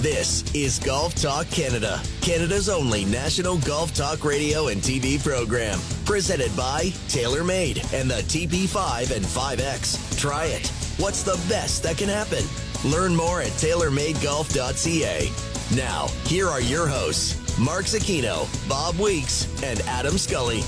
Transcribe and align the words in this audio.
This 0.00 0.44
is 0.54 0.78
Golf 0.78 1.16
Talk 1.16 1.50
Canada, 1.50 2.00
Canada's 2.20 2.68
only 2.68 3.04
national 3.04 3.58
golf 3.58 3.92
talk 3.92 4.24
radio 4.24 4.68
and 4.68 4.80
TV 4.80 5.20
program. 5.20 5.76
Presented 6.04 6.56
by 6.56 6.90
TaylorMade 7.08 7.92
and 7.92 8.08
the 8.08 8.22
TP5 8.22 9.10
and 9.16 9.24
5X. 9.24 10.16
Try 10.16 10.44
it. 10.44 10.68
What's 10.98 11.24
the 11.24 11.34
best 11.48 11.82
that 11.82 11.98
can 11.98 12.08
happen? 12.08 12.44
Learn 12.88 13.16
more 13.16 13.40
at 13.40 13.48
TaylorMadeGolf.ca. 13.48 15.32
Now, 15.76 16.06
here 16.26 16.46
are 16.46 16.60
your 16.60 16.86
hosts, 16.86 17.58
Mark 17.58 17.86
Zecchino, 17.86 18.46
Bob 18.68 18.96
Weeks, 19.00 19.48
and 19.64 19.80
Adam 19.80 20.16
Scully. 20.16 20.62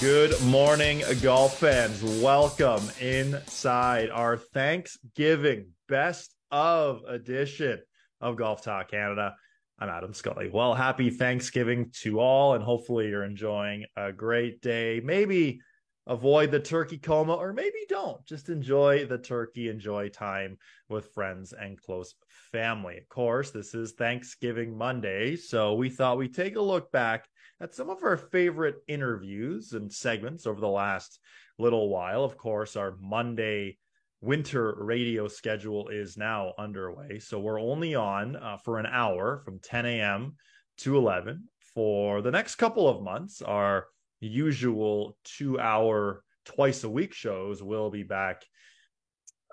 Good 0.00 0.34
morning, 0.46 1.04
golf 1.22 1.60
fans. 1.60 2.02
Welcome 2.20 2.82
inside 2.98 4.10
our 4.10 4.36
Thanksgiving 4.36 5.68
best 5.86 6.34
of 6.50 7.04
edition 7.06 7.80
of 8.20 8.36
Golf 8.36 8.62
Talk 8.62 8.90
Canada. 8.90 9.34
I'm 9.78 9.88
Adam 9.88 10.12
Scully. 10.12 10.50
Well, 10.52 10.74
happy 10.74 11.08
Thanksgiving 11.08 11.90
to 12.02 12.20
all, 12.20 12.54
and 12.54 12.62
hopefully 12.62 13.08
you're 13.08 13.24
enjoying 13.24 13.86
a 13.96 14.12
great 14.12 14.60
day. 14.60 15.00
Maybe 15.02 15.60
avoid 16.06 16.50
the 16.50 16.60
turkey 16.60 16.98
coma, 16.98 17.34
or 17.34 17.52
maybe 17.52 17.78
don't. 17.88 18.24
Just 18.26 18.48
enjoy 18.50 19.06
the 19.06 19.16
turkey, 19.16 19.68
enjoy 19.68 20.08
time 20.08 20.58
with 20.88 21.14
friends 21.14 21.54
and 21.54 21.80
close 21.80 22.14
family. 22.52 22.98
Of 22.98 23.08
course, 23.08 23.52
this 23.52 23.74
is 23.74 23.92
Thanksgiving 23.92 24.76
Monday, 24.76 25.36
so 25.36 25.74
we 25.74 25.88
thought 25.88 26.18
we'd 26.18 26.34
take 26.34 26.56
a 26.56 26.60
look 26.60 26.92
back 26.92 27.26
at 27.60 27.74
some 27.74 27.88
of 27.88 28.02
our 28.02 28.16
favorite 28.16 28.76
interviews 28.86 29.72
and 29.72 29.92
segments 29.92 30.46
over 30.46 30.60
the 30.60 30.68
last 30.68 31.18
little 31.58 31.88
while. 31.88 32.24
Of 32.24 32.36
course, 32.36 32.76
our 32.76 32.96
Monday 33.00 33.78
winter 34.20 34.74
radio 34.78 35.28
schedule 35.28 35.88
is 35.88 36.16
now 36.16 36.52
underway. 36.58 37.18
So 37.18 37.38
we're 37.38 37.60
only 37.60 37.94
on 37.94 38.36
uh, 38.36 38.58
for 38.58 38.78
an 38.78 38.86
hour 38.86 39.40
from 39.44 39.58
10 39.60 39.86
a.m. 39.86 40.36
to 40.78 40.96
11 40.96 41.48
for 41.74 42.20
the 42.20 42.30
next 42.30 42.56
couple 42.56 42.88
of 42.88 43.02
months. 43.02 43.40
Our 43.42 43.86
usual 44.20 45.16
two 45.24 45.58
hour, 45.58 46.22
twice 46.44 46.84
a 46.84 46.90
week 46.90 47.14
shows 47.14 47.62
will 47.62 47.90
be 47.90 48.02
back. 48.02 48.44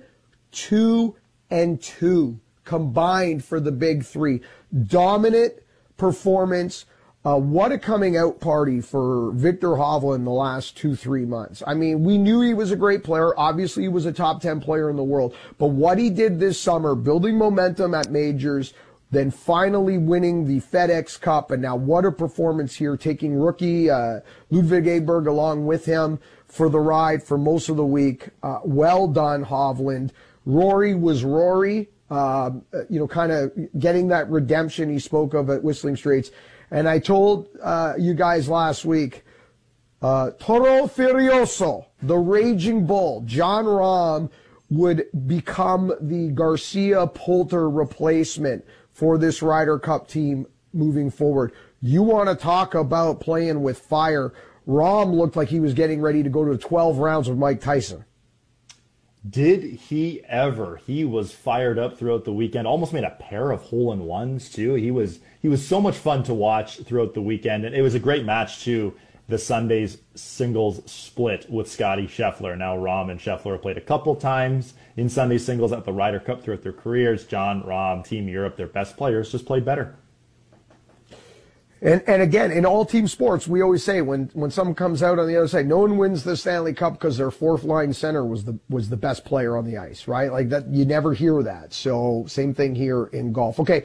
two 0.53 1.17
and 1.51 1.81
two 1.81 2.41
combined 2.65 3.45
for 3.45 3.61
the 3.61 3.73
big 3.73 4.05
three. 4.05 4.41
Dominant 4.87 5.55
performance. 5.97 6.87
Uh, 7.23 7.37
what 7.37 7.71
a 7.71 7.79
coming 7.79 8.17
out 8.17 8.41
party 8.41 8.81
for 8.81 9.33
Viktor 9.33 9.71
Hovland 9.71 10.25
the 10.25 10.31
last 10.31 10.77
two, 10.77 10.97
three 10.97 11.27
months. 11.27 11.63
I 11.67 11.75
mean, 11.75 12.03
we 12.03 12.17
knew 12.17 12.41
he 12.41 12.55
was 12.55 12.71
a 12.71 12.77
great 12.77 13.05
player. 13.05 13.39
Obviously, 13.39 13.83
he 13.83 13.89
was 13.91 14.07
a 14.07 14.13
top 14.13 14.41
10 14.41 14.61
player 14.61 14.89
in 14.89 14.97
the 14.97 15.05
world. 15.05 15.35
But 15.59 15.67
what 15.67 15.99
he 15.99 16.09
did 16.09 16.41
this 16.41 16.59
summer, 16.59 16.95
building 16.95 17.37
momentum 17.37 17.95
at 17.95 18.11
majors, 18.11 18.73
then 19.11 19.31
finally 19.31 19.99
winning 19.99 20.47
the 20.47 20.61
FedEx 20.61 21.21
Cup, 21.21 21.51
and 21.51 21.61
now 21.61 21.77
what 21.77 22.05
a 22.05 22.13
performance 22.13 22.77
here, 22.77 22.97
taking 22.97 23.35
rookie 23.35 23.91
uh, 23.91 24.21
Ludvig 24.51 24.85
Aberg 24.85 25.27
along 25.27 25.67
with 25.67 25.85
him 25.85 26.21
for 26.47 26.69
the 26.69 26.81
ride 26.81 27.23
for 27.23 27.37
most 27.37 27.69
of 27.69 27.77
the 27.77 27.85
week. 27.85 28.29
Uh, 28.43 28.61
well 28.65 29.09
done, 29.09 29.45
Hovland. 29.45 30.11
Rory 30.47 30.95
was 30.95 31.25
Rory, 31.25 31.89
uh, 32.11 32.51
you 32.89 32.99
know, 32.99 33.07
kind 33.07 33.33
of 33.33 33.53
getting 33.79 34.09
that 34.09 34.29
redemption 34.31 34.91
he 34.91 34.99
spoke 34.99 35.35
of 35.35 35.51
at 35.51 35.63
Whistling 35.63 35.97
Straits. 35.97 36.31
And 36.71 36.89
I 36.89 36.99
told 36.99 37.49
uh, 37.63 37.95
you 37.99 38.15
guys 38.15 38.49
last 38.49 38.85
week, 38.85 39.25
uh, 40.03 40.31
Toro 40.39 40.87
Furioso, 40.87 41.87
the 42.03 42.17
raging 42.17 42.87
bull, 42.87 43.23
Jon 43.27 43.65
Rahm 43.65 44.31
would 44.71 45.07
become 45.27 45.93
the 46.01 46.29
Garcia 46.29 47.07
Poulter 47.09 47.69
replacement 47.69 48.65
for 48.93 49.19
this 49.19 49.43
Ryder 49.43 49.79
Cup 49.79 50.09
team 50.09 50.47
moving 50.73 51.11
forward. 51.11 51.53
You 51.83 52.03
want 52.03 52.29
to 52.29 52.35
talk 52.35 52.75
about 52.75 53.21
playing 53.21 53.63
with 53.63 53.79
fire. 53.79 54.33
Rahm 54.67 55.15
looked 55.15 55.37
like 55.37 55.49
he 55.49 55.61
was 55.61 55.75
getting 55.75 56.01
ready 56.01 56.23
to 56.23 56.29
go 56.29 56.45
to 56.45 56.57
12 56.57 56.99
rounds 56.99 57.29
with 57.29 57.39
Mike 57.39 57.61
Tyson. 57.61 58.05
Did 59.29 59.63
he 59.63 60.25
ever? 60.25 60.81
He 60.87 61.05
was 61.05 61.33
fired 61.33 61.79
up 61.79 61.99
throughout 61.99 62.25
the 62.25 62.33
weekend. 62.33 62.67
Almost 62.67 62.95
made 62.95 63.05
a 63.05 63.11
pair 63.11 63.51
of 63.51 63.61
hole 63.63 63.93
in 63.93 64.05
ones 64.05 64.49
too. 64.49 64.75
He 64.75 64.91
was 64.91 65.21
he 65.43 65.49
was 65.49 65.67
so 65.67 65.79
much 65.81 65.97
fun 65.97 66.23
to 66.23 66.33
watch 66.33 66.79
throughout 66.79 67.13
the 67.13 67.21
weekend, 67.21 67.67
and 67.67 67.75
it 67.75 67.83
was 67.83 67.95
a 67.95 68.01
great 68.01 68.25
match 68.25 68.65
too. 68.65 68.95
The 69.29 69.39
Sunday's 69.39 69.99
singles 70.15 70.83
split 70.91 71.49
with 71.51 71.71
Scotty 71.71 72.07
Scheffler. 72.07 72.57
Now 72.57 72.77
Rahm 72.77 73.11
and 73.11 73.21
Scheffler 73.21 73.61
played 73.61 73.77
a 73.77 73.83
couple 73.83 74.17
times 74.17 74.73
in 74.97 75.11
Sunday 75.11 75.39
singles 75.39 75.73
at 75.73 75.85
the 75.85 75.93
Ryder 75.93 76.21
Cup 76.21 76.43
throughout 76.43 76.63
their 76.63 76.73
careers. 76.73 77.27
Jon 77.27 77.63
Rahm, 77.63 78.05
Team 78.05 78.27
Europe, 78.27 78.57
their 78.57 78.67
best 78.67 78.97
players, 78.97 79.31
just 79.31 79.45
played 79.45 79.67
better. 79.67 79.97
And, 81.83 82.03
and 82.07 82.21
again, 82.21 82.51
in 82.51 82.67
all 82.67 82.85
team 82.85 83.09
sports, 83.09 83.49
we 83.49 83.63
always 83.63 83.83
say 83.83 84.03
when, 84.03 84.31
when 84.35 84.51
someone 84.51 84.75
comes 84.75 85.03
out 85.03 85.19
on 85.19 85.27
the 85.27 85.37
other 85.37 85.49
side, 85.49 85.67
no 85.67 85.79
one 85.79 85.97
wins 85.97 86.25
the 86.25 86.37
Stanley 86.37 86.75
Cup 86.75 86.95
because 86.95 87.17
their 87.17 87.31
fourth 87.31 87.65
line 87.65 87.95
center 87.95 88.25
was 88.25 88.45
the 88.45 88.59
was 88.69 88.91
the 88.91 88.97
best 88.97 89.25
player 89.25 89.57
on 89.57 89.65
the 89.65 89.79
ice, 89.79 90.07
right? 90.07 90.31
Like 90.31 90.51
that, 90.51 90.69
you 90.69 90.85
never 90.85 91.15
hear 91.15 91.43
that. 91.43 91.73
So 91.73 92.25
same 92.29 92.53
thing 92.53 92.75
here 92.75 93.07
in 93.07 93.33
golf. 93.33 93.59
Okay, 93.61 93.85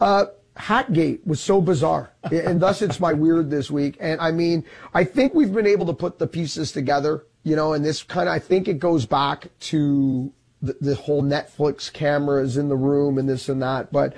uh, 0.00 0.26
Hatgate 0.56 1.26
was 1.26 1.40
so 1.40 1.60
bizarre, 1.60 2.12
and 2.30 2.60
thus 2.60 2.80
it's 2.80 2.98
my 2.98 3.12
weird 3.12 3.50
this 3.50 3.70
week. 3.70 3.98
And 4.00 4.20
I 4.20 4.30
mean, 4.30 4.64
I 4.94 5.04
think 5.04 5.34
we've 5.34 5.52
been 5.52 5.66
able 5.66 5.86
to 5.86 5.92
put 5.92 6.18
the 6.18 6.26
pieces 6.26 6.72
together, 6.72 7.26
you 7.42 7.56
know, 7.56 7.74
and 7.74 7.84
this 7.84 8.02
kind 8.02 8.26
of 8.26 8.34
I 8.34 8.38
think 8.38 8.68
it 8.68 8.78
goes 8.78 9.04
back 9.04 9.48
to 9.60 10.32
the, 10.62 10.76
the 10.80 10.94
whole 10.94 11.22
Netflix 11.22 11.92
cameras 11.92 12.56
in 12.56 12.70
the 12.70 12.76
room 12.76 13.18
and 13.18 13.28
this 13.28 13.50
and 13.50 13.60
that, 13.60 13.92
but 13.92 14.14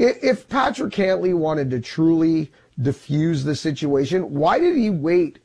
if 0.00 0.48
Patrick 0.48 0.94
Cantlay 0.94 1.34
wanted 1.34 1.70
to 1.70 1.80
truly 1.80 2.50
diffuse 2.80 3.44
the 3.44 3.54
situation, 3.54 4.34
why 4.34 4.58
did 4.58 4.76
he 4.76 4.88
wait 4.88 5.38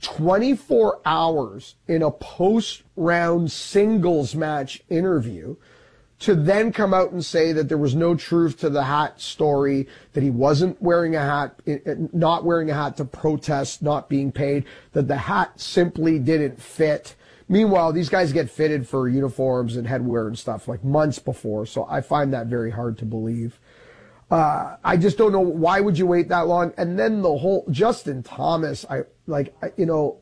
24 0.00 1.00
hours 1.04 1.76
in 1.86 2.02
a 2.02 2.10
post 2.10 2.82
round 2.96 3.50
singles 3.50 4.34
match 4.34 4.82
interview 4.90 5.56
to 6.18 6.34
then 6.34 6.72
come 6.72 6.94
out 6.94 7.10
and 7.10 7.24
say 7.24 7.52
that 7.52 7.68
there 7.68 7.78
was 7.78 7.94
no 7.94 8.14
truth 8.14 8.58
to 8.58 8.70
the 8.70 8.84
hat 8.84 9.20
story, 9.20 9.88
that 10.12 10.22
he 10.22 10.30
wasn't 10.30 10.80
wearing 10.80 11.16
a 11.16 11.20
hat, 11.20 11.54
eh, 11.66 11.78
eh, 11.84 11.94
not 12.12 12.44
wearing 12.44 12.70
a 12.70 12.74
hat 12.74 12.96
to 12.96 13.04
protest 13.04 13.82
not 13.82 14.08
being 14.08 14.30
paid, 14.30 14.64
that 14.92 15.08
the 15.08 15.16
hat 15.16 15.58
simply 15.60 16.20
didn't 16.20 16.62
fit. 16.62 17.16
Meanwhile, 17.48 17.92
these 17.92 18.08
guys 18.08 18.32
get 18.32 18.50
fitted 18.50 18.88
for 18.88 19.08
uniforms 19.08 19.76
and 19.76 19.86
headwear 19.86 20.28
and 20.28 20.38
stuff 20.38 20.68
like 20.68 20.84
months 20.84 21.18
before, 21.18 21.66
so 21.66 21.86
I 21.90 22.00
find 22.00 22.32
that 22.32 22.46
very 22.46 22.70
hard 22.70 22.98
to 22.98 23.04
believe. 23.04 23.58
Uh, 24.32 24.78
I 24.82 24.96
just 24.96 25.18
don't 25.18 25.30
know 25.30 25.40
why 25.40 25.80
would 25.80 25.98
you 25.98 26.06
wait 26.06 26.30
that 26.30 26.46
long. 26.46 26.72
And 26.78 26.98
then 26.98 27.20
the 27.20 27.36
whole 27.36 27.66
Justin 27.70 28.22
Thomas, 28.22 28.86
I 28.88 29.02
like, 29.26 29.54
you 29.76 29.84
know, 29.84 30.20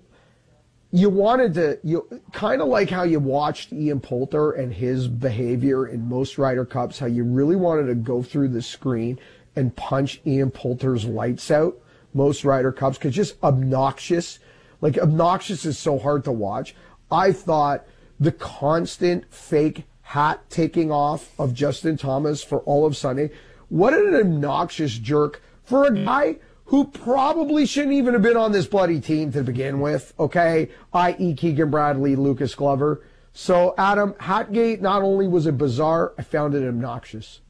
you 0.91 1.09
wanted 1.09 1.55
to 1.55 1.79
you 1.85 2.21
kind 2.33 2.61
of 2.61 2.67
like 2.67 2.91
how 2.91 3.05
you 3.05 3.21
watched 3.21 3.73
Ian 3.73 4.01
Poulter 4.01 4.51
and 4.51 4.75
his 4.75 5.07
behavior 5.07 5.87
in 5.87 6.09
most 6.09 6.39
Ryder 6.39 6.65
Cups, 6.65 6.99
how 6.99 7.07
you 7.07 7.23
really 7.23 7.55
wanted 7.55 7.87
to 7.87 7.95
go 7.95 8.21
through 8.21 8.49
the 8.49 8.63
screen 8.63 9.17
and 9.55 9.77
punch 9.77 10.21
Ian 10.27 10.51
Poulter's 10.51 11.05
lights 11.05 11.49
out 11.49 11.79
most 12.13 12.45
Ryder 12.45 12.73
Cups 12.73 12.99
because 12.99 13.15
just 13.15 13.41
obnoxious. 13.45 14.41
Like 14.81 14.99
obnoxious 14.99 15.65
is 15.65 15.79
so 15.79 16.01
hard 16.01 16.25
to 16.25 16.33
watch. 16.33 16.75
I 17.13 17.31
thought 17.31 17.87
the 18.19 18.33
constant 18.33 19.33
fake 19.33 19.85
hat 20.03 20.51
taking 20.51 20.91
off 20.91 21.31
of 21.39 21.55
Justin 21.55 21.97
Thomas 21.97 22.43
for 22.43 22.59
all 22.63 22.85
of 22.87 22.97
Sunday. 22.97 23.31
What 23.71 23.95
an 23.95 24.15
obnoxious 24.15 24.99
jerk 24.99 25.41
for 25.63 25.87
a 25.87 25.95
guy 25.95 26.37
who 26.67 26.87
probably 26.87 27.67
shouldn't 27.67 27.95
even 27.95 28.15
have 28.15 28.23
been 28.23 28.37
on 28.37 28.53
this 28.53 28.67
bloody 28.67 29.01
team 29.01 29.33
to 29.33 29.43
begin 29.43 29.81
with, 29.81 30.13
okay? 30.19 30.71
I.e. 30.93 31.35
Keegan 31.35 31.71
Bradley, 31.71 32.17
Lucas 32.17 32.55
Glover. 32.55 33.03
So, 33.33 33.75
Adam, 33.79 34.15
Hatgate 34.15 34.81
not 34.81 35.03
only 35.03 35.29
was 35.29 35.47
it 35.47 35.57
bizarre, 35.57 36.13
I 36.19 36.23
found 36.23 36.55
it 36.55 36.67
obnoxious. 36.67 37.41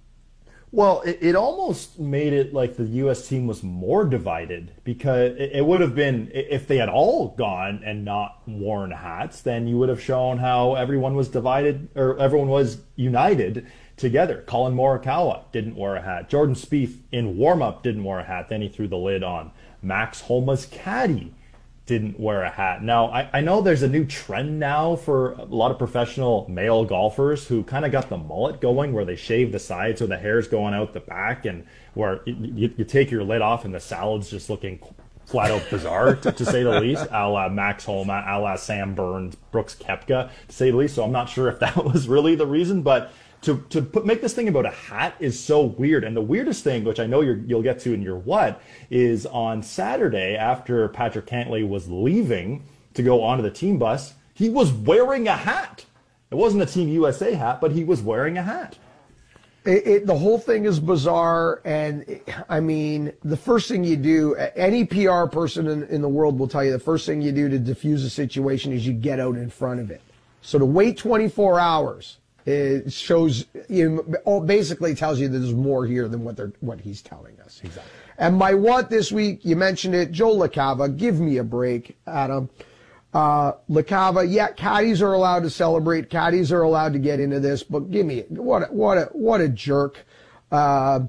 Well, 0.73 1.01
it, 1.01 1.19
it 1.21 1.35
almost 1.35 1.99
made 1.99 2.33
it 2.33 2.55
like 2.55 2.77
the 2.77 2.85
U.S. 2.85 3.27
team 3.27 3.49
was 3.49 3.63
more 3.63 4.05
divided 4.05 4.73
because 4.85 5.33
it, 5.37 5.51
it 5.55 5.67
would 5.67 5.81
have 5.81 5.97
been, 5.97 6.31
if 6.33 6.69
they 6.69 6.77
had 6.77 6.89
all 6.89 7.35
gone 7.37 7.83
and 7.85 8.05
not 8.05 8.41
worn 8.47 8.93
hats, 8.93 9.41
then 9.41 9.67
you 9.67 9.79
would 9.79 9.89
have 9.89 10.01
shown 10.01 10.39
how 10.39 10.77
everyone 10.77 11.17
was 11.17 11.29
divided 11.29 11.89
or 11.97 12.17
everyone 12.19 12.49
was 12.49 12.83
united 12.95 13.67
together. 13.97 14.43
Collin 14.47 14.75
Morikawa 14.75 15.43
didn't 15.51 15.75
wear 15.75 15.97
a 15.97 16.03
hat. 16.03 16.29
Jordan 16.29 16.55
Spieth 16.55 16.99
in 17.11 17.37
warm 17.37 17.63
up 17.63 17.83
didn't 17.83 18.05
wear 18.05 18.21
a 18.21 18.25
hat. 18.25 18.49
Then 18.49 18.63
he 18.63 18.69
threw 18.69 18.87
the 18.87 18.97
lid 18.97 19.25
on. 19.25 19.51
Max 19.83 20.23
Homa's 20.23 20.67
caddy 20.67 21.35
didn't 21.91 22.21
wear 22.21 22.45
a 22.45 22.51
hat. 22.51 22.85
Now, 22.85 23.07
I, 23.07 23.29
I 23.33 23.41
know 23.41 23.61
there's 23.61 23.83
a 23.83 23.89
new 23.89 24.05
trend 24.05 24.61
now 24.61 24.95
for 24.95 25.33
a 25.33 25.45
lot 25.45 25.73
of 25.73 25.79
professional 25.79 26.47
male 26.49 26.85
golfers 26.85 27.49
who 27.49 27.65
kind 27.65 27.85
of 27.85 27.91
got 27.91 28.09
the 28.09 28.17
mullet 28.17 28.61
going 28.61 28.93
where 28.93 29.05
they 29.05 29.17
shave 29.17 29.51
the 29.51 29.59
sides 29.59 29.99
so 29.99 30.07
the 30.07 30.17
hair's 30.17 30.47
going 30.47 30.73
out 30.73 30.93
the 30.93 31.01
back 31.01 31.47
and 31.47 31.67
where 31.95 32.21
you, 32.27 32.73
you 32.77 32.85
take 32.85 33.11
your 33.11 33.25
lid 33.25 33.43
off 33.43 33.65
and 33.65 33.75
the 33.75 33.81
salad's 33.81 34.31
just 34.31 34.49
looking 34.49 34.79
flat 35.27 35.51
out 35.51 35.69
bizarre 35.69 36.15
to, 36.15 36.31
to, 36.31 36.45
say 36.45 36.63
the 36.63 36.81
least, 36.81 37.09
a 37.11 37.29
la 37.29 37.49
Max 37.49 37.85
Homa, 37.85 38.25
a 38.25 38.39
la 38.39 38.55
Sam 38.55 38.95
Burns, 38.95 39.35
Brooks 39.51 39.75
Koepka, 39.75 40.31
to 40.47 40.55
say 40.55 40.71
the 40.71 40.77
least. 40.77 40.95
So 40.95 41.03
I'm 41.03 41.13
not 41.13 41.29
sure 41.29 41.49
if 41.49 41.59
that 41.59 41.85
was 41.85 42.07
really 42.07 42.37
the 42.37 42.47
reason, 42.47 42.83
but 42.83 43.11
to 43.43 43.65
to 43.71 43.83
put, 43.83 44.05
make 44.05 44.21
this 44.21 44.35
thing 44.35 44.49
about 44.49 44.67
a 44.67 44.71
hat 44.71 45.15
is 45.21 45.39
so 45.39 45.63
weird. 45.63 46.05
And 46.05 46.17
the 46.17 46.21
weirdest 46.21 46.65
thing, 46.65 46.85
which 46.85 47.01
I 47.01 47.07
know 47.07 47.21
you 47.21 47.45
will 47.49 47.63
get 47.63 47.81
to 47.81 47.95
in 47.95 48.03
your 48.03 48.19
what, 48.19 48.61
is 48.91 49.27
on 49.27 49.63
Saturday 49.63 50.37
after 50.37 50.89
Patrick 50.89 51.27
Cantlay 51.27 51.67
was 51.69 51.89
leaving 51.89 52.65
to 52.95 53.03
go 53.03 53.23
onto 53.23 53.43
the 53.43 53.51
team 53.51 53.79
bus, 53.79 54.15
he 54.35 54.49
was 54.49 54.73
wearing 54.73 55.29
a 55.29 55.37
hat. 55.37 55.85
It 56.31 56.37
wasn't 56.37 56.63
a 56.63 56.67
Team 56.67 56.89
USA 56.89 57.35
hat, 57.35 57.61
but 57.61 57.73
he 57.73 57.83
was 57.83 58.01
wearing 58.03 58.39
a 58.39 58.43
hat. 58.43 58.79
It, 59.65 59.87
it, 59.87 60.07
the 60.07 60.17
whole 60.17 60.39
thing 60.39 60.65
is 60.65 60.81
bizarre, 60.81 61.61
and 61.65 62.21
I 62.49 62.61
mean, 62.61 63.13
the 63.23 63.37
first 63.37 63.69
thing 63.69 63.85
you 63.85 63.97
do, 63.97 64.35
any 64.57 64.87
PR 64.87 65.27
person 65.27 65.67
in, 65.67 65.83
in 65.85 66.01
the 66.01 66.09
world 66.09 66.39
will 66.39 66.49
tell 66.49 66.65
you, 66.65 66.73
the 66.73 66.79
first 66.79 67.05
thing 67.05 67.21
you 67.21 67.33
do 67.33 67.49
to 67.51 67.59
diffuse 67.59 68.03
a 68.05 68.11
situation 68.11 68.73
is 68.73 68.87
you 68.87 68.95
get 68.95 69.21
out 69.21 69.37
in 69.37 69.51
front 69.51 69.81
of 69.81 69.91
it. 69.91 70.01
So 70.41 70.59
to 70.59 70.65
wait 70.65 70.97
24 70.97 71.61
hours 71.61 72.20
it 72.47 72.93
shows 72.93 73.47
you 73.69 74.05
know, 74.25 74.41
basically 74.41 74.95
tells 74.95 75.21
you 75.21 75.29
that 75.29 75.39
there's 75.39 75.55
more 75.55 75.87
here 75.87 76.09
than 76.09 76.25
what 76.25 76.37
they're 76.37 76.53
what 76.61 76.81
he's 76.81 77.03
telling 77.03 77.39
us. 77.41 77.61
Exactly. 77.63 77.93
And 78.19 78.37
my 78.37 78.55
what 78.55 78.91
this 78.91 79.11
week, 79.11 79.45
you 79.45 79.57
mentioned 79.57 79.95
it, 79.95 80.13
Joe 80.13 80.37
LaCava. 80.37 80.97
Give 80.97 81.21
me 81.21 81.39
a 81.39 81.45
break, 81.45 81.97
Adam. 82.07 82.51
Uh, 83.13 83.53
LaCava, 83.69 84.31
yeah, 84.31 84.49
caddies 84.49 85.03
are 85.03 85.15
allowed 85.15 85.43
to 85.43 85.51
celebrate. 85.51 86.11
Caddies 86.11 86.53
are 86.53 86.63
allowed 86.63 86.93
to 86.93 86.99
get 86.99 87.19
into 87.19 87.41
this, 87.41 87.63
but 87.63 87.91
give 87.91 88.07
me 88.07 88.25
what 88.29 88.63
a, 88.63 88.67
what 88.67 88.99
a 88.99 89.05
what 89.13 89.41
a 89.41 89.49
jerk. 89.49 90.05
Uh, 90.53 91.01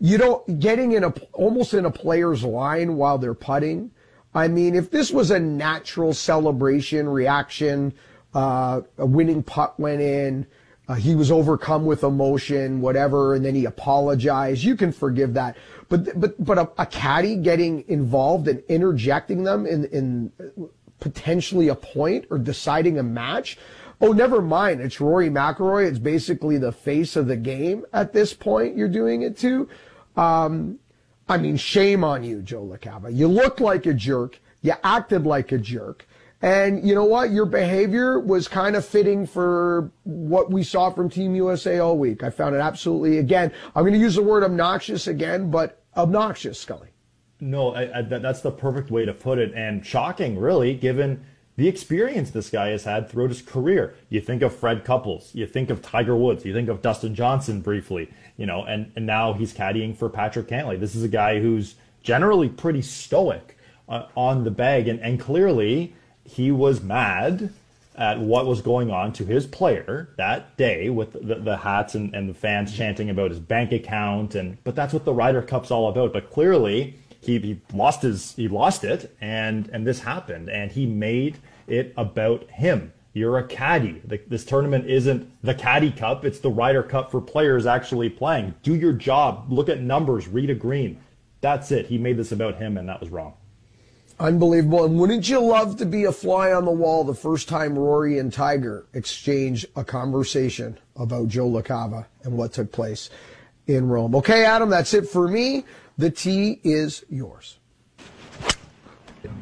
you 0.00 0.18
don't 0.18 0.60
getting 0.60 0.92
in 0.92 1.04
a 1.04 1.10
almost 1.32 1.74
in 1.74 1.84
a 1.84 1.90
player's 1.90 2.44
line 2.44 2.96
while 2.96 3.18
they're 3.18 3.34
putting. 3.34 3.90
I 4.34 4.46
mean, 4.46 4.74
if 4.74 4.90
this 4.90 5.10
was 5.10 5.30
a 5.30 5.40
natural 5.40 6.12
celebration 6.12 7.08
reaction, 7.08 7.94
uh, 8.34 8.82
a 8.98 9.06
winning 9.06 9.42
putt 9.42 9.80
went 9.80 10.00
in 10.00 10.46
uh, 10.88 10.94
he 10.94 11.14
was 11.14 11.30
overcome 11.30 11.84
with 11.84 12.02
emotion, 12.02 12.80
whatever, 12.80 13.34
and 13.34 13.44
then 13.44 13.54
he 13.54 13.66
apologized. 13.66 14.64
You 14.64 14.74
can 14.74 14.90
forgive 14.90 15.34
that. 15.34 15.56
But 15.90 16.18
but 16.18 16.42
but 16.42 16.58
a, 16.58 16.70
a 16.78 16.86
caddy 16.86 17.36
getting 17.36 17.84
involved 17.88 18.48
and 18.48 18.62
interjecting 18.68 19.44
them 19.44 19.66
in 19.66 19.84
in 19.86 20.32
potentially 20.98 21.68
a 21.68 21.74
point 21.74 22.26
or 22.30 22.38
deciding 22.38 22.98
a 22.98 23.02
match. 23.02 23.58
Oh, 24.00 24.12
never 24.12 24.40
mind. 24.40 24.80
It's 24.80 25.00
Rory 25.00 25.28
McIlroy. 25.28 25.88
It's 25.88 25.98
basically 25.98 26.56
the 26.56 26.72
face 26.72 27.16
of 27.16 27.26
the 27.26 27.36
game 27.36 27.84
at 27.92 28.12
this 28.12 28.32
point. 28.32 28.76
You're 28.76 28.88
doing 28.88 29.22
it 29.22 29.36
to. 29.38 29.68
Um, 30.16 30.78
I 31.28 31.36
mean, 31.36 31.56
shame 31.56 32.02
on 32.02 32.24
you, 32.24 32.40
Joe 32.40 32.64
LaCava. 32.64 33.14
You 33.14 33.28
looked 33.28 33.60
like 33.60 33.84
a 33.86 33.92
jerk. 33.92 34.40
You 34.62 34.72
acted 34.82 35.26
like 35.26 35.52
a 35.52 35.58
jerk. 35.58 36.06
And 36.40 36.86
you 36.86 36.94
know 36.94 37.04
what? 37.04 37.30
Your 37.30 37.46
behavior 37.46 38.20
was 38.20 38.46
kind 38.46 38.76
of 38.76 38.84
fitting 38.84 39.26
for 39.26 39.90
what 40.04 40.50
we 40.50 40.62
saw 40.62 40.90
from 40.90 41.10
Team 41.10 41.34
USA 41.34 41.80
all 41.80 41.98
week. 41.98 42.22
I 42.22 42.30
found 42.30 42.54
it 42.54 42.60
absolutely, 42.60 43.18
again, 43.18 43.52
I'm 43.74 43.82
going 43.82 43.94
to 43.94 43.98
use 43.98 44.14
the 44.14 44.22
word 44.22 44.44
obnoxious 44.44 45.08
again, 45.08 45.50
but 45.50 45.82
obnoxious, 45.96 46.60
Scully. 46.60 46.88
No, 47.40 47.74
I, 47.74 47.98
I, 47.98 48.02
that's 48.02 48.40
the 48.40 48.50
perfect 48.52 48.90
way 48.90 49.04
to 49.04 49.12
put 49.12 49.38
it. 49.38 49.52
And 49.54 49.84
shocking, 49.84 50.38
really, 50.38 50.74
given 50.74 51.24
the 51.56 51.66
experience 51.66 52.30
this 52.30 52.50
guy 52.50 52.68
has 52.68 52.84
had 52.84 53.10
throughout 53.10 53.30
his 53.30 53.42
career. 53.42 53.96
You 54.10 54.20
think 54.20 54.42
of 54.42 54.54
Fred 54.54 54.84
Couples, 54.84 55.34
you 55.34 55.44
think 55.44 55.70
of 55.70 55.82
Tiger 55.82 56.16
Woods, 56.16 56.44
you 56.44 56.52
think 56.52 56.68
of 56.68 56.82
Dustin 56.82 57.16
Johnson 57.16 57.62
briefly, 57.62 58.12
you 58.36 58.46
know, 58.46 58.62
and, 58.62 58.92
and 58.94 59.04
now 59.04 59.32
he's 59.32 59.52
caddying 59.52 59.96
for 59.96 60.08
Patrick 60.08 60.46
Cantlay. 60.46 60.78
This 60.78 60.94
is 60.94 61.02
a 61.02 61.08
guy 61.08 61.40
who's 61.40 61.74
generally 62.00 62.48
pretty 62.48 62.80
stoic 62.80 63.58
uh, 63.88 64.04
on 64.16 64.44
the 64.44 64.52
bag. 64.52 64.86
And, 64.86 65.00
and 65.00 65.18
clearly, 65.18 65.96
he 66.28 66.52
was 66.52 66.82
mad 66.82 67.52
at 67.96 68.20
what 68.20 68.46
was 68.46 68.60
going 68.60 68.90
on 68.90 69.12
to 69.12 69.24
his 69.24 69.46
player 69.46 70.08
that 70.16 70.56
day 70.56 70.88
with 70.88 71.12
the, 71.12 71.34
the 71.34 71.56
hats 71.56 71.94
and, 71.94 72.14
and 72.14 72.28
the 72.28 72.34
fans 72.34 72.76
chanting 72.76 73.10
about 73.10 73.30
his 73.30 73.40
bank 73.40 73.72
account 73.72 74.34
and 74.36 74.62
but 74.62 74.76
that's 74.76 74.92
what 74.92 75.04
the 75.04 75.12
Ryder 75.12 75.42
Cup's 75.42 75.70
all 75.70 75.88
about. 75.88 76.12
But 76.12 76.30
clearly 76.30 76.94
he, 77.20 77.38
he 77.38 77.60
lost 77.72 78.02
his 78.02 78.34
he 78.36 78.46
lost 78.46 78.84
it 78.84 79.14
and 79.20 79.68
and 79.72 79.86
this 79.86 80.00
happened 80.00 80.48
and 80.48 80.70
he 80.70 80.86
made 80.86 81.38
it 81.66 81.92
about 81.96 82.48
him. 82.50 82.92
You're 83.14 83.38
a 83.38 83.44
caddy. 83.44 84.00
The, 84.04 84.20
this 84.28 84.44
tournament 84.44 84.86
isn't 84.86 85.28
the 85.42 85.54
caddy 85.54 85.90
cup. 85.90 86.24
It's 86.24 86.38
the 86.38 86.50
Ryder 86.50 86.84
Cup 86.84 87.10
for 87.10 87.20
players 87.20 87.66
actually 87.66 88.10
playing. 88.10 88.54
Do 88.62 88.76
your 88.76 88.92
job. 88.92 89.46
Look 89.50 89.68
at 89.68 89.80
numbers. 89.80 90.28
Read 90.28 90.50
a 90.50 90.54
green. 90.54 91.00
That's 91.40 91.72
it. 91.72 91.86
He 91.86 91.98
made 91.98 92.16
this 92.16 92.30
about 92.30 92.56
him, 92.56 92.76
and 92.76 92.88
that 92.88 93.00
was 93.00 93.10
wrong. 93.10 93.34
Unbelievable. 94.20 94.84
And 94.84 94.98
wouldn't 94.98 95.28
you 95.28 95.40
love 95.40 95.76
to 95.76 95.86
be 95.86 96.04
a 96.04 96.12
fly 96.12 96.52
on 96.52 96.64
the 96.64 96.72
wall 96.72 97.04
the 97.04 97.14
first 97.14 97.48
time 97.48 97.78
Rory 97.78 98.18
and 98.18 98.32
Tiger 98.32 98.86
exchange 98.92 99.64
a 99.76 99.84
conversation 99.84 100.76
about 100.96 101.28
Joe 101.28 101.48
LaCava 101.48 102.06
and 102.24 102.36
what 102.36 102.52
took 102.52 102.72
place 102.72 103.10
in 103.68 103.88
Rome? 103.88 104.16
Okay, 104.16 104.44
Adam, 104.44 104.70
that's 104.70 104.92
it 104.92 105.08
for 105.08 105.28
me. 105.28 105.64
The 105.98 106.10
tee 106.10 106.60
is 106.64 107.04
yours. 107.08 107.58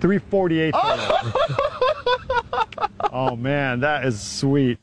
348. 0.01 0.75
oh, 3.13 3.37
man, 3.37 3.81
that 3.81 4.05
is 4.05 4.21
sweet 4.21 4.79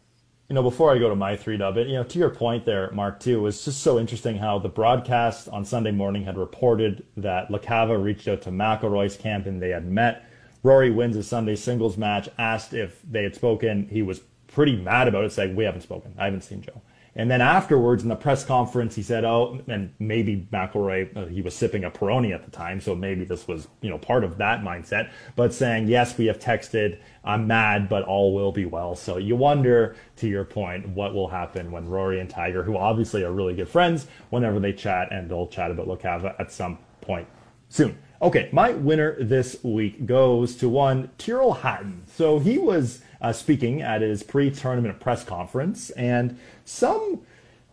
you 0.53 0.55
know, 0.55 0.61
before 0.69 0.93
I 0.93 0.99
go 0.99 1.09
to 1.09 1.15
my 1.15 1.35
three 1.35 1.57
dub, 1.57 1.77
it, 1.77 1.87
you 1.87 1.95
know, 1.95 2.03
to 2.03 2.19
your 2.19 2.29
point 2.29 2.63
there, 2.63 2.91
Mark, 2.91 3.19
too, 3.19 3.41
was 3.41 3.65
just 3.65 3.81
so 3.81 3.97
interesting 3.97 4.37
how 4.37 4.59
the 4.59 4.69
broadcast 4.69 5.49
on 5.49 5.65
Sunday 5.65 5.89
morning 5.89 6.23
had 6.23 6.37
reported 6.37 7.03
that 7.17 7.49
LaCava 7.49 7.99
reached 7.99 8.27
out 8.27 8.43
to 8.43 8.51
McIlroy's 8.51 9.17
camp 9.17 9.47
and 9.47 9.59
they 9.59 9.69
had 9.69 9.87
met. 9.87 10.29
Rory 10.61 10.91
wins 10.91 11.15
his 11.15 11.27
Sunday 11.27 11.55
singles 11.55 11.97
match, 11.97 12.29
asked 12.37 12.75
if 12.75 13.01
they 13.01 13.23
had 13.23 13.33
spoken. 13.33 13.87
He 13.87 14.03
was 14.03 14.19
pretty 14.45 14.75
mad 14.75 15.07
about 15.07 15.25
it, 15.25 15.31
saying, 15.31 15.55
We 15.55 15.63
haven't 15.63 15.81
spoken. 15.81 16.13
I 16.19 16.25
haven't 16.25 16.41
seen 16.41 16.61
Joe. 16.61 16.83
And 17.15 17.29
then 17.29 17.41
afterwards 17.41 18.01
in 18.01 18.09
the 18.09 18.15
press 18.15 18.43
conference, 18.43 18.95
he 18.95 19.03
said, 19.03 19.23
"Oh, 19.23 19.59
and 19.67 19.93
maybe 19.99 20.47
McIlroy, 20.51 21.15
uh, 21.15 21.25
he 21.25 21.41
was 21.41 21.53
sipping 21.55 21.83
a 21.83 21.91
Peroni 21.91 22.33
at 22.33 22.43
the 22.43 22.49
time, 22.49 22.81
so 22.81 22.95
maybe 22.95 23.23
this 23.23 23.47
was, 23.47 23.67
you 23.81 23.89
know, 23.89 23.99
part 23.99 24.23
of 24.23 24.37
that 24.39 24.63
mindset." 24.63 25.11
But 25.35 25.53
saying, 25.53 25.87
"Yes, 25.87 26.17
we 26.17 26.25
have 26.25 26.39
texted. 26.39 26.97
I'm 27.23 27.47
mad, 27.47 27.89
but 27.89 28.03
all 28.03 28.33
will 28.33 28.51
be 28.51 28.65
well." 28.65 28.95
So 28.95 29.17
you 29.17 29.35
wonder, 29.35 29.95
to 30.17 30.27
your 30.27 30.45
point, 30.45 30.89
what 30.89 31.13
will 31.13 31.29
happen 31.29 31.71
when 31.71 31.87
Rory 31.87 32.19
and 32.19 32.29
Tiger, 32.29 32.63
who 32.63 32.77
obviously 32.77 33.23
are 33.23 33.31
really 33.31 33.55
good 33.55 33.69
friends, 33.69 34.07
whenever 34.29 34.59
they 34.59 34.73
chat, 34.73 35.09
and 35.11 35.29
they'll 35.29 35.47
chat 35.47 35.71
about 35.71 35.87
LaCava 35.87 36.35
at 36.39 36.51
some 36.51 36.77
point 37.01 37.27
soon. 37.69 37.97
Okay, 38.21 38.47
my 38.53 38.71
winner 38.71 39.21
this 39.21 39.61
week 39.63 40.05
goes 40.05 40.55
to 40.55 40.69
one 40.69 41.09
Tyrrell 41.17 41.55
Hatton. 41.55 42.03
So 42.07 42.39
he 42.39 42.57
was 42.57 43.01
uh, 43.19 43.33
speaking 43.33 43.81
at 43.81 44.01
his 44.01 44.23
pre-tournament 44.23 44.99
press 45.01 45.25
conference, 45.25 45.89
and 45.91 46.39
some 46.63 47.21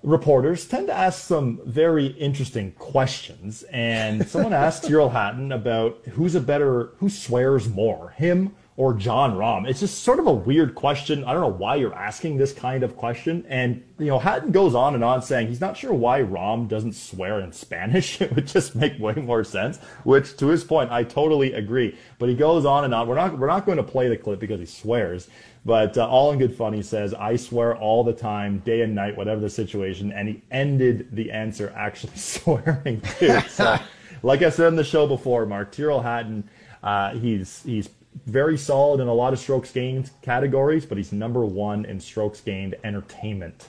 reporters 0.02 0.66
tend 0.66 0.88
to 0.88 0.92
ask 0.92 1.24
some 1.24 1.60
very 1.66 2.06
interesting 2.06 2.72
questions. 2.72 3.62
And 3.70 4.26
someone 4.26 4.52
asked 4.52 4.84
Tyrrell 4.84 5.10
Hatton 5.10 5.52
about 5.52 6.00
who's 6.12 6.34
a 6.34 6.40
better, 6.40 6.94
who 6.96 7.08
swears 7.08 7.68
more, 7.68 8.10
him 8.10 8.56
or 8.80 8.94
Jon 8.94 9.34
Rahm? 9.34 9.68
It's 9.68 9.80
just 9.80 10.02
sort 10.02 10.18
of 10.20 10.26
a 10.26 10.32
weird 10.32 10.74
question. 10.74 11.22
I 11.24 11.34
don't 11.34 11.42
know 11.42 11.48
why 11.48 11.74
you're 11.74 11.94
asking 11.94 12.38
this 12.38 12.54
kind 12.54 12.82
of 12.82 12.96
question. 12.96 13.44
And, 13.46 13.84
you 13.98 14.06
know, 14.06 14.18
Hatton 14.18 14.52
goes 14.52 14.74
on 14.74 14.94
and 14.94 15.04
on 15.04 15.20
saying 15.20 15.48
he's 15.48 15.60
not 15.60 15.76
sure 15.76 15.92
why 15.92 16.22
Rahm 16.22 16.66
doesn't 16.66 16.94
swear 16.94 17.40
in 17.40 17.52
Spanish. 17.52 18.18
It 18.30 18.34
would 18.34 18.46
just 18.46 18.74
make 18.74 18.98
way 18.98 19.12
more 19.14 19.44
sense, 19.44 19.76
which 20.04 20.34
to 20.38 20.46
his 20.46 20.64
point, 20.64 20.90
I 20.90 21.04
totally 21.04 21.52
agree. 21.52 21.98
But 22.18 22.30
he 22.30 22.34
goes 22.34 22.64
on 22.64 22.84
and 22.84 22.94
on. 22.94 23.06
We're 23.06 23.16
not, 23.16 23.38
we're 23.38 23.48
not 23.48 23.66
going 23.66 23.76
to 23.76 23.82
play 23.82 24.08
the 24.08 24.16
clip 24.16 24.40
because 24.40 24.60
he 24.60 24.66
swears. 24.66 25.28
But 25.66 25.98
uh, 25.98 26.08
all 26.08 26.32
in 26.32 26.38
good 26.38 26.56
fun, 26.56 26.72
he 26.72 26.82
says, 26.82 27.12
I 27.12 27.36
swear 27.36 27.76
all 27.76 28.02
the 28.02 28.14
time, 28.14 28.60
day 28.60 28.80
and 28.80 28.94
night, 28.94 29.14
whatever 29.14 29.42
the 29.42 29.50
situation. 29.50 30.10
And 30.10 30.26
he 30.26 30.42
ended 30.50 31.08
the 31.12 31.32
answer 31.32 31.70
actually 31.76 32.16
swearing 32.16 33.02
too. 33.18 33.40
So, 33.40 33.78
like 34.22 34.40
I 34.40 34.48
said 34.48 34.68
in 34.68 34.76
the 34.76 34.84
show 34.84 35.06
before, 35.06 35.44
Mark 35.44 35.70
Tyrrell 35.70 36.00
Hatton, 36.00 36.48
uh, 36.82 37.10
he's, 37.10 37.62
he's 37.64 37.90
very 38.26 38.58
solid 38.58 39.00
in 39.00 39.08
a 39.08 39.14
lot 39.14 39.32
of 39.32 39.38
strokes 39.38 39.70
gained 39.70 40.10
categories, 40.22 40.84
but 40.84 40.98
he's 40.98 41.12
number 41.12 41.44
one 41.44 41.84
in 41.84 42.00
strokes 42.00 42.40
gained 42.40 42.74
entertainment. 42.84 43.68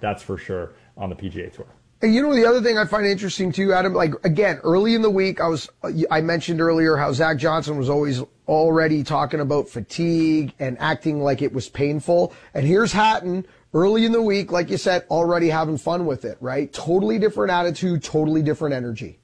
That's 0.00 0.22
for 0.22 0.38
sure 0.38 0.72
on 0.96 1.10
the 1.10 1.16
PGA 1.16 1.52
Tour. 1.52 1.66
And 2.02 2.14
you 2.14 2.20
know 2.20 2.34
the 2.34 2.44
other 2.44 2.60
thing 2.60 2.76
I 2.76 2.84
find 2.84 3.06
interesting 3.06 3.50
too, 3.50 3.72
Adam. 3.72 3.94
Like 3.94 4.12
again, 4.24 4.58
early 4.62 4.94
in 4.94 5.00
the 5.00 5.10
week, 5.10 5.40
I 5.40 5.46
was 5.46 5.70
I 6.10 6.20
mentioned 6.20 6.60
earlier 6.60 6.96
how 6.96 7.12
Zach 7.12 7.38
Johnson 7.38 7.78
was 7.78 7.88
always 7.88 8.22
already 8.46 9.02
talking 9.02 9.40
about 9.40 9.68
fatigue 9.68 10.52
and 10.58 10.76
acting 10.80 11.22
like 11.22 11.40
it 11.40 11.52
was 11.52 11.68
painful. 11.68 12.34
And 12.52 12.66
here's 12.66 12.92
Hatton 12.92 13.46
early 13.72 14.04
in 14.04 14.12
the 14.12 14.20
week, 14.20 14.52
like 14.52 14.68
you 14.68 14.76
said, 14.76 15.06
already 15.08 15.48
having 15.48 15.78
fun 15.78 16.04
with 16.04 16.26
it. 16.26 16.36
Right? 16.40 16.70
Totally 16.72 17.18
different 17.18 17.50
attitude, 17.50 18.02
totally 18.02 18.42
different 18.42 18.74
energy. 18.74 19.18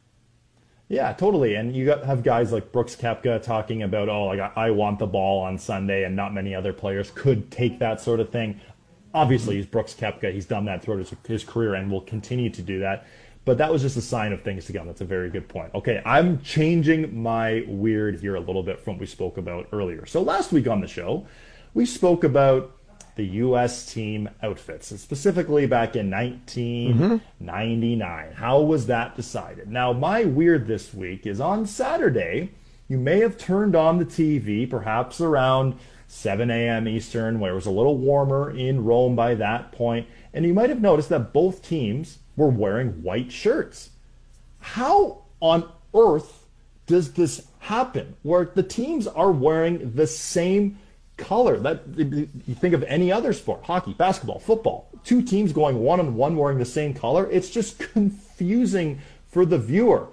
Yeah, 0.90 1.12
totally. 1.12 1.54
And 1.54 1.74
you 1.74 1.86
got, 1.86 2.04
have 2.04 2.24
guys 2.24 2.50
like 2.50 2.72
Brooks 2.72 2.96
Koepka 2.96 3.40
talking 3.40 3.84
about, 3.84 4.08
oh, 4.08 4.24
like 4.24 4.40
I 4.56 4.72
want 4.72 4.98
the 4.98 5.06
ball 5.06 5.40
on 5.40 5.56
Sunday, 5.56 6.02
and 6.02 6.16
not 6.16 6.34
many 6.34 6.52
other 6.52 6.72
players 6.72 7.12
could 7.14 7.48
take 7.52 7.78
that 7.78 8.00
sort 8.00 8.18
of 8.18 8.30
thing. 8.30 8.60
Obviously, 9.14 9.54
he's 9.54 9.66
Brooks 9.66 9.94
Koepka. 9.94 10.32
He's 10.32 10.46
done 10.46 10.64
that 10.64 10.82
throughout 10.82 10.98
his, 10.98 11.14
his 11.24 11.44
career 11.44 11.74
and 11.74 11.92
will 11.92 12.00
continue 12.00 12.50
to 12.50 12.60
do 12.60 12.80
that. 12.80 13.06
But 13.44 13.56
that 13.58 13.70
was 13.70 13.82
just 13.82 13.96
a 13.96 14.02
sign 14.02 14.32
of 14.32 14.42
things 14.42 14.64
to 14.66 14.72
come. 14.72 14.88
That's 14.88 15.00
a 15.00 15.04
very 15.04 15.30
good 15.30 15.48
point. 15.48 15.72
Okay, 15.76 16.02
I'm 16.04 16.42
changing 16.42 17.22
my 17.22 17.64
weird 17.68 18.18
here 18.18 18.34
a 18.34 18.40
little 18.40 18.64
bit 18.64 18.80
from 18.80 18.94
what 18.94 19.00
we 19.00 19.06
spoke 19.06 19.38
about 19.38 19.68
earlier. 19.72 20.06
So 20.06 20.20
last 20.20 20.50
week 20.50 20.66
on 20.66 20.80
the 20.80 20.88
show, 20.88 21.24
we 21.72 21.86
spoke 21.86 22.24
about 22.24 22.76
the 23.16 23.26
U.S. 23.26 23.92
team 23.92 24.28
outfits, 24.42 24.88
specifically 25.00 25.66
back 25.66 25.96
in 25.96 26.10
1999. 26.10 28.28
Mm-hmm. 28.28 28.34
How 28.34 28.60
was 28.60 28.86
that 28.86 29.16
decided? 29.16 29.68
Now, 29.68 29.92
my 29.92 30.24
weird 30.24 30.66
this 30.66 30.94
week 30.94 31.26
is 31.26 31.40
on 31.40 31.66
Saturday, 31.66 32.52
you 32.88 32.98
may 32.98 33.20
have 33.20 33.38
turned 33.38 33.76
on 33.76 33.98
the 33.98 34.04
TV, 34.04 34.68
perhaps 34.68 35.20
around 35.20 35.78
7 36.08 36.50
a.m. 36.50 36.88
Eastern, 36.88 37.38
where 37.38 37.52
it 37.52 37.54
was 37.54 37.66
a 37.66 37.70
little 37.70 37.96
warmer 37.96 38.50
in 38.50 38.84
Rome 38.84 39.14
by 39.14 39.34
that 39.36 39.70
point, 39.70 40.08
and 40.34 40.44
you 40.44 40.52
might 40.52 40.70
have 40.70 40.80
noticed 40.80 41.08
that 41.10 41.32
both 41.32 41.62
teams 41.62 42.18
were 42.36 42.48
wearing 42.48 43.02
white 43.02 43.30
shirts. 43.30 43.90
How 44.58 45.22
on 45.40 45.70
earth 45.94 46.46
does 46.86 47.12
this 47.12 47.46
happen 47.60 48.16
where 48.22 48.46
the 48.46 48.62
teams 48.62 49.06
are 49.06 49.30
wearing 49.30 49.94
the 49.94 50.06
same 50.06 50.78
color. 51.20 51.58
That 51.58 51.82
you 51.96 52.28
think 52.54 52.74
of 52.74 52.82
any 52.84 53.12
other 53.12 53.32
sport, 53.32 53.64
hockey, 53.64 53.92
basketball, 53.92 54.38
football, 54.38 54.90
two 55.04 55.22
teams 55.22 55.52
going 55.52 55.78
one 55.78 56.00
on 56.00 56.14
one 56.16 56.36
wearing 56.36 56.58
the 56.58 56.64
same 56.64 56.94
color. 56.94 57.30
It's 57.30 57.50
just 57.50 57.78
confusing 57.92 59.00
for 59.28 59.46
the 59.46 59.58
viewer. 59.58 60.08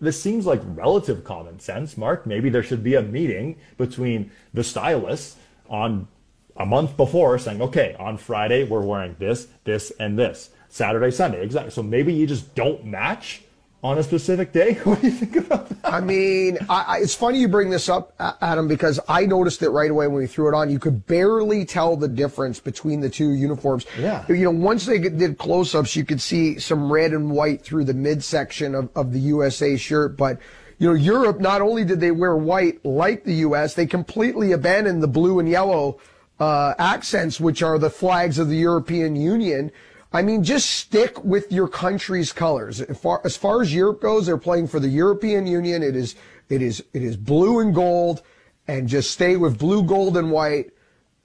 This 0.00 0.20
seems 0.20 0.46
like 0.46 0.60
relative 0.64 1.24
common 1.24 1.60
sense, 1.60 1.96
Mark. 1.96 2.26
Maybe 2.26 2.50
there 2.50 2.62
should 2.62 2.82
be 2.82 2.94
a 2.94 3.02
meeting 3.02 3.56
between 3.76 4.30
the 4.52 4.64
stylists 4.64 5.36
on 5.68 6.08
a 6.56 6.66
month 6.66 6.96
before 6.96 7.38
saying, 7.38 7.62
okay, 7.62 7.96
on 7.98 8.16
Friday 8.16 8.64
we're 8.64 8.80
wearing 8.80 9.16
this, 9.18 9.48
this, 9.64 9.92
and 9.98 10.18
this. 10.18 10.50
Saturday, 10.68 11.10
Sunday, 11.10 11.42
exactly. 11.42 11.70
So 11.70 11.82
maybe 11.82 12.12
you 12.12 12.26
just 12.26 12.54
don't 12.54 12.84
match 12.84 13.43
on 13.84 13.98
a 13.98 14.02
specific 14.02 14.50
day? 14.50 14.74
What 14.84 15.00
do 15.00 15.06
you 15.06 15.12
think 15.12 15.36
about 15.36 15.68
that? 15.68 15.78
I 15.84 16.00
mean, 16.00 16.58
I, 16.68 16.84
I, 16.88 16.98
it's 16.98 17.14
funny 17.14 17.38
you 17.38 17.48
bring 17.48 17.68
this 17.68 17.88
up, 17.88 18.14
Adam, 18.40 18.66
because 18.66 18.98
I 19.08 19.26
noticed 19.26 19.62
it 19.62 19.68
right 19.68 19.90
away 19.90 20.06
when 20.06 20.16
we 20.16 20.26
threw 20.26 20.48
it 20.48 20.54
on. 20.54 20.70
You 20.70 20.78
could 20.78 21.06
barely 21.06 21.64
tell 21.66 21.96
the 21.96 22.08
difference 22.08 22.58
between 22.58 23.00
the 23.00 23.10
two 23.10 23.32
uniforms. 23.32 23.84
Yeah. 23.98 24.24
You 24.26 24.44
know, 24.44 24.50
once 24.50 24.86
they 24.86 24.98
did 24.98 25.36
close-ups, 25.38 25.94
you 25.94 26.04
could 26.04 26.20
see 26.20 26.58
some 26.58 26.90
red 26.90 27.12
and 27.12 27.30
white 27.30 27.62
through 27.62 27.84
the 27.84 27.94
midsection 27.94 28.74
of, 28.74 28.88
of 28.96 29.12
the 29.12 29.20
USA 29.20 29.76
shirt, 29.76 30.16
but 30.16 30.38
you 30.78 30.88
know, 30.88 30.94
Europe, 30.94 31.38
not 31.38 31.60
only 31.60 31.84
did 31.84 32.00
they 32.00 32.10
wear 32.10 32.34
white 32.36 32.84
like 32.84 33.24
the 33.24 33.34
U.S., 33.34 33.74
they 33.74 33.86
completely 33.86 34.52
abandoned 34.52 35.02
the 35.02 35.08
blue 35.08 35.38
and 35.38 35.48
yellow 35.48 36.00
uh, 36.40 36.74
accents, 36.78 37.38
which 37.38 37.62
are 37.62 37.78
the 37.78 37.90
flags 37.90 38.38
of 38.38 38.48
the 38.48 38.56
European 38.56 39.14
Union. 39.14 39.70
I 40.14 40.22
mean, 40.22 40.44
just 40.44 40.70
stick 40.70 41.22
with 41.24 41.50
your 41.50 41.66
country's 41.66 42.32
colors. 42.32 42.80
As 42.80 42.96
far, 42.96 43.20
as 43.24 43.36
far 43.36 43.60
as 43.60 43.74
Europe 43.74 44.00
goes, 44.00 44.26
they're 44.26 44.38
playing 44.38 44.68
for 44.68 44.78
the 44.78 44.88
European 44.88 45.44
Union. 45.44 45.82
It 45.82 45.96
is, 45.96 46.14
it 46.48 46.62
is, 46.62 46.84
it 46.92 47.02
is 47.02 47.16
blue 47.16 47.58
and 47.58 47.74
gold 47.74 48.22
and 48.68 48.88
just 48.88 49.10
stay 49.10 49.36
with 49.36 49.58
blue, 49.58 49.82
gold 49.82 50.16
and 50.16 50.30
white. 50.30 50.70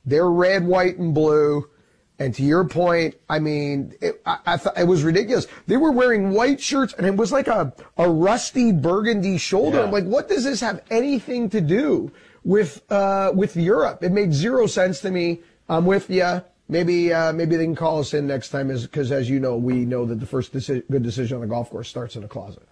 They're 0.06 0.32
red, 0.32 0.66
white 0.66 0.98
and 0.98 1.14
blue. 1.14 1.70
And 2.18 2.34
to 2.34 2.42
your 2.42 2.68
point, 2.68 3.14
I 3.30 3.38
mean, 3.38 3.94
it, 4.02 4.24
I, 4.26 4.40
I 4.48 4.58
thought 4.58 4.76
it 4.76 4.88
was 4.88 5.04
ridiculous. 5.04 5.46
They 5.68 5.78
were 5.78 5.92
wearing 5.92 6.32
white 6.32 6.60
shirts 6.60 6.94
and 6.94 7.06
it 7.06 7.16
was 7.16 7.32
like 7.32 7.48
a, 7.48 7.72
a 7.98 8.10
rusty 8.10 8.72
burgundy 8.72 9.38
shoulder. 9.38 9.78
Yeah. 9.78 9.84
I'm 9.84 9.92
like, 9.92 10.06
what 10.06 10.28
does 10.28 10.46
this 10.46 10.62
have 10.62 10.82
anything 10.90 11.48
to 11.52 11.62
do 11.62 12.12
with, 12.44 12.82
uh, 12.92 13.34
with 13.36 13.56
Europe? 13.56 14.04
It 14.04 14.12
made 14.12 14.34
zero 14.34 14.66
sense 14.66 15.00
to 15.02 15.12
me. 15.12 15.42
I'm 15.70 15.86
with 15.86 16.10
you. 16.10 16.42
Maybe 16.72 17.12
uh, 17.12 17.34
maybe 17.34 17.56
they 17.56 17.66
can 17.66 17.76
call 17.76 18.00
us 18.00 18.14
in 18.14 18.28
next 18.28 18.50
time, 18.50 18.68
because 18.68 19.12
as 19.12 19.28
you 19.28 19.40
know, 19.40 19.58
we 19.58 19.86
know 19.86 20.06
that 20.06 20.20
the 20.20 20.26
first 20.28 20.54
deci- 20.54 20.84
good 20.90 21.02
decision 21.02 21.36
on 21.36 21.42
the 21.42 21.48
golf 21.48 21.72
course 21.72 21.90
starts 21.90 22.16
in 22.16 22.24
a 22.24 22.28
closet. 22.28 22.64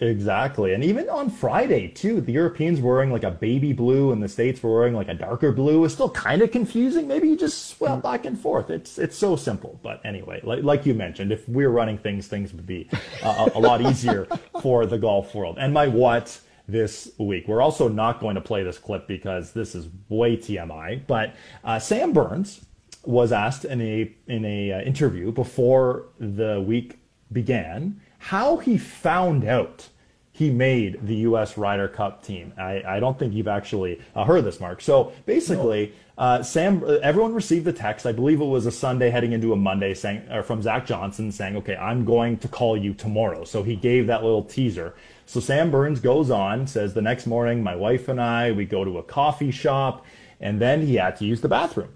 Exactly, 0.00 0.72
and 0.72 0.82
even 0.82 1.08
on 1.10 1.28
Friday 1.28 1.86
too, 1.88 2.22
the 2.22 2.32
Europeans 2.32 2.80
were 2.80 2.94
wearing 2.94 3.12
like 3.12 3.24
a 3.24 3.30
baby 3.30 3.74
blue, 3.74 4.10
and 4.10 4.22
the 4.22 4.28
states 4.28 4.62
were 4.62 4.72
wearing 4.72 4.94
like 4.94 5.08
a 5.08 5.14
darker 5.14 5.52
blue. 5.52 5.84
It's 5.84 5.92
still 5.92 6.08
kind 6.08 6.40
of 6.40 6.50
confusing. 6.50 7.06
Maybe 7.06 7.28
you 7.28 7.36
just 7.36 7.68
swap 7.68 7.98
mm. 7.98 8.02
back 8.02 8.24
and 8.24 8.40
forth. 8.40 8.70
It's 8.70 8.98
it's 8.98 9.16
so 9.16 9.36
simple. 9.36 9.78
But 9.82 10.00
anyway, 10.04 10.40
like, 10.42 10.64
like 10.64 10.86
you 10.86 10.94
mentioned, 10.94 11.30
if 11.30 11.46
we 11.46 11.66
were 11.66 11.72
running 11.72 11.98
things, 11.98 12.26
things 12.28 12.54
would 12.54 12.66
be 12.66 12.88
uh, 13.22 13.50
a, 13.54 13.58
a 13.58 13.60
lot 13.60 13.82
easier 13.82 14.26
for 14.62 14.86
the 14.86 14.98
golf 14.98 15.34
world. 15.34 15.58
And 15.60 15.74
my 15.74 15.88
what 15.88 16.40
this 16.68 17.10
week. 17.18 17.46
We're 17.48 17.60
also 17.60 17.88
not 17.88 18.20
going 18.20 18.34
to 18.34 18.40
play 18.40 18.62
this 18.62 18.78
clip 18.78 19.06
because 19.06 19.52
this 19.52 19.74
is 19.74 19.88
way 20.08 20.36
TMI. 20.36 21.02
But 21.06 21.34
uh, 21.64 21.78
Sam 21.78 22.12
Burns 22.12 22.64
was 23.04 23.32
asked 23.32 23.64
in 23.64 23.80
a 23.80 24.14
in 24.26 24.44
a 24.44 24.72
uh, 24.72 24.80
interview 24.82 25.32
before 25.32 26.06
the 26.18 26.60
week 26.60 26.98
began 27.32 28.00
how 28.18 28.58
he 28.58 28.78
found 28.78 29.44
out 29.44 29.88
he 30.34 30.50
made 30.50 31.06
the 31.06 31.16
U.S. 31.16 31.58
Ryder 31.58 31.88
Cup 31.88 32.22
team. 32.22 32.54
I, 32.56 32.82
I 32.86 33.00
don't 33.00 33.18
think 33.18 33.34
you've 33.34 33.48
actually 33.48 34.00
uh, 34.14 34.24
heard 34.24 34.44
this, 34.44 34.60
Mark. 34.60 34.80
So 34.80 35.12
basically, 35.26 35.92
uh, 36.16 36.42
Sam, 36.42 36.82
everyone 37.02 37.34
received 37.34 37.66
the 37.66 37.72
text. 37.72 38.06
I 38.06 38.12
believe 38.12 38.40
it 38.40 38.46
was 38.46 38.64
a 38.64 38.70
Sunday 38.70 39.10
heading 39.10 39.32
into 39.32 39.52
a 39.52 39.56
Monday, 39.56 39.92
saying 39.92 40.26
or 40.30 40.42
from 40.42 40.62
Zach 40.62 40.86
Johnson 40.86 41.30
saying, 41.32 41.56
"Okay, 41.56 41.76
I'm 41.76 42.04
going 42.04 42.38
to 42.38 42.48
call 42.48 42.76
you 42.76 42.94
tomorrow." 42.94 43.44
So 43.44 43.62
he 43.62 43.76
gave 43.76 44.06
that 44.06 44.22
little 44.22 44.42
teaser. 44.42 44.94
So 45.26 45.40
Sam 45.40 45.70
Burns 45.70 46.00
goes 46.00 46.30
on, 46.30 46.66
says 46.66 46.94
the 46.94 47.02
next 47.02 47.26
morning, 47.26 47.62
my 47.62 47.76
wife 47.76 48.08
and 48.08 48.20
I 48.20 48.52
we 48.52 48.64
go 48.64 48.84
to 48.84 48.98
a 48.98 49.02
coffee 49.02 49.50
shop, 49.50 50.06
and 50.40 50.60
then 50.60 50.86
he 50.86 50.94
had 50.94 51.16
to 51.16 51.24
use 51.24 51.40
the 51.40 51.48
bathroom. 51.48 51.90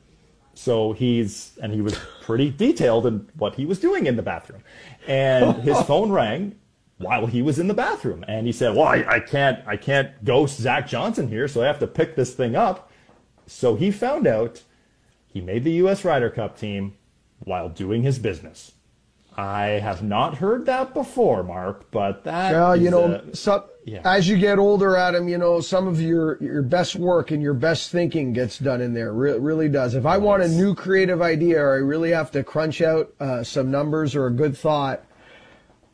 So 0.56 0.92
he's, 0.92 1.52
and 1.62 1.72
he 1.72 1.82
was 1.82 1.98
pretty 2.22 2.50
detailed 2.50 3.06
in 3.06 3.28
what 3.36 3.54
he 3.54 3.66
was 3.66 3.78
doing 3.78 4.06
in 4.06 4.16
the 4.16 4.22
bathroom. 4.22 4.62
And 5.06 5.56
his 5.62 5.80
phone 5.86 6.10
rang 6.10 6.58
while 6.98 7.26
he 7.26 7.42
was 7.42 7.58
in 7.58 7.68
the 7.68 7.74
bathroom. 7.74 8.24
And 8.26 8.46
he 8.46 8.52
said, 8.52 8.74
well, 8.74 8.86
I, 8.86 9.04
I 9.06 9.20
can't, 9.20 9.66
I 9.66 9.76
can't 9.76 10.24
ghost 10.24 10.58
Zach 10.58 10.88
Johnson 10.88 11.28
here. 11.28 11.46
So 11.46 11.62
I 11.62 11.66
have 11.66 11.78
to 11.80 11.86
pick 11.86 12.16
this 12.16 12.34
thing 12.34 12.56
up. 12.56 12.90
So 13.46 13.76
he 13.76 13.90
found 13.90 14.26
out 14.26 14.62
he 15.26 15.40
made 15.40 15.62
the 15.62 15.72
U.S. 15.72 16.04
Ryder 16.04 16.30
Cup 16.30 16.58
team 16.58 16.96
while 17.40 17.68
doing 17.68 18.02
his 18.02 18.18
business. 18.18 18.72
I 19.36 19.66
have 19.66 20.02
not 20.02 20.36
heard 20.36 20.64
that 20.64 20.94
before, 20.94 21.42
Mark, 21.42 21.90
but 21.90 22.24
that. 22.24 22.52
Well, 22.52 22.74
you 22.74 22.90
know, 22.90 23.22
some, 23.34 23.64
yeah. 23.86 24.00
as 24.04 24.28
you 24.28 24.36
get 24.36 24.58
older, 24.58 24.96
Adam, 24.96 25.28
you 25.28 25.38
know, 25.38 25.60
some 25.60 25.86
of 25.86 26.00
your 26.00 26.42
your 26.42 26.60
best 26.60 26.96
work 26.96 27.30
and 27.30 27.40
your 27.40 27.54
best 27.54 27.92
thinking 27.92 28.32
gets 28.32 28.58
done 28.58 28.80
in 28.80 28.92
there. 28.92 29.12
Re- 29.12 29.38
really 29.38 29.68
does. 29.68 29.94
If 29.94 30.04
I 30.04 30.18
want 30.18 30.42
a 30.42 30.48
new 30.48 30.74
creative 30.74 31.22
idea, 31.22 31.62
or 31.62 31.74
I 31.74 31.78
really 31.78 32.10
have 32.10 32.32
to 32.32 32.42
crunch 32.42 32.82
out 32.82 33.14
uh, 33.20 33.44
some 33.44 33.70
numbers 33.70 34.16
or 34.16 34.26
a 34.26 34.32
good 34.32 34.56
thought, 34.56 35.04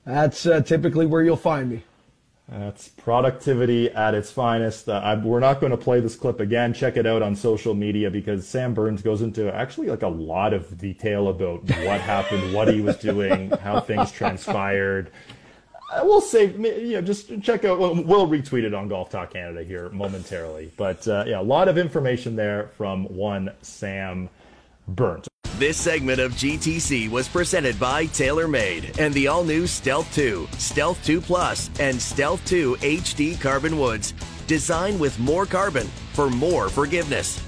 that's 0.07 0.47
uh, 0.47 0.63
typically 0.63 1.05
where 1.05 1.23
you'll 1.23 1.37
find 1.37 1.69
me. 1.71 1.83
That's 2.49 2.89
productivity 2.89 3.91
at 3.91 4.15
its 4.15 4.31
finest. 4.31 4.89
Uh, 4.89 5.01
I, 5.05 5.15
we're 5.15 5.41
not 5.41 5.61
going 5.61 5.71
to 5.71 5.77
play 5.77 6.01
this 6.01 6.17
clip 6.17 6.41
again. 6.41 6.75
Check 6.75 6.97
it 6.97 7.07
out 7.07 7.23
on 7.23 7.37
social 7.37 7.75
media 7.75 8.11
because 8.11 8.47
Sam 8.49 8.75
Burns 8.75 9.01
goes 9.01 9.23
into 9.23 9.55
actually 9.55 9.89
like 9.89 10.03
a 10.03 10.09
lot 10.09 10.53
of 10.53 10.77
detail 10.77 11.29
about 11.29 11.63
what 11.63 12.01
happened, 12.01 12.53
what 12.53 12.73
he 12.73 12.81
was 12.81 12.97
doing, 12.97 13.51
how 13.63 13.81
things 13.81 14.11
transpired. 14.13 15.11
I 15.93 16.03
will 16.03 16.21
say, 16.21 16.47
you 16.53 16.95
know, 16.95 17.03
just 17.03 17.41
check 17.43 17.65
out. 17.65 17.79
We'll, 17.79 18.27
retweet 18.27 18.65
it 18.65 18.73
on 18.73 18.89
Golf 18.89 19.11
Talk 19.11 19.33
Canada 19.33 19.63
here 19.63 19.91
momentarily. 19.91 20.73
But 20.77 21.07
uh, 21.07 21.25
yeah, 21.27 21.41
a 21.41 21.43
lot 21.43 21.69
of 21.69 21.77
information 21.77 22.35
there 22.37 22.71
from 22.79 23.05
one 23.05 23.53
Sam 23.63 24.31
Burns. 24.89 25.29
This 25.59 25.77
segment 25.77 26.19
of 26.19 26.33
GTC 26.33 27.11
was 27.11 27.29
presented 27.29 27.79
by 27.79 28.07
TaylorMade 28.07 28.99
and 28.99 29.13
the 29.15 29.29
all 29.29 29.45
new 29.45 29.67
Stealth 29.67 30.13
2, 30.15 30.49
Stealth 30.59 31.05
2 31.05 31.21
Plus, 31.21 31.71
and 31.79 32.01
Stealth 32.01 32.45
2 32.47 32.77
HD 32.77 33.41
Carbon 33.41 33.79
Woods. 33.79 34.15
Designed 34.47 34.99
with 34.99 35.19
more 35.19 35.47
carbon 35.47 35.87
for 36.15 36.31
more 36.31 36.69
forgiveness. 36.69 37.41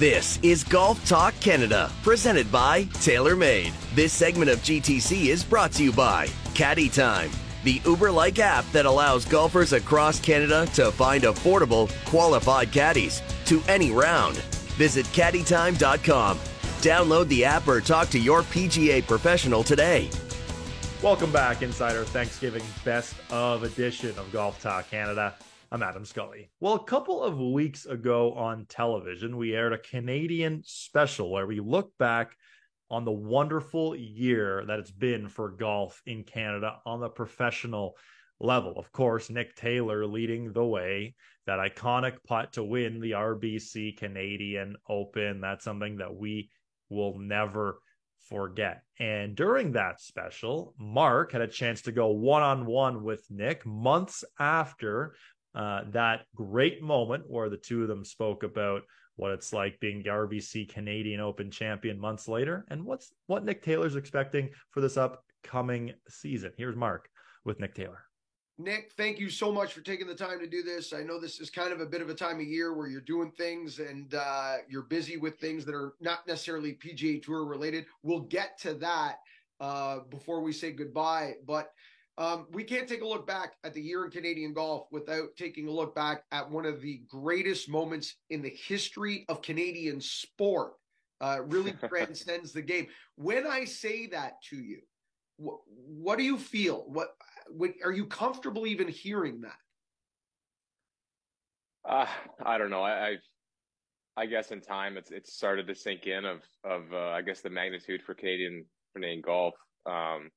This 0.00 0.38
is 0.42 0.64
Golf 0.64 1.06
Talk 1.06 1.38
Canada, 1.40 1.92
presented 2.02 2.50
by 2.50 2.84
TaylorMade. 2.84 3.74
This 3.94 4.14
segment 4.14 4.50
of 4.50 4.58
GTC 4.60 5.26
is 5.26 5.44
brought 5.44 5.72
to 5.72 5.84
you 5.84 5.92
by 5.92 6.26
Caddy 6.54 6.88
Time, 6.88 7.30
the 7.64 7.82
Uber 7.84 8.10
like 8.10 8.38
app 8.38 8.64
that 8.72 8.86
allows 8.86 9.26
golfers 9.26 9.74
across 9.74 10.18
Canada 10.18 10.66
to 10.72 10.90
find 10.90 11.24
affordable, 11.24 11.90
qualified 12.06 12.72
caddies 12.72 13.20
to 13.44 13.62
any 13.68 13.90
round. 13.90 14.38
Visit 14.78 15.04
caddytime.com. 15.08 16.38
Download 16.38 17.28
the 17.28 17.44
app 17.44 17.68
or 17.68 17.82
talk 17.82 18.08
to 18.08 18.18
your 18.18 18.40
PGA 18.40 19.06
professional 19.06 19.62
today. 19.62 20.08
Welcome 21.02 21.30
back, 21.30 21.60
Insider 21.60 22.06
Thanksgiving 22.06 22.64
Best 22.86 23.16
of 23.30 23.64
edition 23.64 24.18
of 24.18 24.32
Golf 24.32 24.62
Talk 24.62 24.90
Canada. 24.90 25.34
I'm 25.72 25.84
Adam 25.84 26.04
Scully. 26.04 26.50
Well, 26.58 26.74
a 26.74 26.82
couple 26.82 27.22
of 27.22 27.38
weeks 27.38 27.86
ago 27.86 28.32
on 28.32 28.66
television, 28.68 29.36
we 29.36 29.54
aired 29.54 29.72
a 29.72 29.78
Canadian 29.78 30.62
special 30.64 31.30
where 31.30 31.46
we 31.46 31.60
look 31.60 31.96
back 31.96 32.36
on 32.90 33.04
the 33.04 33.12
wonderful 33.12 33.94
year 33.94 34.64
that 34.66 34.80
it's 34.80 34.90
been 34.90 35.28
for 35.28 35.48
golf 35.48 36.02
in 36.06 36.24
Canada 36.24 36.78
on 36.84 36.98
the 36.98 37.08
professional 37.08 37.96
level. 38.40 38.74
Of 38.76 38.90
course, 38.90 39.30
Nick 39.30 39.54
Taylor 39.54 40.06
leading 40.06 40.52
the 40.52 40.64
way, 40.64 41.14
that 41.46 41.60
iconic 41.60 42.16
putt 42.26 42.54
to 42.54 42.64
win 42.64 42.98
the 42.98 43.12
RBC 43.12 43.96
Canadian 43.96 44.74
Open. 44.88 45.40
That's 45.40 45.62
something 45.62 45.98
that 45.98 46.12
we 46.12 46.50
will 46.88 47.16
never 47.16 47.80
forget. 48.28 48.82
And 48.98 49.36
during 49.36 49.70
that 49.72 50.00
special, 50.00 50.74
Mark 50.80 51.30
had 51.30 51.42
a 51.42 51.46
chance 51.46 51.82
to 51.82 51.92
go 51.92 52.08
one 52.08 52.42
on 52.42 52.66
one 52.66 53.04
with 53.04 53.24
Nick 53.30 53.64
months 53.64 54.24
after 54.40 55.14
uh, 55.54 55.82
that 55.90 56.26
great 56.34 56.82
moment 56.82 57.24
where 57.28 57.48
the 57.48 57.56
two 57.56 57.82
of 57.82 57.88
them 57.88 58.04
spoke 58.04 58.42
about 58.42 58.82
what 59.16 59.32
it's 59.32 59.52
like 59.52 59.78
being 59.80 60.02
the 60.02 60.08
RBC 60.08 60.68
Canadian 60.68 61.20
Open 61.20 61.50
champion 61.50 61.98
months 62.00 62.28
later, 62.28 62.64
and 62.68 62.84
what's 62.84 63.12
what 63.26 63.44
Nick 63.44 63.62
Taylor's 63.62 63.96
expecting 63.96 64.50
for 64.70 64.80
this 64.80 64.96
upcoming 64.96 65.92
season. 66.08 66.52
Here's 66.56 66.76
Mark 66.76 67.08
with 67.44 67.60
Nick 67.60 67.74
Taylor. 67.74 68.04
Nick, 68.60 68.92
thank 68.96 69.18
you 69.18 69.30
so 69.30 69.50
much 69.50 69.72
for 69.72 69.80
taking 69.80 70.06
the 70.06 70.14
time 70.14 70.38
to 70.38 70.46
do 70.46 70.62
this. 70.62 70.92
I 70.92 71.02
know 71.02 71.18
this 71.18 71.40
is 71.40 71.48
kind 71.48 71.72
of 71.72 71.80
a 71.80 71.86
bit 71.86 72.02
of 72.02 72.10
a 72.10 72.14
time 72.14 72.36
of 72.40 72.46
year 72.46 72.74
where 72.74 72.88
you're 72.88 73.00
doing 73.00 73.30
things 73.30 73.78
and 73.78 74.14
uh, 74.14 74.56
you're 74.68 74.82
busy 74.82 75.16
with 75.16 75.38
things 75.38 75.64
that 75.64 75.74
are 75.74 75.94
not 76.00 76.26
necessarily 76.26 76.74
PGA 76.74 77.22
Tour 77.22 77.46
related. 77.46 77.86
We'll 78.02 78.20
get 78.20 78.58
to 78.60 78.74
that 78.74 79.16
uh, 79.60 80.00
before 80.10 80.42
we 80.42 80.52
say 80.52 80.72
goodbye, 80.72 81.34
but 81.46 81.72
um, 82.18 82.46
we 82.50 82.64
can't 82.64 82.88
take 82.88 83.02
a 83.02 83.06
look 83.06 83.26
back 83.26 83.54
at 83.64 83.72
the 83.72 83.80
year 83.80 84.04
in 84.04 84.10
Canadian 84.10 84.52
golf 84.52 84.88
without 84.90 85.28
taking 85.36 85.68
a 85.68 85.70
look 85.70 85.94
back 85.94 86.24
at 86.32 86.50
one 86.50 86.66
of 86.66 86.80
the 86.80 87.02
greatest 87.08 87.68
moments 87.68 88.16
in 88.28 88.42
the 88.42 88.50
history 88.50 89.24
of 89.28 89.42
Canadian 89.42 90.00
sport. 90.00 90.72
Uh, 91.20 91.38
really 91.46 91.72
transcends 91.88 92.52
the 92.52 92.62
game. 92.62 92.86
When 93.16 93.46
I 93.46 93.64
say 93.64 94.06
that 94.08 94.42
to 94.50 94.56
you, 94.56 94.80
what, 95.36 95.58
what 95.66 96.18
do 96.18 96.24
you 96.24 96.38
feel? 96.38 96.84
What, 96.86 97.08
what 97.48 97.70
are 97.84 97.92
you 97.92 98.06
comfortable 98.06 98.66
even 98.66 98.88
hearing 98.88 99.42
that? 99.42 99.56
Uh, 101.88 102.06
I 102.44 102.58
don't 102.58 102.70
know. 102.70 102.82
I, 102.82 103.08
I, 103.08 103.16
I 104.16 104.26
guess 104.26 104.50
in 104.50 104.60
time 104.60 104.96
it's 104.98 105.10
it's 105.10 105.32
started 105.32 105.66
to 105.66 105.74
sink 105.74 106.06
in 106.06 106.24
of 106.26 106.42
of 106.64 106.82
uh, 106.92 107.10
I 107.10 107.22
guess 107.22 107.40
the 107.40 107.48
magnitude 107.48 108.02
for 108.02 108.14
Canadian 108.14 108.66
Canadian 108.94 109.22
golf. 109.22 109.54
Um, 109.86 110.30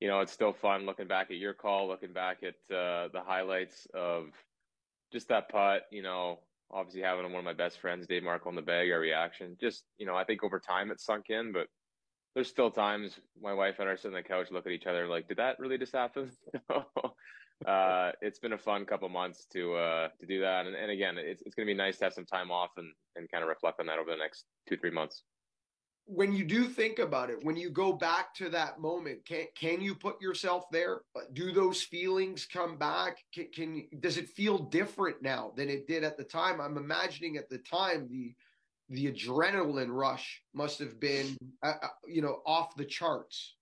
you 0.00 0.08
know, 0.08 0.20
it's 0.20 0.32
still 0.32 0.52
fun 0.52 0.86
looking 0.86 1.06
back 1.06 1.30
at 1.30 1.36
your 1.36 1.52
call, 1.52 1.88
looking 1.88 2.12
back 2.12 2.38
at 2.42 2.74
uh, 2.74 3.08
the 3.12 3.20
highlights 3.24 3.86
of 3.94 4.28
just 5.12 5.28
that 5.28 5.50
putt. 5.50 5.82
You 5.90 6.02
know, 6.02 6.38
obviously 6.70 7.02
having 7.02 7.24
one 7.24 7.36
of 7.36 7.44
my 7.44 7.52
best 7.52 7.80
friends, 7.80 8.06
Dave 8.06 8.22
Markle, 8.22 8.48
on 8.48 8.54
the 8.54 8.62
bag, 8.62 8.90
our 8.90 8.98
reaction. 8.98 9.56
Just 9.60 9.84
you 9.98 10.06
know, 10.06 10.16
I 10.16 10.24
think 10.24 10.42
over 10.42 10.58
time 10.58 10.90
it's 10.90 11.04
sunk 11.04 11.26
in, 11.28 11.52
but 11.52 11.66
there's 12.34 12.48
still 12.48 12.70
times 12.70 13.18
my 13.40 13.52
wife 13.52 13.78
and 13.78 13.88
I 13.88 13.96
sit 13.96 14.08
on 14.08 14.14
the 14.14 14.22
couch, 14.22 14.48
look 14.50 14.66
at 14.66 14.72
each 14.72 14.86
other, 14.86 15.08
like, 15.08 15.28
did 15.28 15.38
that 15.38 15.58
really 15.58 15.78
just 15.78 15.92
happen? 15.92 16.30
uh, 17.66 18.12
it's 18.22 18.38
been 18.38 18.52
a 18.52 18.58
fun 18.58 18.86
couple 18.86 19.08
months 19.08 19.46
to 19.52 19.74
uh, 19.74 20.08
to 20.18 20.26
do 20.26 20.40
that, 20.40 20.66
and, 20.66 20.74
and 20.74 20.90
again, 20.90 21.18
it's 21.18 21.42
it's 21.44 21.54
going 21.54 21.66
to 21.66 21.74
be 21.74 21.76
nice 21.76 21.98
to 21.98 22.04
have 22.04 22.14
some 22.14 22.26
time 22.26 22.50
off 22.50 22.70
and 22.78 22.90
and 23.16 23.30
kind 23.30 23.42
of 23.42 23.48
reflect 23.48 23.80
on 23.80 23.86
that 23.86 23.98
over 23.98 24.10
the 24.10 24.16
next 24.16 24.44
two 24.66 24.78
three 24.78 24.90
months 24.90 25.24
when 26.06 26.32
you 26.32 26.44
do 26.44 26.64
think 26.64 26.98
about 26.98 27.30
it, 27.30 27.44
when 27.44 27.56
you 27.56 27.70
go 27.70 27.92
back 27.92 28.34
to 28.34 28.48
that 28.50 28.80
moment, 28.80 29.24
can 29.24 29.46
can 29.54 29.80
you 29.80 29.94
put 29.94 30.20
yourself 30.20 30.64
there? 30.70 31.02
Do 31.32 31.52
those 31.52 31.82
feelings 31.82 32.46
come 32.46 32.76
back? 32.78 33.18
Can, 33.32 33.46
can 33.54 33.88
does 34.00 34.16
it 34.16 34.28
feel 34.28 34.58
different 34.58 35.22
now 35.22 35.52
than 35.56 35.68
it 35.68 35.86
did 35.86 36.02
at 36.04 36.16
the 36.16 36.24
time? 36.24 36.60
I'm 36.60 36.76
imagining 36.76 37.36
at 37.36 37.48
the 37.48 37.58
time 37.58 38.08
the 38.10 38.34
the 38.88 39.12
adrenaline 39.12 39.92
rush 39.92 40.42
must 40.52 40.80
have 40.80 40.98
been 40.98 41.36
uh, 41.62 41.74
uh 41.82 41.88
you 42.06 42.22
know 42.22 42.42
off 42.44 42.74
the 42.76 42.84
charts. 42.84 43.54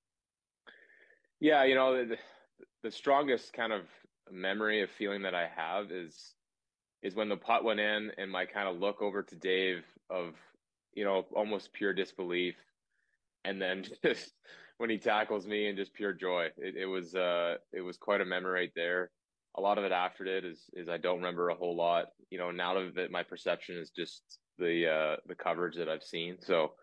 Yeah, 1.40 1.64
you 1.64 1.74
know 1.74 2.06
the, 2.06 2.16
the 2.82 2.90
strongest 2.90 3.52
kind 3.52 3.72
of 3.72 3.82
memory 4.30 4.82
of 4.82 4.90
feeling 4.90 5.22
that 5.22 5.34
I 5.34 5.48
have 5.54 5.90
is 5.90 6.34
is 7.02 7.14
when 7.14 7.28
the 7.28 7.36
putt 7.36 7.62
went 7.62 7.80
in 7.80 8.10
and 8.18 8.30
my 8.30 8.44
kind 8.44 8.68
of 8.68 8.78
look 8.78 9.02
over 9.02 9.22
to 9.22 9.36
Dave 9.36 9.84
of 10.10 10.34
you 10.98 11.04
know, 11.04 11.24
almost 11.32 11.72
pure 11.72 11.94
disbelief. 11.94 12.56
And 13.44 13.62
then 13.62 13.84
just 14.04 14.34
when 14.78 14.90
he 14.90 14.98
tackles 14.98 15.46
me 15.46 15.68
and 15.68 15.78
just 15.78 15.94
pure 15.94 16.12
joy. 16.12 16.48
It, 16.56 16.74
it 16.76 16.86
was 16.86 17.14
uh 17.14 17.56
it 17.72 17.82
was 17.82 17.96
quite 17.96 18.20
a 18.20 18.24
memory 18.24 18.60
right 18.60 18.72
there. 18.74 19.12
A 19.56 19.60
lot 19.60 19.78
of 19.78 19.84
it 19.84 19.92
after 19.92 20.26
it 20.26 20.44
is 20.44 20.68
is 20.72 20.88
I 20.88 20.96
don't 20.98 21.18
remember 21.18 21.50
a 21.50 21.54
whole 21.54 21.76
lot. 21.76 22.06
You 22.30 22.38
know, 22.38 22.50
now 22.50 22.76
it 22.78 23.10
my 23.12 23.22
perception 23.22 23.76
is 23.76 23.90
just 23.90 24.40
the 24.58 24.88
uh 24.90 25.16
the 25.26 25.36
coverage 25.36 25.76
that 25.76 25.88
I've 25.88 26.02
seen. 26.02 26.38
So 26.40 26.74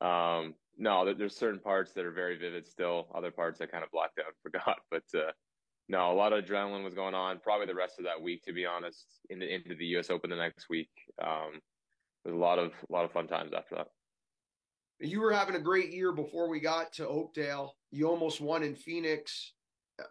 um 0.00 0.54
no, 0.78 1.12
there's 1.12 1.36
certain 1.36 1.60
parts 1.60 1.92
that 1.92 2.06
are 2.06 2.12
very 2.12 2.38
vivid 2.38 2.66
still, 2.66 3.10
other 3.14 3.30
parts 3.30 3.60
I 3.60 3.66
kind 3.66 3.84
of 3.84 3.90
blocked 3.90 4.18
out 4.18 4.32
forgot. 4.42 4.78
But 4.90 5.04
uh 5.14 5.32
no, 5.90 6.12
a 6.12 6.14
lot 6.14 6.32
of 6.32 6.44
adrenaline 6.44 6.84
was 6.84 6.94
going 6.94 7.14
on. 7.14 7.40
Probably 7.40 7.66
the 7.66 7.74
rest 7.74 7.98
of 7.98 8.06
that 8.06 8.22
week, 8.22 8.42
to 8.44 8.54
be 8.54 8.64
honest, 8.64 9.20
into 9.28 9.46
into 9.52 9.74
the 9.74 9.86
U.S. 9.86 10.08
Open 10.08 10.30
the 10.30 10.36
next 10.36 10.68
week. 10.70 10.88
Um, 11.20 11.60
there's 12.24 12.36
a 12.36 12.38
lot 12.38 12.58
of 12.58 12.72
a 12.88 12.92
lot 12.92 13.04
of 13.04 13.12
fun 13.12 13.26
times 13.26 13.52
after 13.56 13.76
that. 13.76 13.88
You 15.00 15.20
were 15.20 15.32
having 15.32 15.56
a 15.56 15.60
great 15.60 15.92
year 15.92 16.12
before 16.12 16.48
we 16.48 16.60
got 16.60 16.92
to 16.94 17.08
Oakdale. 17.08 17.76
You 17.90 18.08
almost 18.08 18.40
won 18.40 18.62
in 18.62 18.74
Phoenix. 18.74 19.54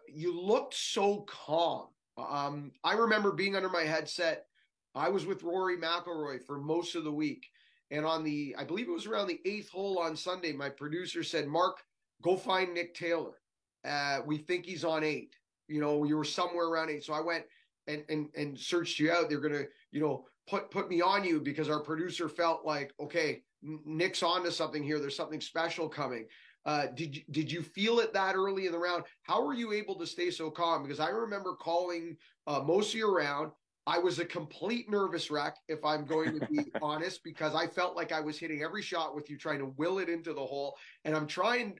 You 0.08 0.38
looked 0.38 0.74
so 0.74 1.24
calm. 1.28 1.86
Um, 2.16 2.72
I 2.82 2.94
remember 2.94 3.32
being 3.32 3.56
under 3.56 3.68
my 3.68 3.82
headset. 3.82 4.46
I 4.94 5.08
was 5.08 5.26
with 5.26 5.44
Rory 5.44 5.76
McIlroy 5.76 6.42
for 6.44 6.58
most 6.58 6.96
of 6.96 7.04
the 7.04 7.12
week, 7.12 7.46
and 7.92 8.04
on 8.04 8.24
the 8.24 8.56
I 8.58 8.64
believe 8.64 8.88
it 8.88 8.92
was 8.92 9.06
around 9.06 9.28
the 9.28 9.40
eighth 9.44 9.70
hole 9.70 9.98
on 9.98 10.16
Sunday, 10.16 10.52
my 10.52 10.68
producer 10.68 11.22
said, 11.22 11.46
"Mark, 11.46 11.78
go 12.22 12.36
find 12.36 12.74
Nick 12.74 12.94
Taylor. 12.94 13.40
Uh, 13.84 14.20
we 14.26 14.38
think 14.38 14.66
he's 14.66 14.84
on 14.84 15.04
eight. 15.04 15.34
You 15.68 15.80
know, 15.80 16.04
you 16.04 16.16
were 16.16 16.24
somewhere 16.24 16.66
around 16.66 16.90
eight. 16.90 17.04
So 17.04 17.12
I 17.12 17.20
went 17.20 17.44
and 17.86 18.04
and 18.08 18.28
and 18.36 18.58
searched 18.58 18.98
you 18.98 19.12
out. 19.12 19.28
They're 19.28 19.40
gonna, 19.40 19.64
you 19.92 20.00
know, 20.00 20.24
put 20.50 20.70
put 20.70 20.88
me 20.88 21.00
on 21.00 21.24
you 21.24 21.40
because 21.40 21.70
our 21.70 21.80
producer 21.80 22.28
felt 22.28 22.66
like, 22.66 22.92
okay, 23.00 23.42
Nick's 23.62 24.22
onto 24.22 24.50
something 24.50 24.82
here. 24.82 24.98
There's 24.98 25.16
something 25.16 25.40
special 25.40 25.88
coming. 25.88 26.26
Uh, 26.66 26.86
did 26.94 27.16
you, 27.16 27.22
did 27.30 27.50
you 27.50 27.62
feel 27.62 28.00
it 28.00 28.12
that 28.12 28.34
early 28.34 28.66
in 28.66 28.72
the 28.72 28.78
round? 28.78 29.04
How 29.22 29.42
were 29.42 29.54
you 29.54 29.72
able 29.72 29.94
to 29.98 30.06
stay 30.06 30.30
so 30.30 30.50
calm? 30.50 30.82
Because 30.82 31.00
I 31.00 31.08
remember 31.08 31.54
calling 31.54 32.16
uh, 32.46 32.60
most 32.60 32.92
of 32.92 32.98
your 32.98 33.14
round. 33.14 33.52
I 33.86 33.98
was 33.98 34.18
a 34.18 34.26
complete 34.26 34.90
nervous 34.90 35.30
wreck, 35.30 35.56
if 35.68 35.82
I'm 35.84 36.04
going 36.04 36.38
to 36.38 36.46
be 36.46 36.70
honest, 36.82 37.24
because 37.24 37.54
I 37.54 37.66
felt 37.66 37.96
like 37.96 38.12
I 38.12 38.20
was 38.20 38.38
hitting 38.38 38.62
every 38.62 38.82
shot 38.82 39.14
with 39.14 39.30
you, 39.30 39.38
trying 39.38 39.58
to 39.60 39.72
will 39.78 39.98
it 39.98 40.10
into 40.10 40.34
the 40.34 40.44
hole. 40.44 40.76
And 41.06 41.16
I'm 41.16 41.26
trying 41.26 41.78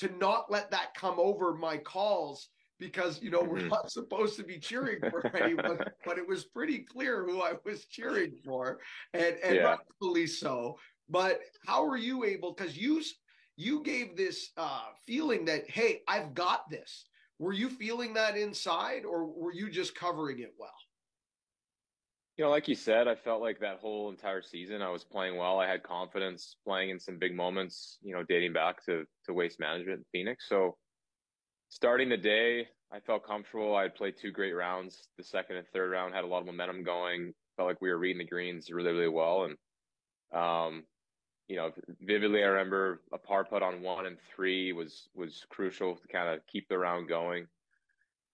to 0.00 0.08
not 0.18 0.50
let 0.50 0.72
that 0.72 0.92
come 0.94 1.14
over 1.18 1.54
my 1.54 1.76
calls 1.76 2.48
because, 2.80 3.22
you 3.22 3.30
know, 3.30 3.42
we're 3.42 3.58
mm-hmm. 3.58 3.68
not 3.68 3.92
supposed 3.92 4.36
to 4.38 4.42
be 4.42 4.58
cheering 4.58 4.98
for 5.10 5.24
anyone, 5.36 5.78
but 6.04 6.18
it 6.18 6.26
was 6.26 6.44
pretty 6.44 6.78
clear 6.78 7.24
who 7.24 7.42
I 7.42 7.52
was 7.64 7.84
cheering 7.84 8.32
for, 8.44 8.80
and, 9.14 9.36
and 9.44 9.56
yeah. 9.56 9.62
rightfully 9.62 10.26
so. 10.26 10.78
But 11.08 11.40
how 11.66 11.86
are 11.86 11.96
you 11.96 12.24
able? 12.24 12.54
Because 12.54 12.76
you 12.76 13.02
you 13.56 13.82
gave 13.82 14.16
this 14.16 14.50
uh, 14.56 14.84
feeling 15.06 15.44
that 15.44 15.68
hey, 15.68 16.00
I've 16.08 16.34
got 16.34 16.68
this. 16.70 17.04
Were 17.38 17.52
you 17.52 17.68
feeling 17.68 18.14
that 18.14 18.36
inside, 18.36 19.04
or 19.04 19.26
were 19.26 19.52
you 19.52 19.70
just 19.70 19.94
covering 19.94 20.40
it 20.40 20.54
well? 20.58 20.70
You 22.36 22.44
know, 22.44 22.50
like 22.50 22.68
you 22.68 22.74
said, 22.74 23.06
I 23.06 23.14
felt 23.14 23.42
like 23.42 23.60
that 23.60 23.80
whole 23.80 24.08
entire 24.08 24.40
season 24.40 24.80
I 24.80 24.88
was 24.88 25.04
playing 25.04 25.36
well. 25.36 25.58
I 25.58 25.66
had 25.66 25.82
confidence 25.82 26.56
playing 26.66 26.88
in 26.88 26.98
some 26.98 27.18
big 27.18 27.34
moments, 27.34 27.98
you 28.00 28.14
know, 28.14 28.22
dating 28.22 28.54
back 28.54 28.82
to, 28.86 29.04
to 29.26 29.34
waste 29.34 29.60
management 29.60 29.98
in 29.98 30.04
Phoenix. 30.10 30.48
So 30.48 30.76
starting 31.70 32.08
the 32.08 32.16
day, 32.16 32.68
I 32.92 33.00
felt 33.00 33.26
comfortable. 33.26 33.74
I 33.74 33.82
had 33.82 33.94
played 33.94 34.14
two 34.20 34.32
great 34.32 34.52
rounds. 34.52 35.08
The 35.16 35.24
second 35.24 35.56
and 35.56 35.66
third 35.68 35.90
round 35.90 36.12
had 36.12 36.24
a 36.24 36.26
lot 36.26 36.40
of 36.40 36.46
momentum 36.46 36.84
going. 36.84 37.32
Felt 37.56 37.68
like 37.68 37.80
we 37.80 37.88
were 37.90 37.98
reading 37.98 38.18
the 38.18 38.24
greens 38.24 38.70
really, 38.70 38.92
really 38.92 39.08
well. 39.08 39.44
And, 39.44 39.56
um, 40.38 40.84
you 41.48 41.56
know, 41.56 41.70
vividly, 42.00 42.42
I 42.42 42.48
remember 42.48 43.00
a 43.12 43.18
par 43.18 43.44
putt 43.44 43.62
on 43.62 43.82
one 43.82 44.06
and 44.06 44.18
three 44.34 44.72
was, 44.72 45.08
was 45.14 45.46
crucial 45.48 45.96
to 45.96 46.08
kind 46.08 46.28
of 46.28 46.46
keep 46.46 46.68
the 46.68 46.78
round 46.78 47.08
going. 47.08 47.46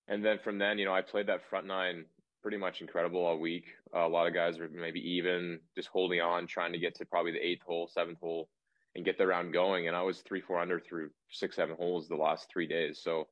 And 0.09 0.25
then 0.25 0.39
from 0.43 0.59
then, 0.59 0.79
you 0.79 0.85
know, 0.85 0.95
I 0.95 1.03
played 1.03 1.29
that 1.29 1.49
front 1.49 1.67
nine 1.67 2.07
pretty 2.43 2.59
much 2.59 2.81
incredible 2.81 3.25
all 3.25 3.39
week. 3.39 3.65
Uh, 3.95 4.07
a 4.07 4.09
lot 4.09 4.27
of 4.27 4.35
guys 4.35 4.59
were 4.59 4.69
maybe 4.69 5.01
even, 5.01 5.59
just 5.75 5.89
holding 5.89 6.21
on, 6.21 6.47
trying 6.47 6.73
to 6.73 6.79
get 6.79 6.95
to 6.97 7.05
probably 7.05 7.33
the 7.33 7.45
eighth 7.45 7.63
hole, 7.63 7.91
seventh 7.93 8.21
hole, 8.21 8.49
and 8.97 9.05
get 9.05 9.19
the 9.19 9.27
round 9.27 9.53
going. 9.53 9.87
And 9.87 9.97
I 9.97 10.03
was 10.03 10.21
three, 10.21 10.41
four 10.41 10.59
under 10.59 10.81
through 10.81 11.11
six, 11.31 11.57
seven 11.57 11.77
holes 11.77 12.09
the 12.09 12.17
last 12.17 12.49
three 12.51 12.67
days. 12.67 13.01
So 13.03 13.29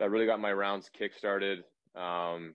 that 0.00 0.10
really 0.10 0.26
got 0.26 0.40
my 0.40 0.52
rounds 0.52 0.90
kick 0.92 1.14
started. 1.14 1.60
Um, 1.94 2.54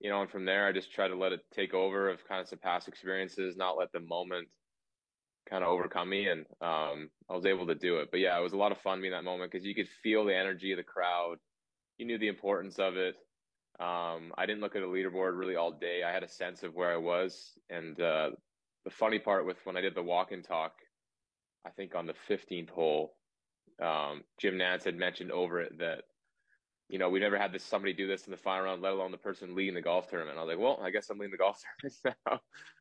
you 0.00 0.10
know, 0.10 0.20
and 0.20 0.30
from 0.30 0.44
there, 0.44 0.66
I 0.66 0.72
just 0.72 0.92
tried 0.92 1.08
to 1.08 1.16
let 1.16 1.32
it 1.32 1.40
take 1.54 1.72
over 1.72 2.10
of 2.10 2.26
kind 2.26 2.40
of 2.40 2.48
some 2.48 2.58
past 2.58 2.88
experiences, 2.88 3.56
not 3.56 3.78
let 3.78 3.92
the 3.92 4.00
moment 4.00 4.48
kind 5.48 5.62
of 5.62 5.70
overcome 5.70 6.10
me. 6.10 6.26
And 6.26 6.40
um, 6.60 7.08
I 7.30 7.34
was 7.34 7.46
able 7.46 7.68
to 7.68 7.76
do 7.76 7.98
it. 7.98 8.08
But 8.10 8.18
yeah, 8.18 8.36
it 8.36 8.42
was 8.42 8.52
a 8.52 8.58
lot 8.58 8.72
of 8.72 8.78
fun 8.78 9.00
being 9.00 9.12
that 9.12 9.24
moment 9.24 9.52
because 9.52 9.64
you 9.64 9.74
could 9.74 9.88
feel 10.02 10.24
the 10.24 10.36
energy 10.36 10.72
of 10.72 10.78
the 10.78 10.82
crowd. 10.82 11.36
You 11.98 12.06
knew 12.06 12.18
the 12.18 12.28
importance 12.28 12.80
of 12.80 12.96
it. 12.96 13.14
Um, 13.78 14.32
I 14.36 14.44
didn't 14.44 14.60
look 14.60 14.74
at 14.74 14.82
a 14.82 14.86
leaderboard 14.86 15.38
really 15.38 15.54
all 15.54 15.70
day. 15.70 16.02
I 16.02 16.12
had 16.12 16.24
a 16.24 16.28
sense 16.28 16.64
of 16.64 16.74
where 16.74 16.92
I 16.92 16.96
was. 16.96 17.52
And 17.68 18.00
uh, 18.00 18.30
the 18.84 18.90
funny 18.90 19.20
part 19.20 19.46
with 19.46 19.58
when 19.64 19.76
I 19.76 19.80
did 19.80 19.94
the 19.94 20.02
walk 20.02 20.32
and 20.32 20.42
talk, 20.42 20.72
I 21.66 21.70
think 21.70 21.94
on 21.94 22.06
the 22.06 22.14
15th 22.28 22.70
hole, 22.70 23.14
um, 23.82 24.22
Jim 24.38 24.54
Nantz 24.54 24.84
had 24.84 24.96
mentioned 24.96 25.30
over 25.30 25.60
it 25.60 25.78
that, 25.78 26.02
you 26.88 26.98
know, 26.98 27.08
we 27.08 27.20
never 27.20 27.38
had 27.38 27.52
this 27.52 27.64
somebody 27.64 27.92
do 27.92 28.06
this 28.06 28.26
in 28.26 28.30
the 28.30 28.36
final 28.36 28.64
round, 28.64 28.82
let 28.82 28.92
alone 28.92 29.12
the 29.12 29.18
person 29.18 29.54
leading 29.54 29.74
the 29.74 29.82
golf 29.82 30.08
tournament. 30.08 30.38
I 30.38 30.42
was 30.42 30.48
like, 30.48 30.58
well, 30.58 30.80
I 30.82 30.90
guess 30.90 31.08
I'm 31.10 31.18
leading 31.18 31.32
the 31.32 31.38
golf 31.38 31.60
tournament 31.82 32.18
now 32.30 32.40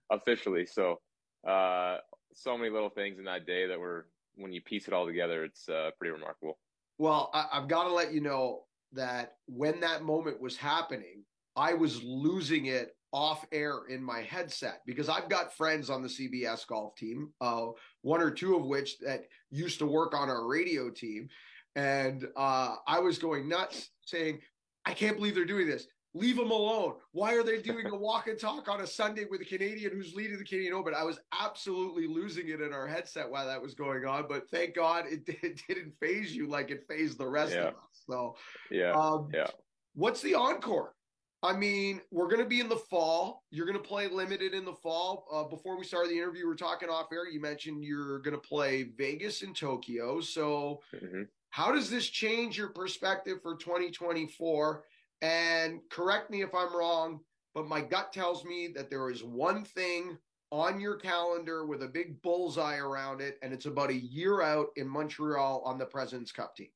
officially. 0.10 0.66
So, 0.66 1.00
uh, 1.48 1.98
so 2.34 2.58
many 2.58 2.70
little 2.70 2.90
things 2.90 3.18
in 3.18 3.26
that 3.26 3.46
day 3.46 3.68
that 3.68 3.80
were, 3.80 4.08
when 4.36 4.52
you 4.52 4.62
piece 4.62 4.88
it 4.88 4.94
all 4.94 5.06
together, 5.06 5.44
it's 5.44 5.68
uh, 5.70 5.92
pretty 5.98 6.12
remarkable. 6.12 6.58
Well, 6.98 7.30
I, 7.34 7.60
have 7.60 7.68
got 7.68 7.84
to 7.84 7.94
let 7.94 8.14
you 8.14 8.22
know 8.22 8.64
that 8.94 9.36
when 9.48 9.80
that 9.82 10.04
moment 10.04 10.42
was 10.42 10.58
happening, 10.58 11.24
I 11.60 11.74
was 11.74 12.02
losing 12.04 12.68
it 12.68 12.96
off 13.12 13.46
air 13.52 13.82
in 13.90 14.02
my 14.02 14.22
headset 14.22 14.80
because 14.86 15.10
I've 15.10 15.28
got 15.28 15.54
friends 15.54 15.90
on 15.90 16.02
the 16.02 16.08
CBS 16.08 16.66
golf 16.66 16.96
team, 16.96 17.34
uh, 17.42 17.68
one 18.02 18.22
or 18.22 18.32
two 18.32 18.56
of 18.56 18.66
which 18.66 18.98
that 19.00 19.24
used 19.52 19.78
to 19.80 19.86
work 19.86 20.16
on 20.16 20.30
our 20.30 20.48
radio 20.48 20.90
team. 20.90 21.28
And 21.76 22.26
uh, 22.38 22.76
I 22.88 23.00
was 23.00 23.20
going 23.20 23.50
nuts 23.50 23.90
saying, 24.06 24.40
I 24.86 24.94
can't 24.94 25.18
believe 25.18 25.36
they're 25.36 25.44
doing 25.44 25.68
this. 25.68 25.86
Leave 26.14 26.38
them 26.38 26.50
alone. 26.50 26.94
Why 27.12 27.34
are 27.34 27.44
they 27.44 27.62
doing 27.62 27.88
a 27.88 27.96
walk 27.96 28.28
and 28.28 28.40
talk 28.40 28.70
on 28.70 28.80
a 28.80 28.88
Sunday 28.88 29.26
with 29.30 29.42
a 29.42 29.46
Canadian 29.46 29.92
who's 29.92 30.16
leading 30.16 30.38
the 30.38 30.46
Canadian 30.46 30.74
Open? 30.74 30.94
I 30.96 31.04
was 31.04 31.20
absolutely 31.38 32.08
losing 32.08 32.48
it 32.48 32.62
in 32.62 32.72
our 32.72 32.88
headset 32.88 33.30
while 33.30 33.46
that 33.46 33.62
was 33.62 33.74
going 33.74 34.06
on, 34.06 34.28
but 34.30 34.50
thank 34.50 34.76
God 34.76 35.06
it, 35.08 35.24
it 35.44 35.62
didn't 35.68 35.94
faze 36.00 36.34
you 36.34 36.48
like 36.48 36.72
it 36.72 36.86
fazed 36.88 37.18
the 37.18 37.28
rest 37.28 37.54
yeah. 37.54 37.64
of 37.64 37.74
us. 37.74 38.04
So, 38.10 38.38
yeah, 38.72 38.94
um, 38.94 39.28
yeah. 39.34 39.48
What's 39.94 40.22
the 40.22 40.36
encore? 40.36 40.94
I 41.42 41.54
mean, 41.54 42.02
we're 42.12 42.28
going 42.28 42.44
to 42.44 42.50
be 42.50 42.60
in 42.60 42.68
the 42.68 42.76
fall. 42.76 43.44
You're 43.50 43.66
going 43.66 43.78
to 43.78 43.88
play 43.88 44.08
limited 44.08 44.54
in 44.54 44.66
the 44.66 44.74
fall. 44.74 45.26
Uh, 45.32 45.44
before 45.44 45.78
we 45.78 45.86
started 45.86 46.12
the 46.12 46.18
interview, 46.18 46.46
we 46.46 46.52
are 46.52 46.56
talking 46.56 46.90
off 46.90 47.08
air. 47.14 47.30
You 47.30 47.40
mentioned 47.40 47.84
you're 47.84 48.20
going 48.20 48.36
to 48.36 48.48
play 48.48 48.84
Vegas 48.98 49.42
and 49.42 49.56
Tokyo. 49.56 50.20
So, 50.20 50.82
mm-hmm. 50.94 51.24
how 51.52 51.72
does 51.72 51.90
this 51.90 52.08
change 52.08 52.58
your 52.58 52.70
perspective 52.70 53.42
for 53.42 53.56
2024? 53.56 54.84
And 55.22 55.80
correct 55.90 56.30
me 56.30 56.42
if 56.42 56.54
I'm 56.54 56.76
wrong, 56.76 57.22
but 57.56 57.68
my 57.68 57.82
gut 57.82 58.12
tells 58.12 58.44
me 58.44 58.70
that 58.76 58.90
there 58.90 59.10
is 59.10 59.24
one 59.24 59.64
thing 59.64 60.18
on 60.52 60.80
your 60.80 60.96
calendar 60.96 61.66
with 61.66 61.84
a 61.84 61.88
big 61.88 62.22
bullseye 62.22 62.78
around 62.78 63.22
it, 63.22 63.38
and 63.42 63.54
it's 63.54 63.66
about 63.66 63.92
a 63.92 63.96
year 63.96 64.42
out 64.42 64.68
in 64.76 64.88
Montreal 64.88 65.62
on 65.64 65.78
the 65.78 65.86
President's 65.86 66.32
Cup 66.32 66.56
team. 66.56 66.70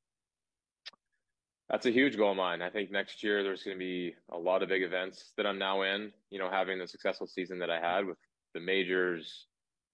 That's 1.74 1.86
a 1.86 1.90
huge 1.90 2.16
goal 2.16 2.30
of 2.30 2.36
mine. 2.36 2.62
I 2.62 2.70
think 2.70 2.92
next 2.92 3.24
year 3.24 3.42
there's 3.42 3.64
going 3.64 3.76
to 3.76 3.84
be 3.84 4.14
a 4.30 4.38
lot 4.38 4.62
of 4.62 4.68
big 4.68 4.84
events 4.84 5.32
that 5.36 5.44
I'm 5.44 5.58
now 5.58 5.82
in. 5.82 6.12
You 6.30 6.38
know, 6.38 6.48
having 6.48 6.78
the 6.78 6.86
successful 6.86 7.26
season 7.26 7.58
that 7.58 7.68
I 7.68 7.80
had 7.80 8.06
with 8.06 8.16
the 8.54 8.60
majors, 8.60 9.46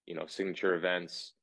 you 0.05 0.13
know, 0.13 0.27
signature 0.27 0.75
events. 0.75 1.33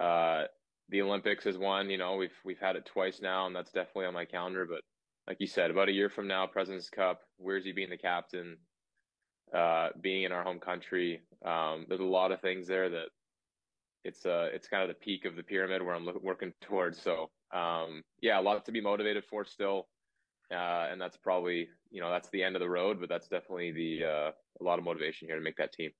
Uh, 0.00 0.46
the 0.88 1.00
Olympics 1.00 1.46
is 1.46 1.56
one. 1.56 1.90
You 1.90 1.96
know, 1.96 2.16
we've 2.16 2.34
we've 2.44 2.58
had 2.58 2.74
it 2.74 2.86
twice 2.86 3.20
now, 3.22 3.46
and 3.46 3.54
that's 3.54 3.70
definitely 3.70 4.06
on 4.06 4.14
my 4.14 4.24
calendar. 4.24 4.66
But 4.68 4.80
like 5.28 5.36
you 5.38 5.46
said, 5.46 5.70
about 5.70 5.88
a 5.88 5.92
year 5.92 6.08
from 6.08 6.26
now, 6.26 6.44
President's 6.48 6.90
Cup, 6.90 7.20
where's 7.36 7.64
he 7.64 7.70
being 7.70 7.90
the 7.90 7.96
captain, 7.96 8.56
uh, 9.54 9.90
being 10.00 10.24
in 10.24 10.32
our 10.32 10.42
home 10.42 10.58
country. 10.58 11.22
Um, 11.44 11.86
there's 11.88 12.00
a 12.00 12.04
lot 12.04 12.32
of 12.32 12.40
things 12.40 12.66
there 12.66 12.88
that 12.88 13.10
it's 14.02 14.26
uh 14.26 14.48
it's 14.52 14.66
kind 14.66 14.82
of 14.82 14.88
the 14.88 15.04
peak 15.04 15.24
of 15.24 15.36
the 15.36 15.44
pyramid 15.44 15.82
where 15.82 15.94
I'm 15.94 16.04
look, 16.04 16.20
working 16.20 16.52
towards. 16.62 17.00
So 17.00 17.30
um, 17.52 18.02
yeah, 18.20 18.38
a 18.38 18.42
lot 18.42 18.64
to 18.66 18.72
be 18.72 18.80
motivated 18.80 19.24
for 19.24 19.44
still, 19.44 19.88
uh, 20.50 20.88
and 20.90 21.00
that's 21.00 21.16
probably 21.16 21.68
you 21.90 22.00
know 22.00 22.10
that's 22.10 22.28
the 22.30 22.42
end 22.42 22.56
of 22.56 22.60
the 22.60 22.68
road, 22.68 23.00
but 23.00 23.08
that's 23.08 23.28
definitely 23.28 23.72
the 23.72 24.04
uh, 24.04 24.30
a 24.60 24.64
lot 24.64 24.78
of 24.78 24.84
motivation 24.84 25.28
here 25.28 25.36
to 25.36 25.42
make 25.42 25.56
that 25.56 25.72
team. 25.72 25.90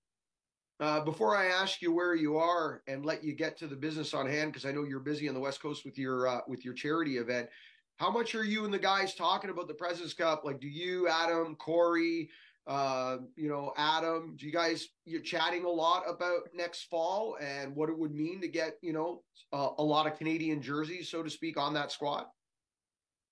Uh, 0.80 1.00
before 1.00 1.36
I 1.36 1.46
ask 1.46 1.82
you 1.82 1.92
where 1.92 2.14
you 2.14 2.36
are 2.36 2.82
and 2.86 3.04
let 3.04 3.24
you 3.24 3.32
get 3.32 3.56
to 3.58 3.66
the 3.66 3.74
business 3.74 4.14
on 4.14 4.28
hand, 4.28 4.52
because 4.52 4.64
I 4.64 4.70
know 4.70 4.84
you're 4.84 5.00
busy 5.00 5.28
on 5.28 5.34
the 5.34 5.40
West 5.40 5.60
Coast 5.60 5.84
with 5.84 5.98
your 5.98 6.28
uh, 6.28 6.40
with 6.46 6.64
your 6.64 6.74
charity 6.74 7.16
event, 7.16 7.48
how 7.96 8.10
much 8.10 8.34
are 8.36 8.44
you 8.44 8.64
and 8.64 8.72
the 8.72 8.78
guys 8.78 9.14
talking 9.14 9.50
about 9.50 9.66
the 9.66 9.74
Presidents 9.74 10.14
Cup? 10.14 10.44
Like, 10.44 10.60
do 10.60 10.68
you, 10.68 11.08
Adam, 11.08 11.56
Corey, 11.56 12.30
uh, 12.68 13.16
you 13.34 13.48
know, 13.48 13.72
Adam, 13.78 14.36
do 14.36 14.44
you 14.44 14.52
guys 14.52 14.88
you're 15.06 15.22
chatting 15.22 15.64
a 15.64 15.70
lot 15.70 16.04
about 16.06 16.42
next 16.54 16.82
fall 16.90 17.38
and 17.40 17.74
what 17.74 17.88
it 17.88 17.98
would 17.98 18.14
mean 18.14 18.42
to 18.42 18.48
get 18.48 18.74
you 18.82 18.92
know 18.92 19.22
uh, 19.54 19.70
a 19.78 19.82
lot 19.82 20.06
of 20.06 20.18
Canadian 20.18 20.60
jerseys, 20.60 21.08
so 21.08 21.22
to 21.22 21.30
speak, 21.30 21.56
on 21.56 21.72
that 21.74 21.90
squad? 21.90 22.26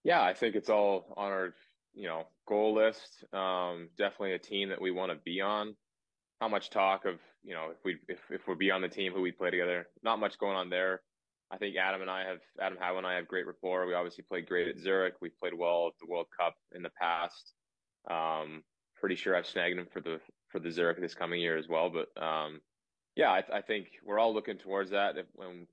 Yeah, 0.05 0.22
I 0.22 0.33
think 0.33 0.57
it's 0.57 0.70
all 0.70 1.12
on 1.18 1.31
our 1.31 1.55
you 1.94 2.09
know 2.09 2.25
goal 2.49 2.75
list. 2.75 3.25
Um, 3.35 3.90
definitely 3.99 4.33
a 4.33 4.38
team 4.38 4.70
that 4.70 4.81
we 4.81 4.90
want 4.90 5.12
to 5.12 5.18
be 5.22 5.42
on. 5.42 5.77
How 6.40 6.49
much 6.49 6.70
talk 6.70 7.05
of 7.05 7.18
you 7.44 7.53
know 7.53 7.68
if 7.72 7.85
we 7.85 7.99
if 8.09 8.20
if 8.31 8.49
we 8.49 8.55
be 8.55 8.70
on 8.70 8.81
the 8.81 8.88
team 8.88 9.12
who 9.12 9.20
we 9.20 9.33
play 9.33 9.51
together? 9.51 9.87
Not 10.03 10.18
much 10.18 10.38
going 10.38 10.57
on 10.57 10.70
there. 10.70 11.03
I 11.51 11.59
think 11.59 11.77
Adam 11.77 12.01
and 12.01 12.11
I 12.11 12.25
have 12.27 12.38
Adam 12.59 12.79
Howe 12.81 12.96
and 12.96 13.07
I 13.07 13.16
have 13.16 13.29
great 13.29 13.46
rapport. 13.46 13.87
We 13.87 13.92
obviously 13.92 14.25
played 14.27 14.49
great 14.49 14.68
at 14.68 14.79
Zurich. 14.79 15.14
We've 15.20 15.38
played 15.38 15.55
well 15.55 15.88
at 15.88 15.92
the 16.01 16.11
World 16.11 16.27
Cup 16.40 16.55
in 16.75 16.83
the 16.83 16.90
past. 16.99 17.53
Um, 18.11 18.62
pretty 18.99 19.15
sure 19.15 19.37
I've 19.37 19.47
snagged 19.47 19.79
him 19.79 19.87
for 19.93 20.01
the 20.01 20.21
for 20.49 20.59
the 20.59 20.71
Zurich 20.71 21.01
this 21.01 21.15
coming 21.15 21.41
year 21.41 21.57
as 21.57 21.69
well. 21.69 21.91
But 21.91 22.23
um, 22.23 22.61
yeah, 23.15 23.31
I, 23.31 23.43
I, 23.53 23.63
think 23.63 23.89
we're 24.05 24.19
all 24.19 24.33
looking 24.33 24.59
towards 24.59 24.91
that. 24.91 25.17
If, 25.17 25.27
when 25.35 25.67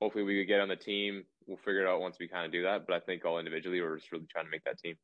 hopefully 0.00 0.24
we 0.24 0.38
could 0.40 0.48
get 0.48 0.60
on 0.60 0.68
the 0.68 0.76
team, 0.76 1.24
we'll 1.46 1.56
figure 1.56 1.82
it 1.82 1.88
out 1.88 2.00
once 2.00 2.16
we 2.20 2.28
kind 2.28 2.46
of 2.46 2.52
do 2.52 2.62
that. 2.62 2.86
But 2.86 2.94
I 2.94 3.00
think 3.00 3.24
all 3.24 3.38
individually, 3.38 3.80
we're 3.80 3.96
just 3.96 4.12
really 4.12 4.26
trying 4.30 4.44
to 4.44 4.50
make 4.50 4.64
that 4.64 4.78
team. 4.78 4.96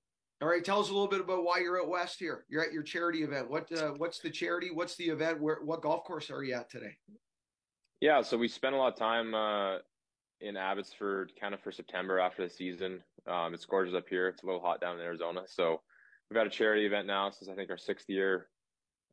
All 0.43 0.49
right, 0.49 0.65
tell 0.65 0.81
us 0.81 0.91
a 0.91 0.93
little 0.93 1.09
bit 1.09 1.21
about 1.21 1.45
why 1.45 1.61
you're 1.61 1.81
at 1.81 1.89
West 1.89 2.19
here. 2.19 2.45
You're 2.49 2.65
at 2.65 2.73
your 2.73 2.83
charity 2.83 3.23
event. 3.23 3.51
What 3.51 3.71
uh, 3.73 3.93
what's 3.97 4.19
the 4.19 4.31
charity? 4.31 4.71
What's 4.73 4.97
the 4.97 5.05
event? 5.05 5.41
Where 5.41 5.61
what 5.65 5.83
golf 5.83 6.05
course 6.05 6.31
are 6.31 6.43
you 6.43 6.55
at 6.55 6.71
today? 6.71 6.97
Yeah, 8.01 8.21
so 8.21 8.37
we 8.37 8.49
spent 8.49 8.75
a 8.75 8.79
lot 8.79 8.93
of 8.93 8.99
time 8.99 9.35
uh, 9.35 9.79
in 10.41 10.57
Abbotsford, 10.57 11.33
kind 11.41 11.55
of 11.55 11.61
for 11.61 11.73
September 11.73 12.19
after 12.19 12.43
the 12.43 12.51
season. 12.53 13.01
Um, 13.27 13.55
it's 13.55 13.65
gorgeous 13.65 13.95
up 13.95 14.09
here. 14.09 14.29
It's 14.29 14.43
a 14.43 14.47
little 14.47 14.61
hot 14.61 14.81
down 14.81 14.97
in 14.97 15.03
Arizona, 15.03 15.43
so 15.47 15.81
we've 16.35 16.41
had 16.41 16.49
a 16.49 16.51
charity 16.51 16.85
event 16.85 17.07
now 17.07 17.31
since 17.31 17.49
I 17.49 17.55
think 17.55 17.71
our 17.71 17.79
sixth 17.79 18.11
year. 18.11 18.49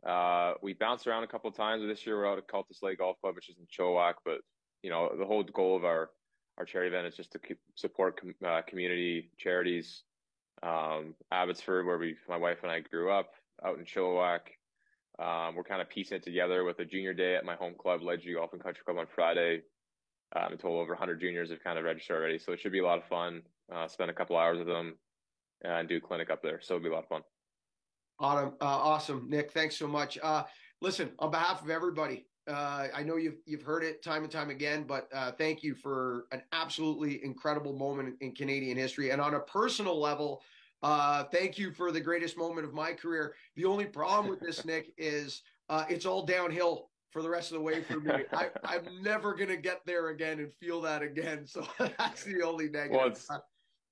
Uh, 0.04 0.54
we 0.64 0.74
bounced 0.74 1.06
around 1.06 1.24
a 1.24 1.28
couple 1.28 1.52
of 1.52 1.56
times. 1.56 1.84
This 1.86 2.04
year 2.04 2.18
we're 2.18 2.28
out 2.28 2.40
at 2.40 2.48
Cultus 2.48 2.82
Lake 2.82 2.98
Golf 2.98 3.22
Club, 3.22 3.36
which 3.36 3.48
is 3.48 3.58
in 3.60 3.68
Chilliwack. 3.68 4.16
But 4.26 4.40
you 4.82 4.90
know, 4.90 5.12
the 5.16 5.26
whole 5.26 5.44
goal 5.44 5.78
of 5.78 5.86
our 5.86 6.10
our 6.58 6.66
charity 6.66 6.90
event 6.90 7.06
is 7.06 7.16
just 7.16 7.32
to 7.34 7.40
support 7.76 8.20
com- 8.20 8.34
uh, 8.44 8.64
community 8.64 9.30
charities. 9.38 10.02
Um, 10.64 11.14
Abbotsford, 11.32 11.86
where 11.86 12.00
we 12.00 12.16
my 12.28 12.38
wife 12.38 12.58
and 12.64 12.72
I 12.72 12.80
grew 12.80 13.12
up, 13.12 13.30
out 13.64 13.78
in 13.78 13.86
Chilliwack. 13.86 14.40
Um, 15.20 15.54
we're 15.54 15.64
kind 15.64 15.82
of 15.82 15.90
piecing 15.90 16.18
it 16.18 16.24
together 16.24 16.64
with 16.64 16.80
a 16.80 16.86
junior 16.86 17.14
day 17.14 17.36
at 17.36 17.46
my 17.46 17.54
home 17.54 17.76
club, 17.78 18.02
Ledgeview 18.02 18.38
Golf 18.38 18.54
and 18.54 18.64
Country 18.64 18.82
Club, 18.84 18.98
on 18.98 19.06
Friday. 19.14 19.62
Um, 20.36 20.58
total 20.58 20.80
over 20.80 20.94
100 20.94 21.20
juniors 21.20 21.52
have 21.52 21.64
kind 21.64 21.78
of 21.78 21.84
registered 21.84 22.18
already, 22.18 22.40
so 22.40 22.52
it 22.52 22.60
should 22.60 22.72
be 22.72 22.80
a 22.80 22.86
lot 22.86 22.98
of 22.98 23.04
fun. 23.04 23.44
Uh, 23.72 23.88
spend 23.88 24.10
a 24.10 24.14
couple 24.14 24.38
hours 24.38 24.58
with 24.58 24.68
them 24.68 24.96
and 25.64 25.88
do 25.88 25.98
a 25.98 26.02
clinic 26.02 26.30
up 26.30 26.42
there, 26.42 26.60
so 26.62 26.76
it'll 26.76 26.84
be 26.84 26.90
a 26.90 26.94
lot 26.94 27.04
of 27.04 27.10
fun. 27.10 27.22
Awesome, 28.20 28.54
uh, 28.62 28.66
awesome, 28.66 29.28
Nick. 29.30 29.52
Thanks 29.52 29.78
so 29.78 29.88
much. 29.88 30.18
Uh, 30.22 30.44
listen, 30.82 31.12
on 31.20 31.32
behalf 31.32 31.64
of 31.64 31.70
everybody, 31.70 32.28
uh, 32.48 32.88
I 32.94 33.04
know 33.04 33.18
you've 33.18 33.38
you've 33.46 33.64
heard 33.64 33.84
it 33.84 34.04
time 34.04 34.24
and 34.24 34.32
time 34.32 34.50
again, 34.50 34.84
but 34.88 35.08
uh, 35.14 35.32
thank 35.32 35.64
you 35.64 35.76
for 35.76 36.26
an 36.32 36.42
absolutely 36.52 37.24
incredible 37.24 37.74
moment 37.74 38.16
in 38.22 38.34
Canadian 38.34 38.78
history. 38.78 39.12
And 39.12 39.22
on 39.22 39.36
a 39.36 39.40
personal 39.40 40.00
level, 40.00 40.42
uh, 40.84 41.26
thank 41.26 41.58
you 41.58 41.72
for 41.72 41.92
the 41.92 42.02
greatest 42.02 42.38
moment 42.38 42.66
of 42.66 42.74
my 42.74 42.94
career. 42.94 43.36
The 43.56 43.66
only 43.66 43.86
problem 43.86 44.30
with 44.30 44.40
this, 44.40 44.66
Nick, 44.66 44.94
is 44.98 45.44
uh, 45.70 45.86
it's 45.90 46.06
all 46.06 46.26
downhill 46.26 46.90
for 47.12 47.22
the 47.22 47.30
rest 47.30 47.52
of 47.52 47.58
the 47.58 47.64
way 47.64 47.84
for 47.84 48.00
me. 48.00 48.24
I, 48.34 48.50
am 48.64 49.02
never 49.02 49.36
gonna 49.36 49.58
get 49.58 49.82
there 49.86 50.10
again 50.10 50.40
and 50.40 50.52
feel 50.54 50.82
that 50.82 51.02
again. 51.02 51.46
So 51.46 51.68
that's 51.80 52.24
the 52.24 52.42
only 52.42 52.70
negative. 52.70 53.26
Well, 53.30 53.44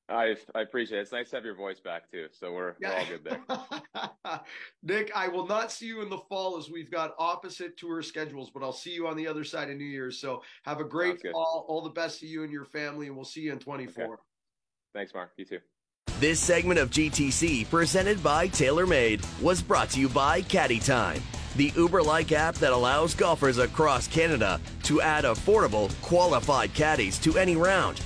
I 0.09 0.35
I 0.55 0.61
appreciate 0.61 0.97
it. 0.97 1.01
It's 1.01 1.11
nice 1.11 1.29
to 1.29 1.37
have 1.37 1.45
your 1.45 1.55
voice 1.55 1.79
back 1.79 2.09
too. 2.11 2.27
So 2.31 2.53
we're, 2.53 2.75
yeah. 2.79 2.89
we're 2.89 2.99
all 2.99 3.05
good 3.05 3.23
there. 3.23 4.39
Nick, 4.83 5.11
I 5.15 5.27
will 5.27 5.47
not 5.47 5.71
see 5.71 5.85
you 5.85 6.01
in 6.01 6.09
the 6.09 6.17
fall 6.17 6.57
as 6.57 6.69
we've 6.69 6.91
got 6.91 7.15
opposite 7.19 7.77
tour 7.77 8.01
schedules, 8.01 8.49
but 8.53 8.63
I'll 8.63 8.73
see 8.73 8.93
you 8.93 9.07
on 9.07 9.15
the 9.15 9.27
other 9.27 9.43
side 9.43 9.69
of 9.69 9.77
New 9.77 9.85
Year's. 9.85 10.19
So 10.19 10.41
have 10.63 10.79
a 10.79 10.83
great 10.83 11.21
fall. 11.31 11.65
All 11.67 11.81
the 11.81 11.89
best 11.89 12.19
to 12.21 12.27
you 12.27 12.43
and 12.43 12.51
your 12.51 12.65
family, 12.65 13.07
and 13.07 13.15
we'll 13.15 13.25
see 13.25 13.41
you 13.41 13.51
in 13.51 13.59
24. 13.59 14.03
Okay. 14.03 14.13
Thanks, 14.93 15.13
Mark. 15.13 15.31
You 15.37 15.45
too. 15.45 15.59
This 16.19 16.39
segment 16.39 16.79
of 16.79 16.89
GTC, 16.89 17.69
presented 17.69 18.21
by 18.21 18.49
TaylorMade, 18.49 19.23
was 19.41 19.61
brought 19.61 19.89
to 19.91 20.01
you 20.01 20.09
by 20.09 20.41
Caddy 20.41 20.79
Time, 20.79 21.21
the 21.55 21.71
Uber 21.77 22.03
like 22.03 22.33
app 22.33 22.55
that 22.55 22.73
allows 22.73 23.13
golfers 23.13 23.57
across 23.57 24.07
Canada 24.07 24.59
to 24.83 24.99
add 25.01 25.23
affordable, 25.23 25.89
qualified 26.01 26.73
caddies 26.73 27.19
to 27.19 27.37
any 27.37 27.55
round. 27.55 28.01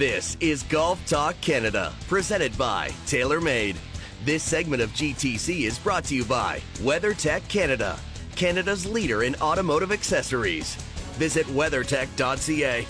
This 0.00 0.38
is 0.40 0.62
Golf 0.62 1.04
Talk 1.04 1.38
Canada, 1.42 1.92
presented 2.08 2.56
by 2.56 2.88
TaylorMade. 3.04 3.76
This 4.24 4.42
segment 4.42 4.80
of 4.80 4.88
GTC 4.92 5.66
is 5.66 5.78
brought 5.78 6.04
to 6.04 6.14
you 6.14 6.24
by 6.24 6.62
WeatherTech 6.76 7.46
Canada 7.50 8.00
Canada's 8.34 8.86
leader 8.86 9.24
in 9.24 9.34
automotive 9.42 9.92
accessories. 9.92 10.74
Visit 11.18 11.44
weathertech.ca. 11.48 12.86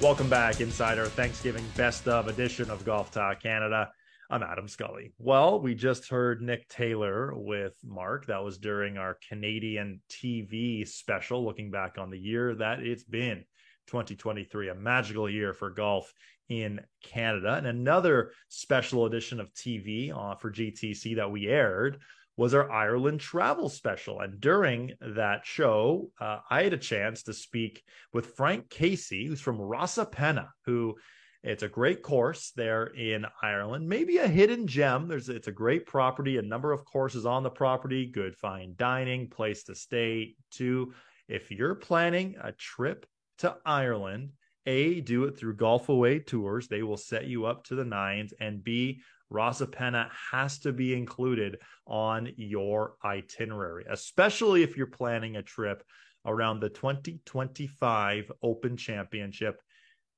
Welcome 0.00 0.30
back 0.30 0.60
inside 0.60 1.00
our 1.00 1.06
Thanksgiving 1.06 1.64
best 1.76 2.06
of 2.06 2.28
edition 2.28 2.70
of 2.70 2.84
Golf 2.84 3.10
Talk 3.10 3.42
Canada. 3.42 3.90
I'm 4.30 4.44
Adam 4.44 4.68
Scully. 4.68 5.12
Well, 5.18 5.60
we 5.60 5.74
just 5.74 6.08
heard 6.08 6.40
Nick 6.40 6.68
Taylor 6.68 7.34
with 7.34 7.74
Mark. 7.84 8.26
That 8.26 8.44
was 8.44 8.58
during 8.58 8.96
our 8.96 9.18
Canadian 9.28 10.00
TV 10.08 10.86
special, 10.86 11.44
looking 11.44 11.72
back 11.72 11.98
on 11.98 12.10
the 12.10 12.18
year 12.18 12.54
that 12.54 12.78
it's 12.78 13.02
been 13.02 13.44
2023, 13.86 14.68
a 14.68 14.74
magical 14.74 15.28
year 15.28 15.52
for 15.52 15.70
golf 15.70 16.12
in 16.48 16.80
Canada. 17.02 17.54
And 17.54 17.66
another 17.66 18.32
special 18.48 19.06
edition 19.06 19.40
of 19.40 19.52
TV 19.52 20.12
uh, 20.12 20.36
for 20.36 20.50
GTC 20.50 21.16
that 21.16 21.30
we 21.30 21.48
aired 21.48 21.98
was 22.36 22.52
our 22.52 22.70
Ireland 22.70 23.20
travel 23.20 23.68
special. 23.68 24.20
And 24.20 24.40
during 24.40 24.92
that 25.00 25.46
show, 25.46 26.10
uh, 26.20 26.40
I 26.50 26.64
had 26.64 26.74
a 26.74 26.78
chance 26.78 27.22
to 27.24 27.32
speak 27.32 27.82
with 28.12 28.34
Frank 28.36 28.68
Casey, 28.68 29.26
who's 29.26 29.40
from 29.40 29.58
Rosapenna, 29.58 30.48
who 30.66 30.96
it's 31.42 31.62
a 31.62 31.68
great 31.68 32.02
course 32.02 32.52
there 32.56 32.86
in 32.86 33.24
Ireland, 33.40 33.88
maybe 33.88 34.18
a 34.18 34.26
hidden 34.26 34.66
gem. 34.66 35.06
There's 35.06 35.28
it's 35.28 35.46
a 35.46 35.52
great 35.52 35.86
property, 35.86 36.38
a 36.38 36.42
number 36.42 36.72
of 36.72 36.84
courses 36.84 37.24
on 37.24 37.42
the 37.42 37.50
property, 37.50 38.06
good 38.06 38.36
fine 38.36 38.74
dining, 38.76 39.28
place 39.28 39.62
to 39.64 39.74
stay. 39.74 40.34
Too, 40.50 40.92
if 41.28 41.50
you're 41.50 41.76
planning 41.76 42.34
a 42.42 42.52
trip 42.52 43.06
to 43.38 43.56
Ireland, 43.64 44.30
a 44.66 45.00
do 45.00 45.24
it 45.24 45.38
through 45.38 45.56
Golf 45.56 45.88
Away 45.88 46.18
Tours. 46.18 46.68
They 46.68 46.82
will 46.82 46.96
set 46.96 47.26
you 47.26 47.46
up 47.46 47.64
to 47.64 47.74
the 47.74 47.84
nines, 47.84 48.32
and 48.40 48.62
B 48.62 49.00
Rosapenna 49.32 50.08
has 50.30 50.58
to 50.60 50.72
be 50.72 50.94
included 50.94 51.58
on 51.86 52.30
your 52.36 52.94
itinerary, 53.04 53.84
especially 53.88 54.62
if 54.62 54.76
you're 54.76 54.86
planning 54.86 55.36
a 55.36 55.42
trip 55.42 55.82
around 56.24 56.60
the 56.60 56.68
2025 56.68 58.32
Open 58.42 58.76
Championship, 58.76 59.60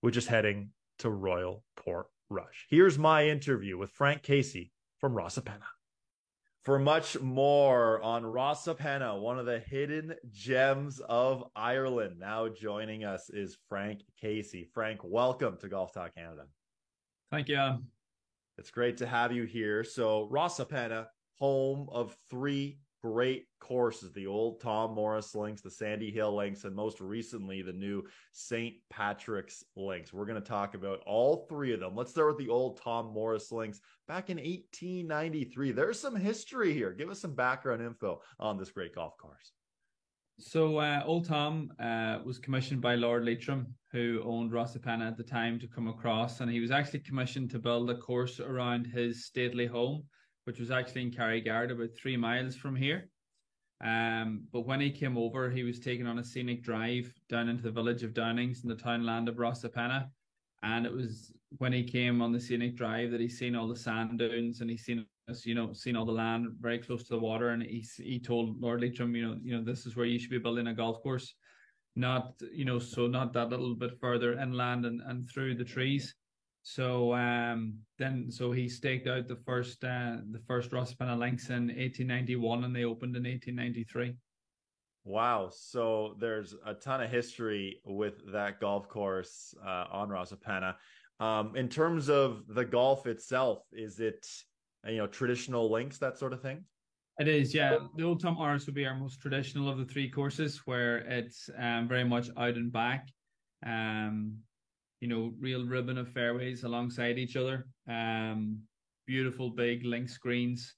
which 0.00 0.16
is 0.16 0.26
heading 0.26 0.70
to 0.98 1.10
Royal 1.10 1.64
Portrush. 1.76 2.66
Here's 2.68 2.98
my 2.98 3.28
interview 3.28 3.76
with 3.76 3.90
Frank 3.90 4.22
Casey 4.22 4.72
from 4.98 5.14
Rosapenna. 5.14 5.66
For 6.68 6.78
much 6.78 7.18
more 7.18 7.98
on 8.02 8.24
Rosapenna, 8.24 9.18
one 9.18 9.38
of 9.38 9.46
the 9.46 9.58
hidden 9.58 10.14
gems 10.30 11.00
of 11.00 11.44
Ireland. 11.56 12.16
Now 12.20 12.48
joining 12.48 13.04
us 13.04 13.30
is 13.30 13.56
Frank 13.70 14.02
Casey. 14.20 14.68
Frank, 14.74 15.00
welcome 15.02 15.56
to 15.62 15.68
Golf 15.70 15.94
Talk 15.94 16.14
Canada. 16.14 16.42
Thank 17.30 17.48
you. 17.48 17.78
It's 18.58 18.70
great 18.70 18.98
to 18.98 19.06
have 19.06 19.32
you 19.32 19.44
here. 19.44 19.82
So, 19.82 20.28
Rosapenna, 20.30 21.06
home 21.38 21.88
of 21.90 22.14
three 22.28 22.76
great 23.02 23.46
courses 23.60 24.12
the 24.12 24.26
old 24.26 24.60
Tom 24.60 24.94
Morris 24.94 25.34
links, 25.34 25.62
the 25.62 25.70
Sandy 25.70 26.10
Hill 26.10 26.34
links, 26.34 26.64
and 26.64 26.74
most 26.74 27.00
recently 27.00 27.62
the 27.62 27.72
new 27.72 28.02
St. 28.32 28.74
Patrick's 28.90 29.64
links. 29.76 30.12
We're 30.12 30.26
going 30.26 30.40
to 30.40 30.48
talk 30.48 30.74
about 30.74 31.00
all 31.06 31.46
three 31.48 31.72
of 31.72 31.80
them. 31.80 31.94
Let's 31.94 32.10
start 32.10 32.28
with 32.28 32.38
the 32.38 32.50
old 32.50 32.80
Tom 32.82 33.12
Morris 33.12 33.52
links 33.52 33.80
back 34.06 34.30
in 34.30 34.38
1893. 34.38 35.72
There's 35.72 36.00
some 36.00 36.16
history 36.16 36.72
here. 36.72 36.92
Give 36.92 37.10
us 37.10 37.20
some 37.20 37.34
background 37.34 37.82
info 37.82 38.20
on 38.38 38.58
this 38.58 38.70
great 38.70 38.94
golf 38.94 39.16
course. 39.18 39.52
So, 40.40 40.78
uh, 40.78 41.02
Old 41.04 41.24
Tom 41.24 41.72
uh, 41.80 42.20
was 42.24 42.38
commissioned 42.38 42.80
by 42.80 42.94
Lord 42.94 43.24
Leitrim, 43.24 43.74
who 43.90 44.22
owned 44.24 44.52
Rosapenna 44.52 45.08
at 45.08 45.16
the 45.16 45.24
time, 45.24 45.58
to 45.58 45.66
come 45.66 45.88
across, 45.88 46.40
and 46.40 46.48
he 46.48 46.60
was 46.60 46.70
actually 46.70 47.00
commissioned 47.00 47.50
to 47.50 47.58
build 47.58 47.90
a 47.90 47.96
course 47.96 48.38
around 48.38 48.86
his 48.86 49.26
stately 49.26 49.66
home, 49.66 50.04
which 50.48 50.58
was 50.58 50.70
actually 50.70 51.02
in 51.02 51.10
Carrigart, 51.10 51.70
about 51.70 51.90
three 51.94 52.16
miles 52.16 52.56
from 52.56 52.74
here. 52.74 53.10
Um, 53.84 54.46
but 54.50 54.62
when 54.62 54.80
he 54.80 54.90
came 54.90 55.18
over, 55.18 55.50
he 55.50 55.62
was 55.62 55.78
taken 55.78 56.06
on 56.06 56.18
a 56.18 56.24
scenic 56.24 56.62
drive 56.62 57.12
down 57.28 57.50
into 57.50 57.62
the 57.62 57.70
village 57.70 58.02
of 58.02 58.14
Downings 58.14 58.62
in 58.62 58.70
the 58.70 58.74
townland 58.74 59.28
of 59.28 59.34
Rosapenna. 59.36 60.08
And 60.62 60.86
it 60.86 60.92
was 60.92 61.34
when 61.58 61.74
he 61.74 61.84
came 61.84 62.22
on 62.22 62.32
the 62.32 62.40
scenic 62.40 62.76
drive 62.76 63.10
that 63.10 63.20
he 63.20 63.28
seen 63.28 63.54
all 63.54 63.68
the 63.68 63.76
sand 63.76 64.18
dunes 64.18 64.62
and 64.62 64.70
he 64.70 64.78
seen 64.78 65.04
you 65.44 65.54
know, 65.54 65.74
seen 65.74 65.96
all 65.96 66.06
the 66.06 66.12
land 66.12 66.46
very 66.58 66.78
close 66.78 67.02
to 67.02 67.10
the 67.10 67.18
water, 67.18 67.50
and 67.50 67.62
he 67.62 67.84
he 67.98 68.18
told 68.18 68.58
Lord 68.58 68.80
Leitrim, 68.80 69.14
you 69.14 69.26
know, 69.26 69.36
you 69.42 69.54
know, 69.54 69.62
this 69.62 69.84
is 69.84 69.96
where 69.96 70.06
you 70.06 70.18
should 70.18 70.30
be 70.30 70.38
building 70.38 70.68
a 70.68 70.74
golf 70.74 71.02
course, 71.02 71.34
not 71.94 72.32
you 72.50 72.64
know, 72.64 72.78
so 72.78 73.06
not 73.06 73.34
that 73.34 73.50
little 73.50 73.74
bit 73.74 74.00
further 74.00 74.40
inland 74.40 74.86
and 74.86 75.02
and 75.02 75.28
through 75.28 75.56
the 75.56 75.70
trees. 75.74 76.14
So 76.70 77.14
um, 77.14 77.78
then, 77.98 78.30
so 78.30 78.52
he 78.52 78.68
staked 78.68 79.08
out 79.08 79.26
the 79.26 79.36
first 79.46 79.82
uh, 79.84 80.16
the 80.30 80.42
first 80.46 80.70
Rosapenna 80.70 81.18
links 81.18 81.48
in 81.48 81.68
1891, 81.68 82.64
and 82.64 82.76
they 82.76 82.84
opened 82.84 83.16
in 83.16 83.24
1893. 83.24 84.14
Wow. 85.04 85.48
So 85.50 86.14
there's 86.20 86.54
a 86.66 86.74
ton 86.74 87.02
of 87.02 87.10
history 87.10 87.80
with 87.86 88.20
that 88.32 88.60
golf 88.60 88.86
course 88.86 89.54
uh, 89.66 89.86
on 89.90 90.10
Rosapenna. 90.10 90.74
Um, 91.20 91.56
in 91.56 91.70
terms 91.70 92.10
of 92.10 92.42
the 92.48 92.66
golf 92.66 93.06
itself, 93.06 93.62
is 93.72 93.98
it 93.98 94.26
you 94.86 94.98
know 94.98 95.06
traditional 95.06 95.70
links 95.70 95.96
that 95.98 96.18
sort 96.18 96.32
of 96.32 96.40
thing 96.40 96.64
it 97.18 97.26
is 97.26 97.52
yeah 97.52 97.78
the 97.96 98.04
old 98.04 98.20
tom 98.20 98.34
morris 98.34 98.64
would 98.66 98.76
be 98.76 98.86
our 98.86 98.94
most 98.94 99.20
traditional 99.20 99.68
of 99.68 99.76
the 99.76 99.84
three 99.84 100.08
courses 100.08 100.62
where 100.66 100.98
it's 100.98 101.50
um, 101.58 101.88
very 101.88 102.04
much 102.04 102.30
out 102.36 102.54
and 102.54 102.72
back 102.72 103.08
um 103.66 104.38
you 105.00 105.08
know 105.08 105.32
real 105.38 105.64
ribbon 105.64 105.98
of 105.98 106.08
fairways 106.08 106.64
alongside 106.64 107.18
each 107.18 107.36
other 107.36 107.66
um 107.88 108.58
beautiful 109.06 109.50
big 109.50 109.84
link 109.84 110.08
screens 110.08 110.74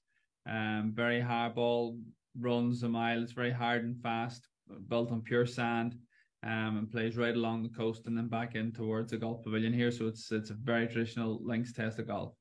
um 0.49 0.91
very 0.95 1.19
hard 1.19 1.55
ball 1.55 1.97
runs 2.39 2.83
a 2.83 2.89
mile 2.89 3.21
it's 3.21 3.33
very 3.33 3.51
hard 3.51 3.83
and 3.83 4.01
fast 4.01 4.47
built 4.87 5.11
on 5.11 5.21
pure 5.21 5.45
sand 5.45 5.95
um, 6.43 6.77
and 6.77 6.91
plays 6.91 7.17
right 7.17 7.35
along 7.35 7.63
the 7.63 7.69
coast 7.69 8.07
and 8.07 8.17
then 8.17 8.27
back 8.27 8.55
in 8.55 8.71
towards 8.71 9.11
the 9.11 9.17
golf 9.17 9.43
pavilion 9.43 9.73
here. 9.73 9.91
So 9.91 10.07
it's 10.07 10.31
it's 10.31 10.49
a 10.49 10.55
very 10.55 10.87
traditional 10.87 11.39
links 11.43 11.71
test 11.71 11.99
of 11.99 12.07
golf. 12.07 12.33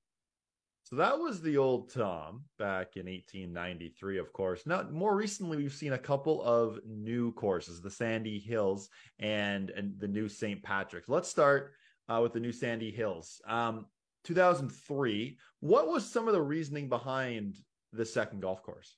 So 0.91 0.97
that 0.97 1.21
was 1.21 1.41
the 1.41 1.57
old 1.57 1.95
Tom 1.95 2.43
back 2.59 2.97
in 2.97 3.07
1893, 3.07 4.19
of 4.19 4.33
course. 4.33 4.67
Now, 4.67 4.83
more 4.91 5.15
recently, 5.15 5.57
we've 5.57 5.73
seen 5.73 5.93
a 5.93 5.99
couple 5.99 6.43
of 6.43 6.81
new 6.85 7.31
courses, 7.35 7.81
the 7.81 7.89
Sandy 7.89 8.41
Hills 8.41 8.91
and, 9.21 9.71
and 9.71 9.95
the 10.01 10.09
new 10.09 10.29
St. 10.29 10.61
Patrick's. 10.65 11.09
Let's 11.09 11.29
start 11.29 11.75
uh, 12.09 12.19
with 12.21 12.33
the 12.33 12.41
new 12.41 12.51
Sandy 12.51 12.91
Hills. 12.91 13.41
Um, 13.47 13.87
2003, 14.25 15.39
what 15.61 15.87
was 15.87 16.11
some 16.11 16.27
of 16.27 16.35
the 16.35 16.43
reasoning 16.43 16.89
behind 16.89 17.59
the 17.93 18.05
second 18.05 18.43
golf 18.43 18.61
course? 18.65 18.97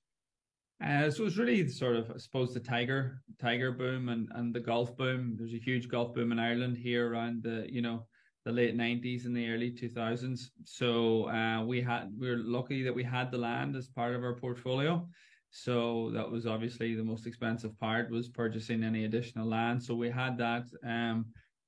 Uh, 0.83 1.11
so 1.11 1.23
it 1.23 1.25
was 1.27 1.39
really 1.39 1.69
sort 1.69 1.97
of, 1.97 2.11
I 2.11 2.17
suppose, 2.17 2.55
the 2.55 2.61
tiger 2.61 3.23
tiger 3.39 3.71
boom 3.71 4.09
and, 4.09 4.29
and 4.35 4.55
the 4.55 4.61
golf 4.61 4.97
boom. 4.97 5.37
There's 5.37 5.53
a 5.53 5.59
huge 5.59 5.91
golf 5.91 6.15
boom 6.15 6.33
in 6.33 6.39
Ireland 6.39 6.79
here 6.79 7.13
around 7.13 7.43
the 7.43 7.67
you 7.71 7.83
know 7.83 8.07
the 8.45 8.53
late 8.53 8.77
'90s 8.77 9.25
and 9.25 9.37
the 9.37 9.49
early 9.49 9.71
2000s. 9.71 10.51
So 10.65 11.29
uh, 11.29 11.65
we 11.65 11.81
had 11.81 12.11
we 12.19 12.29
were 12.29 12.39
lucky 12.39 12.83
that 12.83 12.95
we 12.95 13.05
had 13.05 13.31
the 13.31 13.39
land 13.39 13.77
as 13.77 13.89
part 13.89 14.15
of 14.15 14.23
our 14.23 14.35
portfolio. 14.35 15.07
So 15.51 16.11
that 16.15 16.31
was 16.31 16.47
obviously 16.47 16.95
the 16.95 17.05
most 17.05 17.27
expensive 17.27 17.79
part 17.79 18.11
was 18.11 18.29
purchasing 18.29 18.83
any 18.83 19.05
additional 19.05 19.47
land. 19.47 19.83
So 19.83 19.95
we 19.95 20.09
had 20.09 20.39
that 20.39 20.65
um, 20.83 21.27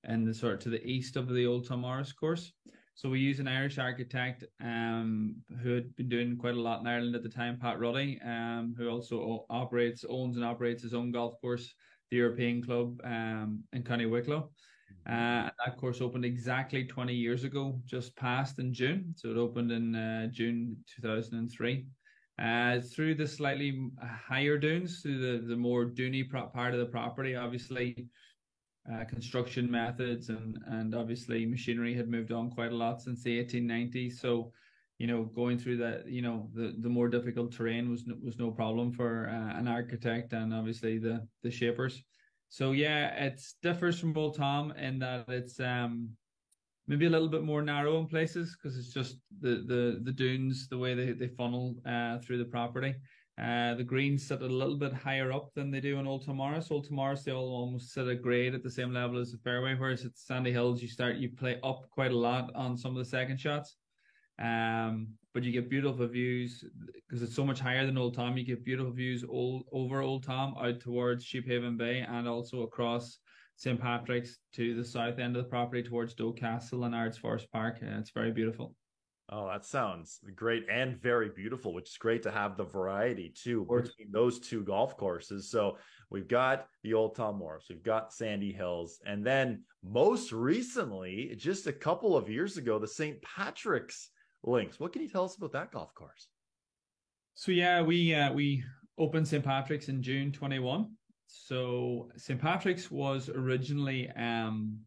in 0.09 0.25
the 0.25 0.33
sort 0.33 0.55
of 0.55 0.61
to 0.61 0.71
the 0.71 0.85
east 0.87 1.17
of 1.17 1.29
the 1.29 1.47
old 1.47 1.69
Tom 1.69 1.81
Morris 1.81 2.13
course. 2.13 2.53
So 2.97 3.11
we 3.11 3.19
use 3.19 3.41
an 3.41 3.49
Irish 3.49 3.79
architect 3.79 4.45
um, 4.63 5.35
who 5.63 5.75
had 5.75 5.95
been 5.97 6.09
doing 6.09 6.37
quite 6.37 6.55
a 6.55 6.61
lot 6.61 6.81
in 6.81 6.87
Ireland 6.87 7.17
at 7.17 7.25
the 7.25 7.29
time, 7.29 7.59
Pat 7.59 7.81
Ruddy, 7.81 8.21
um, 8.25 8.75
who 8.79 8.89
also 8.89 9.45
operates, 9.51 10.05
owns 10.09 10.37
and 10.37 10.45
operates 10.45 10.83
his 10.83 10.95
own 10.95 11.11
golf 11.11 11.35
course, 11.41 11.75
the 12.11 12.19
European 12.19 12.63
Club 12.63 13.01
um, 13.03 13.65
in 13.73 13.83
County 13.83 14.07
Wicklow. 14.07 14.49
Uh, 15.07 15.51
that 15.65 15.77
course 15.77 16.01
opened 16.01 16.25
exactly 16.25 16.85
20 16.85 17.15
years 17.15 17.45
ago, 17.45 17.81
just 17.85 18.17
passed 18.17 18.59
in 18.59 18.73
June. 18.73 19.13
So 19.17 19.31
it 19.31 19.37
opened 19.37 19.71
in 19.71 19.95
uh, 19.95 20.29
June 20.29 20.77
2003. 20.97 21.87
Uh, 22.37 22.81
through 22.81 23.15
the 23.15 23.27
slightly 23.27 23.91
higher 24.03 24.59
dunes, 24.59 25.03
through 25.03 25.19
the, 25.19 25.47
the 25.47 25.57
more 25.57 25.85
duny 25.85 26.29
part 26.29 26.75
of 26.75 26.81
the 26.81 26.87
property, 26.87 27.37
obviously 27.37 28.09
uh, 28.93 29.05
construction 29.05 29.71
methods 29.71 30.29
and 30.29 30.59
and 30.67 30.95
obviously 30.95 31.47
machinery 31.47 31.95
had 31.95 32.09
moved 32.09 32.33
on 32.33 32.51
quite 32.51 32.73
a 32.73 32.77
lot 32.77 33.01
since 33.01 33.23
the 33.23 33.43
1890s. 33.43 34.15
So, 34.19 34.53
you 34.99 35.07
know, 35.07 35.25
going 35.25 35.59
through 35.59 35.79
that, 35.79 36.07
you 36.07 36.23
know, 36.23 36.51
the, 36.53 36.75
the 36.79 36.89
more 36.89 37.09
difficult 37.09 37.53
terrain 37.53 37.91
was 37.91 38.05
was 38.23 38.39
no 38.39 38.51
problem 38.51 38.93
for 38.93 39.29
uh, 39.29 39.59
an 39.59 39.69
architect 39.69 40.33
and 40.33 40.53
obviously 40.53 40.99
the 40.99 41.27
the 41.43 41.51
shapers. 41.51 42.03
So 42.55 42.71
yeah, 42.71 43.09
it 43.25 43.43
differs 43.63 43.99
from 43.99 44.17
Old 44.17 44.37
Tom 44.37 44.71
in 44.79 45.01
that 45.01 45.29
it's 45.29 45.59
um 45.59 46.11
maybe 46.87 47.07
a 47.07 47.11
little 47.11 47.29
bit 47.29 47.43
more 47.43 47.63
narrow 47.63 47.99
in 47.99 48.07
places 48.07 48.57
because 48.57 48.79
it's 48.79 48.95
just 48.95 49.17
the 49.41 49.65
the 49.67 50.01
the 50.05 50.13
dunes, 50.13 50.69
the 50.69 50.79
way 50.79 50.95
they 50.95 51.11
they 51.11 51.27
funnel 51.27 51.75
uh, 51.85 52.21
through 52.21 52.39
the 52.39 52.45
property. 52.45 52.95
Uh, 53.37 53.75
the 53.75 53.83
greens 53.83 54.29
sit 54.29 54.41
a 54.41 54.47
little 54.47 54.77
bit 54.77 54.93
higher 54.93 55.33
up 55.33 55.53
than 55.57 55.73
they 55.73 55.81
do 55.81 55.99
in 55.99 56.07
Old 56.07 56.25
Tom 56.25 56.37
Morris. 56.37 56.71
Old 56.71 56.87
Tom 56.87 56.95
Morris, 56.95 57.25
they 57.25 57.33
all 57.33 57.49
almost 57.49 57.93
sit 57.93 58.07
a 58.07 58.15
grade 58.15 58.55
at 58.55 58.63
the 58.63 58.71
same 58.71 58.93
level 58.93 59.19
as 59.19 59.33
the 59.33 59.39
fairway, 59.39 59.75
whereas 59.75 60.05
at 60.05 60.17
Sandy 60.17 60.53
Hills, 60.53 60.81
you 60.81 60.87
start, 60.87 61.17
you 61.17 61.31
play 61.31 61.59
up 61.65 61.91
quite 61.91 62.13
a 62.13 62.17
lot 62.17 62.55
on 62.55 62.77
some 62.77 62.93
of 62.93 62.99
the 62.99 63.11
second 63.11 63.41
shots. 63.41 63.75
Um, 64.39 65.09
but 65.35 65.43
you 65.43 65.51
get 65.51 65.69
beautiful 65.69 66.07
views 66.07 66.65
because 66.95 67.21
it's 67.21 67.35
so 67.35 67.45
much 67.45 67.59
higher 67.59 67.85
than 67.85 67.99
Old 67.99 68.15
Tom. 68.15 68.39
You 68.39 68.45
get 68.45 68.65
beautiful 68.65 68.93
views 68.93 69.25
all 69.25 69.65
over 69.73 70.01
Old 70.01 70.23
Tom 70.23 70.55
out 70.59 70.81
towards 70.81 71.25
Sheephaven 71.25 71.77
Bay 71.77 72.07
and 72.09 72.29
also 72.29 72.63
across 72.63 73.19
St. 73.57 73.81
Patrick's 73.81 74.39
to 74.55 74.75
the 74.75 74.85
south 74.85 75.19
end 75.19 75.37
of 75.37 75.43
the 75.43 75.49
property 75.49 75.83
towards 75.83 76.15
Doe 76.15 76.33
Castle 76.33 76.85
and 76.85 76.95
Ards 76.95 77.19
Forest 77.19 77.51
Park. 77.53 77.79
And 77.83 77.99
it's 77.99 78.11
very 78.11 78.31
beautiful. 78.31 78.77
Oh, 79.31 79.49
that 79.49 79.65
sounds 79.65 80.21
great 80.37 80.67
and 80.71 81.01
very 81.01 81.31
beautiful, 81.31 81.75
which 81.75 81.89
is 81.89 81.97
great 81.97 82.23
to 82.25 82.31
have 82.31 82.57
the 82.57 82.65
variety 82.65 83.33
too 83.35 83.63
between 83.65 84.13
those 84.13 84.39
two 84.39 84.63
golf 84.63 84.97
courses. 84.97 85.51
So 85.51 85.79
we've 86.11 86.29
got 86.29 86.67
the 86.83 86.95
Old 86.95 87.17
Tom 87.17 87.39
Morris, 87.39 87.67
we've 87.71 87.83
got 87.83 88.13
Sandy 88.13 88.53
Hills, 88.53 89.01
and 89.07 89.27
then 89.27 89.65
most 89.83 90.31
recently, 90.31 91.35
just 91.39 91.67
a 91.67 91.73
couple 91.73 92.17
of 92.17 92.29
years 92.29 92.59
ago, 92.59 92.79
the 92.79 92.87
St. 92.87 93.21
Patrick's 93.23 94.11
Links. 94.47 94.79
What 94.79 94.93
can 94.93 95.03
you 95.03 95.09
tell 95.09 95.25
us 95.25 95.37
about 95.37 95.53
that 95.53 95.73
golf 95.73 95.95
course? 95.95 96.29
So 97.35 97.53
yeah, 97.53 97.83
we 97.83 98.15
uh, 98.15 98.33
we 98.33 98.65
opened 98.99 99.27
St. 99.27 99.45
Patrick's 99.45 99.89
in 99.89 100.03
June 100.03 100.33
21. 100.33 100.91
So 101.27 102.11
St. 102.17 102.41
Patrick's 102.41 102.91
was 102.91 103.29
originally 103.29 104.09
um 104.11 104.79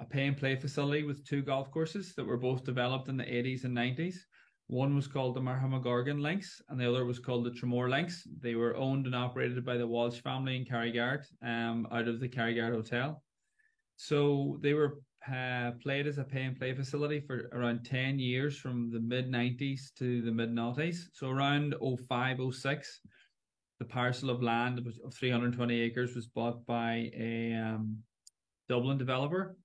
a 0.00 0.04
pay 0.04 0.26
and 0.26 0.36
play 0.36 0.56
facility 0.56 1.04
with 1.04 1.24
two 1.24 1.42
golf 1.42 1.70
courses 1.70 2.14
that 2.16 2.26
were 2.26 2.36
both 2.36 2.64
developed 2.64 3.08
in 3.08 3.16
the 3.16 3.24
80s 3.24 3.64
and 3.64 3.76
90s. 3.76 4.16
One 4.66 4.96
was 4.96 5.06
called 5.06 5.36
the 5.36 5.78
Gorgon 5.78 6.20
Links, 6.20 6.60
and 6.68 6.80
the 6.80 6.88
other 6.88 7.04
was 7.04 7.18
called 7.18 7.44
the 7.44 7.50
Tramore 7.50 7.90
Links. 7.90 8.26
They 8.40 8.54
were 8.54 8.76
owned 8.76 9.06
and 9.06 9.14
operated 9.14 9.64
by 9.64 9.76
the 9.76 9.86
Walsh 9.86 10.20
family 10.20 10.56
in 10.56 10.64
Carrigart, 10.64 11.26
um, 11.42 11.86
out 11.92 12.08
of 12.08 12.18
the 12.18 12.28
Carrigart 12.28 12.74
Hotel. 12.74 13.22
So 13.96 14.58
they 14.62 14.72
were 14.72 14.98
uh, 15.32 15.72
played 15.82 16.06
as 16.06 16.18
a 16.18 16.24
pay 16.24 16.42
and 16.42 16.58
play 16.58 16.74
facility 16.74 17.20
for 17.20 17.48
around 17.52 17.84
10 17.84 18.18
years 18.18 18.58
from 18.58 18.90
the 18.90 19.00
mid 19.00 19.30
90s 19.30 19.94
to 19.98 20.22
the 20.22 20.30
mid 20.30 20.50
noughties. 20.50 21.06
So 21.12 21.30
around 21.30 21.74
05, 22.08 22.40
06, 22.52 23.00
the 23.78 23.84
parcel 23.84 24.30
of 24.30 24.42
land 24.42 24.78
of 24.78 25.14
320 25.14 25.80
acres 25.80 26.14
was 26.14 26.26
bought 26.26 26.64
by 26.66 27.10
a 27.16 27.54
um, 27.54 27.98
Dublin 28.68 28.98
developer 28.98 29.56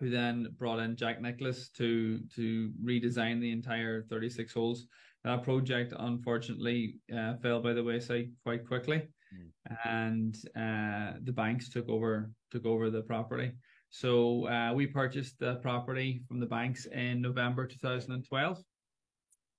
who 0.00 0.10
then 0.10 0.48
brought 0.58 0.80
in 0.80 0.96
Jack 0.96 1.20
Nicklaus 1.20 1.68
to 1.76 2.18
to 2.34 2.72
redesign 2.84 3.40
the 3.40 3.52
entire 3.52 4.02
36 4.02 4.52
holes. 4.52 4.86
That 5.22 5.44
project 5.44 5.94
unfortunately 5.96 6.96
uh, 7.16 7.36
fell 7.36 7.60
by 7.60 7.72
the 7.72 7.84
wayside 7.84 8.32
quite 8.42 8.66
quickly, 8.66 9.08
mm. 9.32 9.50
and 9.84 10.34
uh, 10.56 11.18
the 11.22 11.32
banks 11.32 11.68
took 11.68 11.88
over 11.88 12.32
took 12.50 12.66
over 12.66 12.90
the 12.90 13.02
property. 13.02 13.52
So 13.92 14.48
uh, 14.48 14.72
we 14.74 14.86
purchased 14.86 15.38
the 15.38 15.56
property 15.56 16.22
from 16.26 16.40
the 16.40 16.46
banks 16.46 16.86
in 16.86 17.20
November 17.20 17.66
2012, 17.66 18.58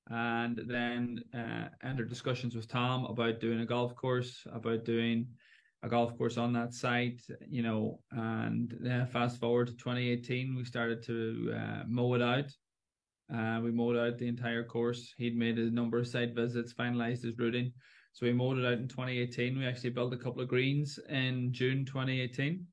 and 0.09 0.61
then 0.65 1.23
uh, 1.35 1.69
entered 1.83 2.09
discussions 2.09 2.55
with 2.55 2.67
Tom 2.67 3.05
about 3.05 3.39
doing 3.39 3.59
a 3.59 3.65
golf 3.65 3.95
course, 3.95 4.41
about 4.51 4.85
doing 4.85 5.27
a 5.83 5.87
golf 5.87 6.17
course 6.17 6.37
on 6.37 6.51
that 6.53 6.73
site, 6.73 7.21
you 7.47 7.61
know, 7.61 7.99
and 8.11 8.73
uh, 8.89 9.05
fast 9.05 9.39
forward 9.39 9.67
to 9.67 9.73
2018, 9.73 10.55
we 10.55 10.65
started 10.65 11.03
to 11.03 11.53
uh, 11.55 11.83
mow 11.87 12.15
it 12.15 12.21
out. 12.23 12.51
Uh, 13.31 13.61
we 13.61 13.69
mowed 13.71 13.97
out 13.97 14.17
the 14.17 14.27
entire 14.27 14.63
course. 14.63 15.13
He'd 15.15 15.37
made 15.37 15.59
a 15.59 15.69
number 15.69 15.99
of 15.99 16.07
site 16.07 16.33
visits, 16.33 16.73
finalized 16.73 17.23
his 17.23 17.37
routing. 17.37 17.71
So 18.13 18.25
we 18.25 18.33
mowed 18.33 18.57
it 18.57 18.65
out 18.65 18.79
in 18.79 18.87
2018. 18.87 19.59
We 19.59 19.67
actually 19.67 19.91
built 19.91 20.13
a 20.13 20.17
couple 20.17 20.41
of 20.41 20.47
greens 20.47 20.97
in 21.07 21.53
June 21.53 21.85
2018. 21.85 22.65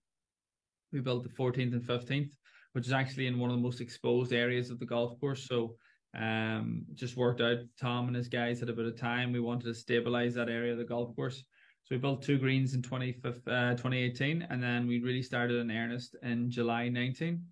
We 0.93 1.01
built 1.01 1.23
the 1.23 1.29
14th 1.29 1.73
and 1.73 1.83
15th, 1.83 2.33
which 2.73 2.87
is 2.87 2.93
actually 2.93 3.27
in 3.27 3.39
one 3.39 3.51
of 3.51 3.57
the 3.57 3.63
most 3.63 3.81
exposed 3.81 4.33
areas 4.33 4.71
of 4.71 4.79
the 4.79 4.87
golf 4.87 5.19
course. 5.21 5.47
So 5.47 5.77
um, 6.17 6.85
just 6.95 7.17
worked 7.17 7.41
out. 7.41 7.59
Tom 7.81 8.09
and 8.09 8.17
his 8.17 8.29
guys 8.29 8.61
had 8.61 8.69
a 8.69 8.75
bit 8.75 8.87
of 8.87 8.99
time. 8.99 9.33
We 9.33 9.41
wanted 9.41 9.65
to 9.67 9.75
stabilize 9.75 10.35
that 10.35 10.49
area 10.49 10.73
of 10.73 10.79
the 10.79 10.85
golf 10.85 11.15
course. 11.15 11.45
So 11.85 11.95
we 11.95 11.99
built 11.99 12.23
two 12.23 12.39
greens 12.39 12.75
in 12.75 12.83
20, 12.83 13.21
uh, 13.25 13.31
2018, 13.31 14.47
and 14.49 14.63
then 14.63 14.87
we 14.87 15.01
really 15.01 15.23
started 15.23 15.57
in 15.59 15.71
earnest 15.71 16.17
in 16.23 16.51
July 16.51 16.89
19 16.89 17.43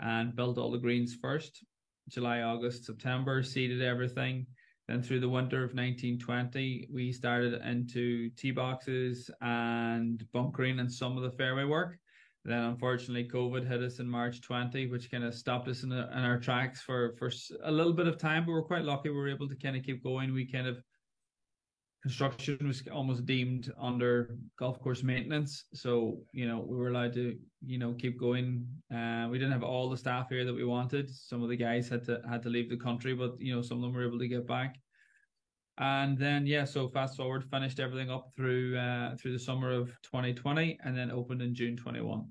and 0.00 0.36
built 0.36 0.58
all 0.58 0.70
the 0.70 0.78
greens 0.78 1.14
first. 1.14 1.64
July, 2.08 2.42
August, 2.42 2.84
September, 2.84 3.42
seeded 3.42 3.82
everything. 3.82 4.46
Then 4.88 5.02
through 5.02 5.20
the 5.20 5.28
winter 5.28 5.64
of 5.64 5.74
1920, 5.74 6.88
we 6.92 7.10
started 7.10 7.54
into 7.66 8.30
tee 8.30 8.52
boxes 8.52 9.30
and 9.40 10.24
bunkering 10.32 10.78
and 10.78 10.92
some 10.92 11.16
of 11.16 11.24
the 11.24 11.36
fairway 11.36 11.64
work. 11.64 11.98
Then 12.46 12.62
unfortunately, 12.62 13.28
COVID 13.28 13.66
hit 13.66 13.82
us 13.82 13.98
in 13.98 14.08
March 14.08 14.40
20, 14.40 14.86
which 14.86 15.10
kind 15.10 15.24
of 15.24 15.34
stopped 15.34 15.66
us 15.66 15.82
in, 15.82 15.90
in 15.90 15.98
our 15.98 16.38
tracks 16.38 16.80
for, 16.80 17.16
for 17.18 17.32
a 17.64 17.72
little 17.72 17.92
bit 17.92 18.06
of 18.06 18.18
time, 18.18 18.46
but 18.46 18.52
we're 18.52 18.62
quite 18.62 18.84
lucky 18.84 19.08
we 19.08 19.16
were 19.16 19.28
able 19.28 19.48
to 19.48 19.56
kind 19.56 19.76
of 19.76 19.82
keep 19.82 20.00
going. 20.04 20.32
We 20.32 20.46
kind 20.46 20.68
of 20.68 20.80
construction 22.02 22.56
was 22.64 22.84
almost 22.92 23.26
deemed 23.26 23.72
under 23.80 24.38
golf 24.60 24.80
course 24.80 25.02
maintenance. 25.02 25.64
So, 25.74 26.20
you 26.32 26.46
know, 26.46 26.64
we 26.64 26.76
were 26.76 26.90
allowed 26.90 27.14
to, 27.14 27.36
you 27.64 27.78
know, 27.78 27.94
keep 27.94 28.16
going. 28.16 28.64
Uh, 28.94 29.26
we 29.28 29.38
didn't 29.38 29.52
have 29.52 29.64
all 29.64 29.90
the 29.90 29.96
staff 29.96 30.28
here 30.28 30.44
that 30.44 30.54
we 30.54 30.64
wanted. 30.64 31.10
Some 31.10 31.42
of 31.42 31.48
the 31.48 31.56
guys 31.56 31.88
had 31.88 32.04
to 32.04 32.22
had 32.30 32.44
to 32.44 32.48
leave 32.48 32.70
the 32.70 32.76
country, 32.76 33.12
but 33.12 33.32
you 33.40 33.52
know, 33.52 33.60
some 33.60 33.78
of 33.78 33.82
them 33.82 33.92
were 33.92 34.06
able 34.06 34.20
to 34.20 34.28
get 34.28 34.46
back. 34.46 34.76
And 35.78 36.16
then 36.16 36.46
yeah, 36.46 36.64
so 36.64 36.88
fast 36.88 37.16
forward, 37.16 37.42
finished 37.50 37.80
everything 37.80 38.08
up 38.08 38.30
through 38.36 38.78
uh, 38.78 39.16
through 39.16 39.32
the 39.32 39.38
summer 39.40 39.72
of 39.72 39.88
2020, 40.04 40.78
and 40.84 40.96
then 40.96 41.10
opened 41.10 41.42
in 41.42 41.56
June 41.56 41.76
21. 41.76 42.24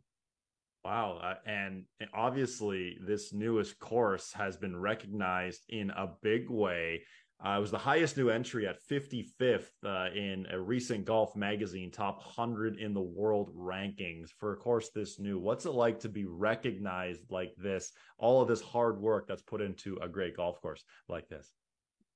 Wow. 0.86 1.20
Uh, 1.20 1.34
and 1.50 1.86
obviously, 2.14 3.00
this 3.02 3.34
newest 3.34 3.80
course 3.80 4.32
has 4.34 4.56
been 4.56 4.78
recognized 4.78 5.64
in 5.70 5.90
a 5.90 6.12
big 6.22 6.48
way. 6.48 7.02
Uh, 7.44 7.56
it 7.58 7.60
was 7.60 7.72
the 7.72 7.78
highest 7.80 8.18
new 8.18 8.30
entry 8.30 8.68
at 8.68 8.78
55th 8.88 9.66
uh, 9.84 10.10
in 10.16 10.46
a 10.52 10.60
recent 10.60 11.04
golf 11.04 11.36
magazine 11.36 11.90
top 11.90 12.18
100 12.18 12.78
in 12.78 12.94
the 12.94 13.02
world 13.02 13.50
rankings 13.58 14.30
for 14.38 14.54
a 14.54 14.58
course 14.58 14.92
this 14.94 15.20
new. 15.20 15.40
What's 15.40 15.66
it 15.66 15.72
like 15.72 16.00
to 16.02 16.10
be 16.10 16.26
recognized 16.26 17.32
like 17.32 17.56
this? 17.58 17.92
All 18.20 18.44
of 18.44 18.48
this 18.48 18.62
hard 18.62 19.02
work 19.02 19.28
that's 19.28 19.42
put 19.42 19.62
into 19.62 19.98
a 20.04 20.08
great 20.08 20.38
golf 20.38 20.62
course 20.62 20.84
like 21.10 21.28
this. 21.30 21.52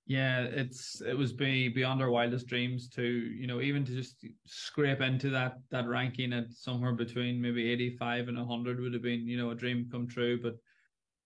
Yeah, 0.09 0.41
it's 0.45 1.01
it 1.01 1.15
was 1.15 1.33
be 1.33 1.69
beyond 1.69 2.01
our 2.01 2.09
wildest 2.09 2.47
dreams 2.47 2.89
to 2.95 3.03
you 3.03 3.45
know 3.45 3.61
even 3.61 3.85
to 3.85 3.91
just 3.91 4.25
scrape 4.47 5.01
into 5.01 5.29
that 5.29 5.57
that 5.69 5.87
ranking 5.87 6.33
at 6.33 6.51
somewhere 6.51 6.93
between 6.93 7.39
maybe 7.39 7.69
85 7.69 8.27
and 8.27 8.37
100 8.39 8.79
would 8.79 8.93
have 8.93 9.03
been 9.03 9.27
you 9.27 9.37
know 9.37 9.51
a 9.51 9.55
dream 9.55 9.87
come 9.91 10.07
true. 10.07 10.41
But 10.41 10.55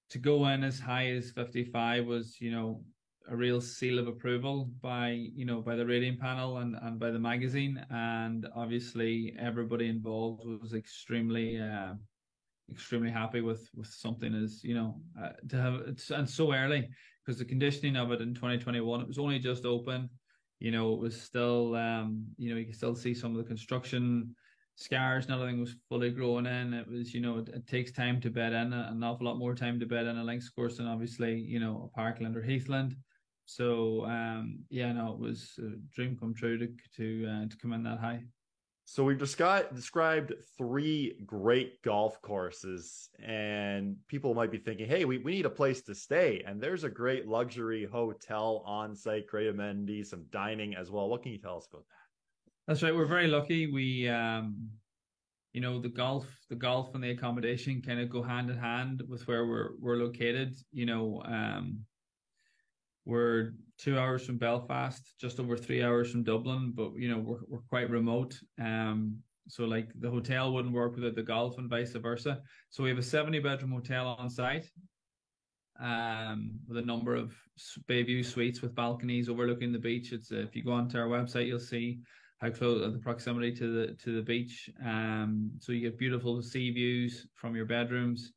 to 0.10 0.20
go 0.20 0.46
in 0.50 0.66
as 0.66 0.82
high 0.82 1.12
as 1.12 1.32
55 1.32 2.06
was 2.06 2.42
you 2.42 2.52
know 2.52 2.84
a 3.30 3.38
real 3.38 3.62
seal 3.62 4.00
of 4.00 4.08
approval 4.10 4.66
by 4.82 5.12
you 5.12 5.46
know 5.46 5.62
by 5.62 5.78
the 5.78 5.86
rating 5.86 6.18
panel 6.18 6.58
and 6.58 6.76
and 6.76 7.00
by 7.00 7.10
the 7.12 7.20
magazine, 7.20 7.86
and 7.90 8.46
obviously 8.54 9.34
everybody 9.40 9.88
involved 9.88 10.46
was 10.46 10.74
extremely. 10.74 11.58
Uh, 11.58 11.94
extremely 12.72 13.12
happy 13.12 13.42
with 13.42 13.70
with 13.76 13.88
something 13.88 14.34
as 14.34 14.64
you 14.64 14.74
know 14.74 15.02
uh, 15.22 15.32
to 15.50 15.58
have 15.58 15.82
and 16.12 16.30
so 16.30 16.54
early 16.54 16.88
because 17.26 17.40
the 17.40 17.46
conditioning 17.46 17.96
of 17.96 18.12
it 18.12 18.22
in 18.22 18.34
2021 18.34 19.02
it 19.02 19.08
was 19.08 19.18
only 19.18 19.40
just 19.40 19.66
open 19.66 20.10
you 20.60 20.72
know 20.72 20.94
it 20.94 21.00
was 21.00 21.20
still 21.22 21.76
um 21.76 22.26
you 22.38 22.50
know 22.50 22.58
you 22.58 22.66
can 22.66 22.74
still 22.74 22.96
see 22.96 23.14
some 23.14 23.32
of 23.32 23.38
the 23.38 23.44
construction 23.44 24.36
scars 24.76 25.28
nothing 25.28 25.60
was 25.60 25.76
fully 25.88 26.10
growing 26.10 26.46
in. 26.46 26.74
It 26.74 26.88
was 26.88 27.14
you 27.14 27.22
know 27.22 27.38
it, 27.40 27.50
it 27.50 27.68
takes 27.68 27.92
time 27.92 28.20
to 28.22 28.30
bed 28.30 28.54
in 28.54 28.74
an 28.74 29.04
awful 29.04 29.28
lot 29.28 29.38
more 29.38 29.56
time 29.56 29.80
to 29.80 29.86
bed 29.86 30.08
in 30.08 30.18
a 30.18 30.24
links 30.24 30.50
course 30.50 30.78
than 30.78 30.88
obviously 30.88 31.40
you 31.40 31.60
know 31.60 31.90
a 31.92 31.96
parkland 31.96 32.36
or 32.36 32.42
heathland. 32.42 32.96
So 33.46 34.06
um 34.06 34.60
yeah 34.70 34.92
no 34.92 35.14
it 35.14 35.20
was 35.20 35.60
a 35.60 35.78
dream 35.96 36.18
come 36.20 36.34
true 36.34 36.58
to 36.58 36.68
to 36.98 37.28
uh, 37.28 37.50
to 37.50 37.58
come 37.58 37.74
in 37.74 37.84
that 37.84 38.00
high 38.00 38.24
so 38.86 39.04
we've 39.04 39.18
described 39.18 39.74
described 39.76 40.34
three 40.58 41.16
great 41.26 41.82
golf 41.84 42.22
courses, 42.22 43.10
and 43.24 43.96
people 44.08 44.34
might 44.34 44.52
be 44.52 44.58
thinking, 44.58 44.88
"Hey, 44.88 45.06
we, 45.06 45.20
we 45.20 45.32
need 45.32 45.46
a 45.46 45.50
place 45.50 45.82
to 45.84 45.96
stay." 45.96 46.44
And 46.46 46.62
there's 46.62 46.84
a 46.84 46.90
great 46.90 47.28
luxury 47.28 47.86
hotel 47.86 48.62
on 48.66 48.96
site, 48.96 49.28
great 49.28 49.48
amenities, 49.48 50.10
some 50.10 50.26
dining 50.32 50.76
as 50.76 50.92
well. 50.92 51.08
What 51.08 51.24
can 51.24 51.32
you 51.32 51.38
tell 51.38 51.58
us 51.58 51.68
about 51.72 51.86
that? 51.88 52.04
That's 52.68 52.84
right. 52.84 52.96
We're 52.96 53.06
very 53.06 53.28
lucky. 53.28 53.72
We, 53.72 54.10
um, 54.10 54.70
you 55.54 55.62
know, 55.62 55.80
the 55.80 55.90
golf, 55.90 56.26
the 56.50 56.56
golf, 56.56 56.94
and 56.94 57.04
the 57.04 57.12
accommodation 57.12 57.82
kind 57.82 58.02
of 58.02 58.10
go 58.10 58.22
hand 58.22 58.50
in 58.50 58.58
hand 58.58 59.02
with 59.08 59.26
where 59.28 59.46
we're 59.48 59.72
we're 59.80 59.98
located. 59.98 60.56
You 60.74 60.86
know, 60.86 61.22
um, 61.26 61.86
we're 63.06 63.54
two 63.78 63.98
hours 63.98 64.26
from 64.26 64.38
Belfast, 64.38 65.14
just 65.20 65.40
over 65.40 65.58
three 65.58 65.84
hours 65.84 66.12
from 66.12 66.24
Dublin, 66.24 66.74
but 66.76 66.92
you 66.96 67.10
know 67.10 67.20
we're 67.20 67.42
we're 67.48 67.70
quite 67.70 67.90
remote. 67.90 68.40
Um, 68.60 69.18
so 69.48 69.66
like 69.66 69.90
the 70.00 70.10
hotel 70.10 70.54
wouldn't 70.54 70.74
work 70.74 70.96
without 70.96 71.16
the 71.16 71.24
golf 71.24 71.58
and 71.58 71.70
vice 71.70 71.92
versa. 71.92 72.42
So 72.70 72.84
we 72.84 72.90
have 72.90 73.00
a 73.00 73.04
seventy 73.04 73.40
bedroom 73.40 73.72
hotel 73.72 74.16
on 74.20 74.30
site, 74.30 74.70
um, 75.82 76.52
with 76.68 76.78
a 76.78 76.86
number 76.86 77.16
of 77.16 77.34
Bayview 77.90 78.26
suites 78.26 78.62
with 78.62 78.76
balconies 78.76 79.30
overlooking 79.30 79.72
the 79.72 79.80
beach. 79.80 80.12
It's 80.12 80.32
uh, 80.32 80.38
if 80.38 80.56
you 80.56 80.64
go 80.64 80.72
onto 80.72 80.98
our 80.98 81.08
website, 81.08 81.48
you'll 81.48 81.60
see 81.60 82.00
how 82.40 82.50
close 82.50 82.86
uh, 82.86 82.90
the 82.90 83.00
proximity 83.00 83.54
to 83.56 83.72
the 83.74 83.94
to 83.96 84.16
the 84.16 84.22
beach. 84.22 84.70
Um, 84.84 85.52
so 85.60 85.72
you 85.72 85.82
get 85.82 85.98
beautiful 85.98 86.42
sea 86.42 86.72
views 86.72 87.28
from 87.36 87.56
your 87.56 87.66
bedrooms. 87.66 88.32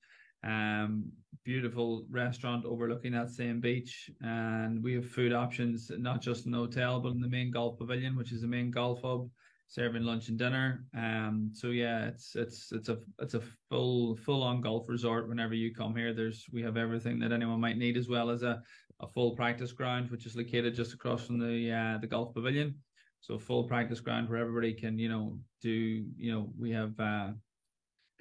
Um, 0.44 1.10
beautiful 1.46 2.04
restaurant 2.10 2.64
overlooking 2.64 3.12
that 3.12 3.30
same 3.30 3.60
beach, 3.60 4.10
and 4.20 4.82
we 4.82 4.94
have 4.94 5.08
food 5.08 5.32
options 5.32 5.92
not 5.96 6.20
just 6.20 6.44
in 6.44 6.50
the 6.50 6.58
hotel 6.58 6.98
but 7.00 7.12
in 7.12 7.20
the 7.20 7.28
main 7.28 7.52
golf 7.52 7.78
pavilion, 7.78 8.16
which 8.16 8.32
is 8.32 8.40
the 8.40 8.48
main 8.48 8.68
golf 8.68 9.00
hub, 9.00 9.30
serving 9.68 10.02
lunch 10.02 10.28
and 10.28 10.38
dinner. 10.38 10.84
Um, 10.94 11.52
so 11.54 11.68
yeah, 11.68 12.06
it's 12.08 12.34
it's 12.34 12.72
it's 12.72 12.88
a 12.88 12.98
it's 13.20 13.34
a 13.34 13.42
full 13.70 14.16
full 14.16 14.42
on 14.42 14.60
golf 14.60 14.88
resort. 14.88 15.28
Whenever 15.28 15.54
you 15.54 15.72
come 15.72 15.94
here, 15.94 16.12
there's 16.12 16.44
we 16.52 16.62
have 16.62 16.76
everything 16.76 17.20
that 17.20 17.30
anyone 17.30 17.60
might 17.60 17.78
need, 17.78 17.96
as 17.96 18.08
well 18.08 18.28
as 18.28 18.42
a 18.42 18.60
a 18.98 19.06
full 19.06 19.36
practice 19.36 19.70
ground, 19.70 20.10
which 20.10 20.26
is 20.26 20.34
located 20.34 20.74
just 20.74 20.94
across 20.94 21.26
from 21.26 21.38
the 21.38 21.70
uh, 21.70 21.98
the 21.98 22.08
golf 22.08 22.34
pavilion. 22.34 22.74
So 23.20 23.38
full 23.38 23.64
practice 23.64 24.00
ground 24.00 24.28
where 24.28 24.40
everybody 24.40 24.74
can 24.74 24.98
you 24.98 25.08
know 25.08 25.38
do 25.62 25.70
you 25.70 26.32
know 26.32 26.50
we 26.58 26.72
have. 26.72 26.98
Uh, 26.98 27.30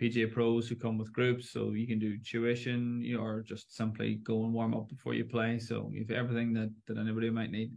PGA 0.01 0.31
pros 0.31 0.67
who 0.67 0.75
come 0.75 0.97
with 0.97 1.13
groups, 1.13 1.51
so 1.51 1.71
you 1.71 1.87
can 1.87 1.99
do 1.99 2.17
tuition, 2.17 3.01
you 3.01 3.17
know, 3.17 3.23
or 3.23 3.41
just 3.41 3.75
simply 3.75 4.15
go 4.15 4.43
and 4.43 4.53
warm 4.53 4.73
up 4.73 4.89
before 4.89 5.13
you 5.13 5.25
play. 5.25 5.59
So 5.59 5.89
you've 5.93 6.11
everything 6.11 6.53
that 6.53 6.73
that 6.87 6.97
anybody 6.97 7.29
might 7.29 7.51
need. 7.51 7.71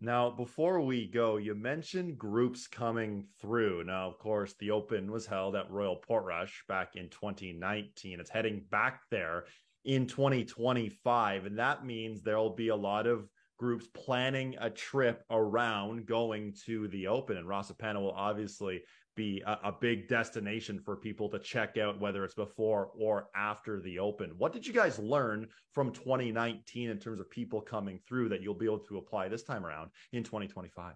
Now, 0.00 0.30
before 0.30 0.80
we 0.80 1.08
go, 1.08 1.38
you 1.38 1.56
mentioned 1.56 2.18
groups 2.18 2.68
coming 2.68 3.26
through. 3.40 3.82
Now, 3.84 4.08
of 4.08 4.18
course, 4.18 4.54
the 4.60 4.70
Open 4.70 5.10
was 5.10 5.26
held 5.26 5.56
at 5.56 5.70
Royal 5.70 5.96
Portrush 5.96 6.62
back 6.68 6.94
in 6.94 7.08
2019. 7.08 8.20
It's 8.20 8.30
heading 8.30 8.64
back 8.70 9.00
there 9.10 9.46
in 9.84 10.06
2025, 10.06 11.46
and 11.46 11.58
that 11.58 11.84
means 11.84 12.22
there'll 12.22 12.54
be 12.54 12.68
a 12.68 12.76
lot 12.76 13.08
of 13.08 13.28
groups 13.58 13.88
planning 13.92 14.54
a 14.60 14.70
trip 14.70 15.24
around 15.30 16.06
going 16.06 16.54
to 16.66 16.86
the 16.88 17.08
Open, 17.08 17.36
and 17.36 17.48
Rosapenna 17.48 18.00
will 18.00 18.12
obviously 18.12 18.82
be 19.18 19.42
a, 19.44 19.58
a, 19.64 19.72
big 19.72 20.08
destination 20.08 20.78
for 20.78 20.94
people 20.94 21.28
to 21.28 21.40
check 21.40 21.76
out, 21.76 22.00
whether 22.00 22.24
it's 22.24 22.36
before 22.36 22.90
or 22.96 23.28
after 23.34 23.80
the 23.80 23.98
Open. 23.98 24.30
What 24.38 24.52
did 24.52 24.64
you 24.64 24.72
guys 24.72 24.96
learn 25.00 25.48
from 25.72 25.92
2019 25.92 26.88
in 26.88 26.98
terms 26.98 27.18
of 27.18 27.28
people 27.28 27.60
coming 27.60 27.98
through 28.08 28.28
that 28.28 28.42
you'll 28.42 28.54
be 28.54 28.66
able 28.66 28.78
to 28.78 28.98
apply 28.98 29.28
this 29.28 29.42
time 29.42 29.66
around 29.66 29.90
in 30.12 30.22
2025? 30.22 30.94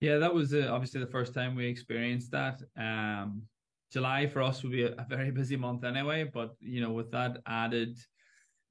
Yeah, 0.00 0.16
that 0.16 0.32
was 0.32 0.54
uh, 0.54 0.68
obviously 0.70 1.00
the 1.00 1.06
first 1.18 1.34
time 1.34 1.54
we 1.54 1.66
experienced 1.66 2.30
that. 2.30 2.62
Um, 2.78 3.42
July 3.92 4.26
for 4.26 4.40
us 4.40 4.62
would 4.62 4.72
be 4.72 4.84
a, 4.84 4.92
a 4.92 5.06
very 5.06 5.30
busy 5.40 5.56
month 5.56 5.84
anyway, 5.84 6.24
but 6.24 6.56
you 6.60 6.80
know, 6.80 6.92
with 6.92 7.10
that 7.10 7.42
added 7.46 7.98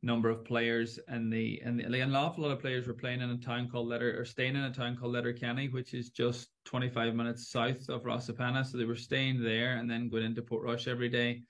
number 0.03 0.29
of 0.29 0.45
players 0.45 0.99
and 1.07 1.31
the 1.31 1.61
and 1.65 1.79
the, 1.79 2.01
an 2.01 2.15
awful 2.15 2.43
lot 2.43 2.51
of 2.51 2.59
players 2.59 2.87
were 2.87 2.93
playing 2.93 3.21
in 3.21 3.31
a 3.31 3.37
town 3.37 3.67
called 3.69 3.87
Letter 3.87 4.19
or 4.19 4.25
staying 4.25 4.55
in 4.55 4.63
a 4.63 4.73
town 4.73 4.95
called 4.95 5.13
Letterkenny, 5.13 5.69
which 5.69 5.93
is 5.93 6.09
just 6.09 6.49
25 6.65 7.15
minutes 7.15 7.49
south 7.49 7.89
of 7.89 8.03
Rosapenna. 8.03 8.65
So 8.65 8.77
they 8.77 8.85
were 8.85 8.95
staying 8.95 9.41
there 9.41 9.77
and 9.77 9.89
then 9.89 10.09
going 10.09 10.23
into 10.23 10.41
Portrush 10.41 10.87
every 10.87 11.09
day, 11.09 11.41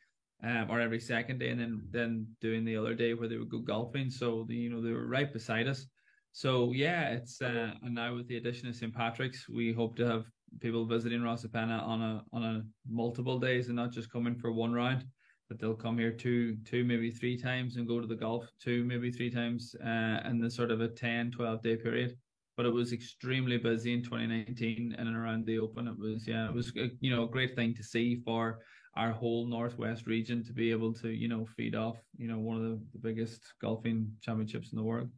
um, 0.44 0.68
or 0.70 0.80
every 0.80 1.00
second 1.00 1.40
day, 1.40 1.50
and 1.50 1.60
then 1.60 1.82
then 1.92 2.28
doing 2.42 2.64
the 2.64 2.78
other 2.78 2.94
day 2.94 3.14
where 3.14 3.28
they 3.28 3.38
would 3.38 3.50
go 3.50 3.60
golfing. 3.60 4.10
So 4.10 4.46
the, 4.48 4.56
you 4.56 4.70
know 4.70 4.82
they 4.82 4.92
were 4.92 5.08
right 5.08 5.32
beside 5.32 5.68
us. 5.68 5.86
So 6.32 6.72
yeah, 6.72 7.10
it's 7.10 7.42
uh, 7.42 7.72
and 7.84 7.96
now 7.96 8.16
with 8.16 8.28
the 8.28 8.38
addition 8.38 8.70
of 8.70 8.76
St 8.76 8.94
Patrick's, 8.94 9.50
we 9.50 9.74
hope 9.74 9.98
to 9.98 10.08
have 10.08 10.26
people 10.62 10.86
visiting 10.86 11.20
Rosapenna 11.20 11.84
on 11.86 12.02
a 12.02 12.24
on 12.32 12.44
a 12.44 12.64
multiple 12.90 13.40
days 13.40 13.68
and 13.68 13.76
not 13.76 13.92
just 13.92 14.12
coming 14.12 14.36
for 14.36 14.54
one 14.54 14.72
round 14.72 15.06
that 15.50 15.60
they'll 15.60 15.74
come 15.74 15.98
here 15.98 16.12
two, 16.12 16.58
two, 16.66 16.84
maybe 16.84 17.10
three 17.12 17.38
times 17.38 17.78
and 17.78 17.88
go 17.88 18.00
to 18.00 18.08
the 18.08 18.16
golf 18.16 18.50
two, 18.62 18.84
maybe 18.84 19.12
three 19.12 19.30
times 19.30 19.76
uh, 19.84 20.20
in 20.26 20.40
the 20.40 20.50
sort 20.50 20.72
of 20.72 20.82
a 20.82 20.88
10, 20.88 21.32
12 21.32 21.62
day 21.62 21.76
period. 21.76 22.18
But 22.56 22.66
it 22.66 22.74
was 22.74 22.92
extremely 22.92 23.58
busy 23.58 23.94
in 23.94 24.04
2019 24.04 24.96
in 24.98 25.08
and 25.08 25.16
around 25.16 25.46
the 25.46 25.60
Open. 25.60 25.88
It 25.88 25.98
was, 25.98 26.28
yeah, 26.28 26.48
it 26.48 26.54
was, 26.54 26.72
a, 26.76 26.90
you 27.00 27.16
know, 27.16 27.24
a 27.24 27.30
great 27.30 27.56
thing 27.56 27.76
to 27.76 27.84
see 27.84 28.22
for 28.26 28.60
our 28.96 29.12
whole 29.12 29.46
Northwest 29.46 30.08
region 30.08 30.44
to 30.44 30.54
be 30.54 30.72
able 30.72 30.92
to, 30.96 31.10
you 31.10 31.28
know, 31.28 31.46
feed 31.56 31.76
off, 31.76 31.98
you 32.18 32.28
know, 32.28 32.40
one 32.40 32.58
of 32.58 32.64
the, 32.64 32.80
the 32.94 33.00
biggest 33.00 33.42
golfing 33.62 34.12
championships 34.22 34.72
in 34.72 34.78
the 34.78 34.84
world. 34.84 35.10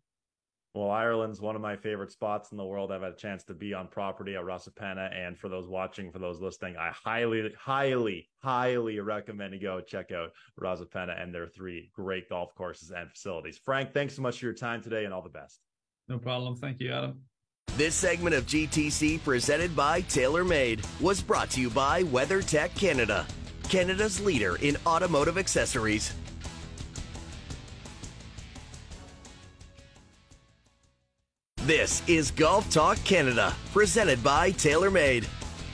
Well, 0.76 0.92
Ireland's 0.92 1.42
one 1.42 1.56
of 1.56 1.64
my 1.64 1.76
favorite 1.76 2.12
spots 2.12 2.52
in 2.52 2.58
the 2.58 2.66
world. 2.66 2.92
I've 2.92 3.02
had 3.02 3.14
a 3.14 3.16
chance 3.16 3.44
to 3.46 3.56
be 3.56 3.74
on 3.74 3.88
property 3.88 4.36
at 4.36 4.44
Rosapenna. 4.44 5.12
And 5.16 5.38
for 5.38 5.50
those 5.50 5.68
watching, 5.68 6.12
for 6.12 6.20
those 6.20 6.40
listening, 6.40 6.78
I 6.78 6.92
highly, 6.92 7.52
highly, 7.58 8.30
highly 8.44 9.00
recommend 9.00 9.56
you 9.56 9.60
go 9.60 9.82
check 9.82 10.12
out 10.12 10.32
Rosapenna 10.62 11.20
and 11.22 11.34
their 11.34 11.48
three 11.48 11.90
great 11.94 12.30
golf 12.30 12.54
courses 12.54 12.92
and 12.92 13.10
facilities. 13.10 13.58
Frank, 13.58 13.94
thanks 13.94 14.16
so 14.16 14.22
much 14.22 14.40
for 14.40 14.46
your 14.46 14.54
time 14.54 14.84
today 14.84 15.06
and 15.06 15.14
all 15.14 15.24
the 15.24 15.30
best. 15.30 15.60
No 16.08 16.20
problem. 16.20 16.56
Thank 16.56 16.80
you, 16.80 16.92
Adam. 16.92 17.22
This 17.76 17.96
segment 17.96 18.36
of 18.36 18.46
GTC 18.46 19.24
presented 19.24 19.76
by 19.76 20.04
TaylorMade 20.04 20.86
was 21.02 21.22
brought 21.22 21.50
to 21.52 21.62
you 21.62 21.70
by 21.70 22.04
WeatherTech 22.04 22.76
Canada, 22.76 23.26
Canada's 23.70 24.20
leader 24.20 24.58
in 24.58 24.78
automotive 24.86 25.38
accessories. 25.38 26.14
This 31.70 32.02
is 32.08 32.32
Golf 32.32 32.68
Talk 32.72 32.98
Canada, 33.04 33.56
presented 33.74 34.24
by 34.24 34.52
TaylorMade. 34.54 35.28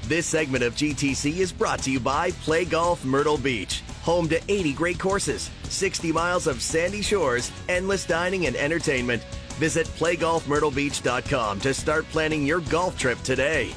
This 0.09 0.25
segment 0.25 0.61
of 0.61 0.75
GTC 0.75 1.37
is 1.37 1.53
brought 1.53 1.79
to 1.83 1.89
you 1.89 2.01
by 2.01 2.31
Play 2.31 2.65
Golf 2.65 3.05
Myrtle 3.05 3.37
Beach, 3.37 3.79
home 4.01 4.27
to 4.27 4.41
80 4.49 4.73
great 4.73 4.99
courses, 4.99 5.49
60 5.69 6.11
miles 6.11 6.47
of 6.47 6.61
sandy 6.61 7.01
shores, 7.01 7.49
endless 7.69 8.05
dining 8.05 8.45
and 8.45 8.57
entertainment. 8.57 9.23
Visit 9.51 9.87
playgolfmyrtlebeach.com 9.87 11.61
to 11.61 11.73
start 11.73 12.03
planning 12.09 12.45
your 12.45 12.59
golf 12.59 12.99
trip 12.99 13.17
today. 13.21 13.73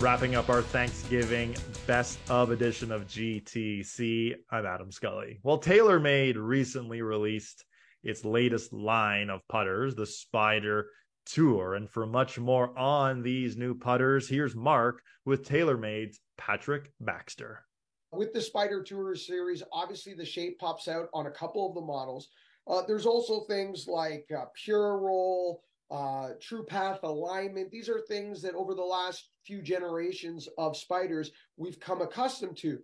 Wrapping 0.00 0.36
up 0.36 0.48
our 0.48 0.62
Thanksgiving 0.62 1.54
best 1.86 2.18
of 2.30 2.50
edition 2.50 2.90
of 2.90 3.06
GTC, 3.08 4.36
I'm 4.50 4.64
Adam 4.64 4.90
Scully. 4.90 5.38
Well, 5.42 5.60
TaylorMade 5.60 6.36
recently 6.38 7.02
released 7.02 7.62
its 8.02 8.24
latest 8.24 8.72
line 8.72 9.28
of 9.28 9.46
putters, 9.48 9.94
the 9.94 10.06
Spider 10.06 10.86
Tour. 11.26 11.74
And 11.74 11.90
for 11.90 12.06
much 12.06 12.38
more 12.38 12.76
on 12.78 13.22
these 13.22 13.56
new 13.56 13.74
putters, 13.74 14.28
here's 14.28 14.54
Mark 14.54 15.02
with 15.24 15.46
TaylorMade's 15.46 16.20
Patrick 16.38 16.92
Baxter. 17.00 17.64
With 18.12 18.32
the 18.32 18.40
Spider 18.40 18.82
Tour 18.82 19.14
series, 19.14 19.62
obviously 19.72 20.14
the 20.14 20.24
shape 20.24 20.58
pops 20.58 20.88
out 20.88 21.08
on 21.12 21.26
a 21.26 21.30
couple 21.30 21.68
of 21.68 21.74
the 21.74 21.80
models. 21.80 22.28
Uh, 22.66 22.82
there's 22.86 23.06
also 23.06 23.40
things 23.44 23.86
like 23.86 24.26
uh, 24.36 24.46
Pure 24.54 24.98
Roll, 24.98 25.62
uh, 25.90 26.30
True 26.40 26.64
Path 26.64 27.00
alignment. 27.02 27.70
These 27.70 27.88
are 27.88 28.00
things 28.00 28.40
that 28.42 28.54
over 28.54 28.74
the 28.74 28.82
last 28.82 29.28
few 29.44 29.62
generations 29.62 30.48
of 30.58 30.76
spiders 30.76 31.30
we've 31.56 31.78
come 31.78 32.00
accustomed 32.00 32.56
to. 32.58 32.78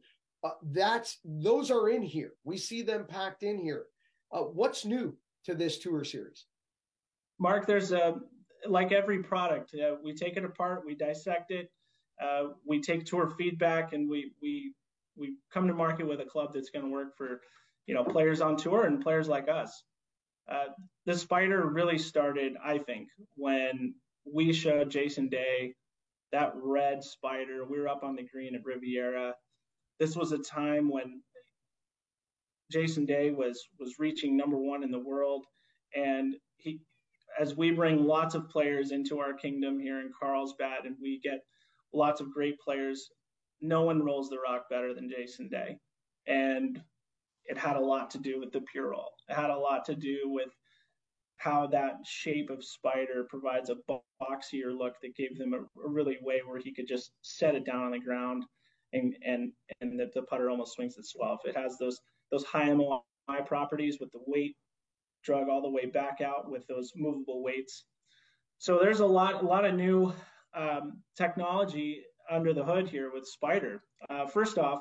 Uh, 0.45 0.51
that's 0.73 1.19
those 1.25 1.71
are 1.71 1.89
in 1.89 2.03
here. 2.03 2.33
We 2.45 2.59
see 2.59 2.83
them 2.83 3.07
packed 3.07 3.43
in 3.43 3.59
here. 3.59 3.87
Uh, 4.33 4.41
what's 4.41 4.85
new 4.85 5.17
to 5.45 5.55
this 5.55 5.79
tour 5.79 6.05
series? 6.05 6.47
Mark, 7.39 7.67
there's 7.67 7.93
a 7.93 8.21
like 8.69 8.93
every 8.93 9.23
product, 9.23 9.75
uh, 9.75 9.97
we 10.03 10.15
take 10.15 10.37
it 10.37 10.45
apart, 10.45 10.83
we 10.87 10.95
dissect 10.95 11.51
it, 11.51 11.71
uh, 12.23 12.45
we 12.67 12.81
take 12.81 13.05
tour 13.05 13.33
feedback, 13.37 13.93
and 13.93 14.09
we 14.09 14.33
we 14.41 14.73
we 15.17 15.35
come 15.53 15.67
to 15.69 15.75
market 15.75 16.07
with 16.07 16.21
a 16.21 16.25
club 16.25 16.51
that's 16.55 16.71
going 16.71 16.85
to 16.85 16.91
work 16.91 17.17
for 17.17 17.41
you 17.87 17.95
know 17.95 18.05
players 18.05 18.41
on 18.41 18.57
tour 18.57 18.87
and 18.87 19.03
players 19.03 19.29
like 19.29 19.49
us. 19.49 19.83
Uh, 20.51 20.67
the 21.07 21.17
spider 21.17 21.67
really 21.67 21.99
started, 21.99 22.55
I 22.65 22.79
think, 22.79 23.09
when 23.37 23.95
we 24.31 24.53
showed 24.53 24.91
Jason 24.91 25.29
Day 25.29 25.75
that 26.33 26.53
red 26.57 27.05
spider. 27.05 27.65
We 27.65 27.79
were 27.79 27.89
up 27.89 28.03
on 28.03 28.17
the 28.17 28.25
green 28.25 28.55
at 28.55 28.65
Riviera. 28.65 29.35
This 30.01 30.17
was 30.17 30.33
a 30.33 30.39
time 30.39 30.91
when 30.91 31.23
Jason 32.71 33.05
Day 33.05 33.31
was 33.31 33.69
was 33.79 33.99
reaching 33.99 34.37
number 34.37 34.57
one 34.57 34.83
in 34.83 34.91
the 34.91 34.99
world, 34.99 35.45
and 35.95 36.35
he, 36.57 36.81
as 37.39 37.57
we 37.57 37.71
bring 37.71 38.05
lots 38.05 38.35
of 38.35 38.49
players 38.49 38.93
into 38.93 39.19
our 39.19 39.33
kingdom 39.33 39.79
here 39.79 40.01
in 40.01 40.11
Carlsbad, 40.19 40.85
and 40.85 40.97
we 41.01 41.21
get 41.23 41.41
lots 41.93 42.21
of 42.21 42.33
great 42.33 42.59
players. 42.61 43.11
No 43.61 43.83
one 43.83 44.03
rolls 44.03 44.29
the 44.29 44.39
rock 44.39 44.69
better 44.69 44.95
than 44.95 45.11
Jason 45.11 45.49
Day, 45.49 45.79
and 46.27 46.81
it 47.47 47.59
had 47.59 47.77
a 47.77 47.81
lot 47.81 48.11
to 48.11 48.19
do 48.19 48.39
with 48.41 48.53
the 48.53 48.61
pure 48.61 48.91
roll. 48.91 49.13
It 49.29 49.35
had 49.35 49.51
a 49.51 49.59
lot 49.59 49.85
to 49.87 49.95
do 49.95 50.21
with 50.25 50.51
how 51.37 51.67
that 51.67 51.95
shape 52.05 52.51
of 52.51 52.65
spider 52.65 53.27
provides 53.29 53.69
a 53.69 53.77
boxier 54.21 54.77
look 54.77 54.95
that 55.03 55.17
gave 55.17 55.37
them 55.37 55.55
a, 55.55 55.59
a, 55.59 55.89
really 55.89 56.17
way 56.23 56.41
where 56.47 56.61
he 56.61 56.73
could 56.73 56.87
just 56.87 57.11
set 57.23 57.57
it 57.57 57.67
down 57.67 57.83
on 57.83 57.91
the 57.91 57.99
ground 57.99 58.45
and 58.93 59.17
and 59.25 59.51
and 59.81 59.99
the, 59.99 60.09
the 60.15 60.23
putter 60.23 60.51
almost 60.51 60.75
swings 60.75 60.97
itself. 60.99 61.41
It 61.45 61.57
has 61.57 61.77
those 61.79 62.01
those 62.31 62.45
high 62.45 62.73
MOI 62.73 63.01
properties 63.45 63.99
with 63.99 64.13
the 64.13 64.21
weight 64.27 64.57
drug 65.25 65.49
all 65.49 65.63
the 65.63 65.71
way 65.71 65.87
back 65.87 66.21
out 66.21 66.51
with 66.51 66.67
those 66.67 66.93
movable 66.97 67.43
weights. 67.43 67.85
So 68.59 68.79
there's 68.79 69.01
a 69.01 69.07
lot 69.07 69.43
a 69.43 69.47
lot 69.47 69.65
of 69.65 69.75
new 69.75 70.13
um, 70.55 71.03
technology 71.17 72.03
under 72.31 72.53
the 72.53 72.65
hood 72.65 72.89
here 72.89 73.11
with 73.13 73.27
Spider. 73.27 73.83
Uh, 74.09 74.27
first 74.27 74.59
off, 74.59 74.81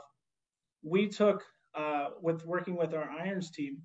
we 0.84 1.08
took 1.08 1.44
uh, 1.76 2.10
with 2.22 2.46
working 2.46 2.76
with 2.76 2.94
our 2.94 3.10
irons 3.10 3.52
team, 3.52 3.82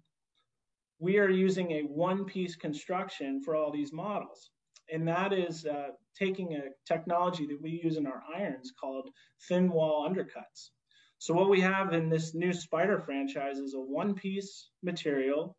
we 0.99 1.19
are 1.19 1.31
using 1.31 1.73
a 1.73 1.83
one-piece 1.83 2.57
construction 2.57 3.43
for 3.43 3.55
all 3.55 3.71
these 3.71 3.93
models, 3.93 4.51
and 4.93 5.07
that 5.07 5.33
is 5.33 5.67
uh, 5.67 5.89
taking 6.19 6.55
a 6.55 6.63
technology 6.87 7.47
that 7.47 7.61
we 7.63 7.81
use 7.85 7.97
in 7.97 8.07
our 8.07 8.23
irons 8.35 8.73
called 8.81 9.11
thin 9.49 9.71
wall 9.71 10.09
undercuts. 10.09 10.71
So 11.19 11.35
what 11.35 11.51
we 11.51 11.61
have 11.61 11.93
in 11.93 12.09
this 12.09 12.35
new 12.35 12.53
Spider 12.53 13.01
franchise 13.01 13.59
is 13.59 13.75
a 13.75 13.81
one-piece 13.81 14.71
material, 14.83 15.57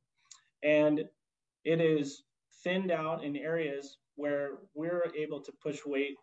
and 0.63 1.03
it 1.63 1.81
is 1.81 2.23
thinned 2.63 2.91
out 2.91 3.23
in 3.23 3.35
areas 3.35 3.97
where 4.15 4.59
we're 4.73 5.11
able 5.15 5.41
to 5.41 5.51
push 5.61 5.79
weight 5.85 6.15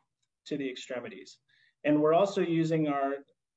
to 0.47 0.57
the 0.57 0.68
extremities. 0.68 1.39
And 1.85 2.01
we're 2.01 2.14
also 2.14 2.41
using 2.41 2.89
our 2.89 3.14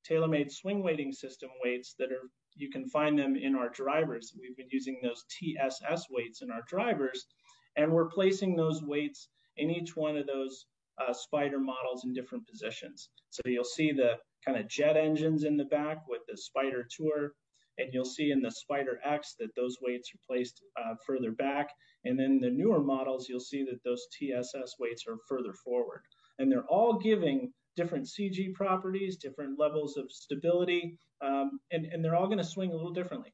TaylorMade 0.09 0.51
swing 0.51 0.83
weighting 0.83 1.11
system 1.11 1.49
weights 1.63 1.95
that 1.99 2.11
are 2.11 2.29
you 2.57 2.69
can 2.71 2.87
find 2.87 3.17
them 3.17 3.35
in 3.35 3.55
our 3.55 3.69
drivers. 3.69 4.33
We've 4.39 4.57
been 4.57 4.69
using 4.71 4.99
those 5.03 5.23
TSS 5.29 6.07
weights 6.09 6.41
in 6.41 6.49
our 6.49 6.63
drivers, 6.67 7.27
and 7.75 7.91
we're 7.91 8.09
placing 8.09 8.55
those 8.55 8.81
weights 8.81 9.29
in 9.57 9.69
each 9.69 9.95
one 9.95 10.17
of 10.17 10.25
those 10.25 10.65
uh, 10.99 11.13
spider 11.13 11.59
models 11.59 12.03
in 12.03 12.13
different 12.13 12.47
positions. 12.47 13.09
So 13.29 13.41
you'll 13.45 13.63
see 13.63 13.91
the 13.91 14.13
kind 14.43 14.57
of 14.57 14.67
jet 14.67 14.97
engines 14.97 15.43
in 15.43 15.57
the 15.57 15.65
back 15.65 16.07
with 16.07 16.21
the 16.27 16.37
Spider 16.37 16.87
Tour, 16.89 17.33
and 17.77 17.93
you'll 17.93 18.05
see 18.05 18.31
in 18.31 18.41
the 18.41 18.51
Spider 18.51 18.99
X 19.03 19.35
that 19.39 19.55
those 19.55 19.77
weights 19.81 20.11
are 20.13 20.19
placed 20.27 20.61
uh, 20.77 20.95
further 21.05 21.31
back. 21.31 21.69
And 22.05 22.19
then 22.19 22.39
the 22.39 22.49
newer 22.49 22.81
models, 22.81 23.27
you'll 23.29 23.39
see 23.39 23.63
that 23.63 23.83
those 23.83 24.07
TSS 24.17 24.75
weights 24.79 25.05
are 25.07 25.17
further 25.27 25.53
forward. 25.53 26.01
And 26.39 26.51
they're 26.51 26.65
all 26.65 26.93
giving 26.93 27.51
different 27.75 28.07
CG 28.07 28.53
properties, 28.53 29.17
different 29.17 29.59
levels 29.59 29.97
of 29.97 30.11
stability, 30.11 30.97
um, 31.21 31.59
and, 31.71 31.85
and 31.85 32.03
they're 32.03 32.15
all 32.15 32.25
going 32.25 32.37
to 32.39 32.43
swing 32.43 32.71
a 32.71 32.75
little 32.75 32.93
differently. 32.93 33.33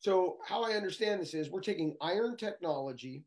So, 0.00 0.38
how 0.46 0.64
I 0.64 0.72
understand 0.72 1.20
this 1.20 1.34
is 1.34 1.50
we're 1.50 1.60
taking 1.60 1.94
iron 2.00 2.36
technology, 2.38 3.22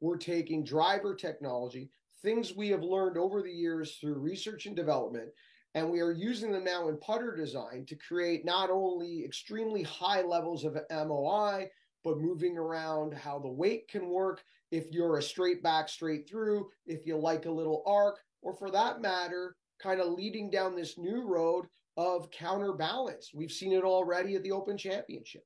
we're 0.00 0.16
taking 0.16 0.64
driver 0.64 1.14
technology, 1.14 1.88
things 2.22 2.54
we 2.56 2.68
have 2.70 2.82
learned 2.82 3.16
over 3.16 3.42
the 3.42 3.52
years 3.52 3.96
through 4.00 4.14
research 4.14 4.66
and 4.66 4.74
development, 4.74 5.28
and 5.76 5.90
we 5.90 6.00
are 6.00 6.10
using 6.10 6.50
them 6.50 6.64
now 6.64 6.88
in 6.88 6.96
putter 6.96 7.36
design 7.36 7.84
to 7.86 7.94
create 7.96 8.46
not 8.46 8.70
only 8.70 9.22
extremely 9.22 9.82
high 9.82 10.22
levels 10.22 10.64
of 10.64 10.78
MOI, 10.90 11.68
but 12.02 12.18
moving 12.18 12.56
around 12.56 13.12
how 13.12 13.38
the 13.38 13.52
weight 13.52 13.86
can 13.86 14.08
work 14.08 14.42
if 14.72 14.90
you're 14.90 15.18
a 15.18 15.22
straight 15.22 15.62
back, 15.62 15.90
straight 15.90 16.26
through, 16.26 16.70
if 16.86 17.06
you 17.06 17.14
like 17.18 17.44
a 17.44 17.50
little 17.50 17.82
arc, 17.86 18.16
or 18.40 18.54
for 18.54 18.70
that 18.70 19.02
matter, 19.02 19.54
kind 19.80 20.00
of 20.00 20.14
leading 20.14 20.50
down 20.50 20.74
this 20.74 20.96
new 20.96 21.26
road 21.26 21.66
of 21.98 22.30
counterbalance. 22.30 23.32
We've 23.34 23.52
seen 23.52 23.72
it 23.72 23.84
already 23.84 24.34
at 24.34 24.42
the 24.42 24.52
Open 24.52 24.78
Championship. 24.78 25.44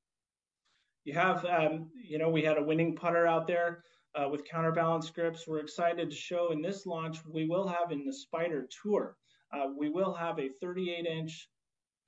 You 1.05 1.15
have, 1.15 1.45
um, 1.45 1.91
you 1.95 2.19
know, 2.19 2.29
we 2.29 2.43
had 2.43 2.57
a 2.57 2.63
winning 2.63 2.95
putter 2.95 3.27
out 3.27 3.49
there 3.49 3.83
uh, 4.15 4.29
with 4.29 4.49
counterbalance 4.49 5.11
grips. 5.11 5.49
We're 5.49 5.59
excited 5.59 6.09
to 6.09 6.17
show 6.17 6.53
in 6.53 6.63
this 6.63 6.87
launch, 6.87 7.19
we 7.29 7.49
will 7.49 7.67
have 7.67 7.91
in 7.91 8.05
the 8.05 8.13
Spider 8.13 8.69
Tour, 8.81 9.17
uh, 9.53 9.67
we 9.77 9.89
will 9.89 10.15
have 10.15 10.39
a 10.39 10.49
38 10.49 11.07
inch 11.07 11.49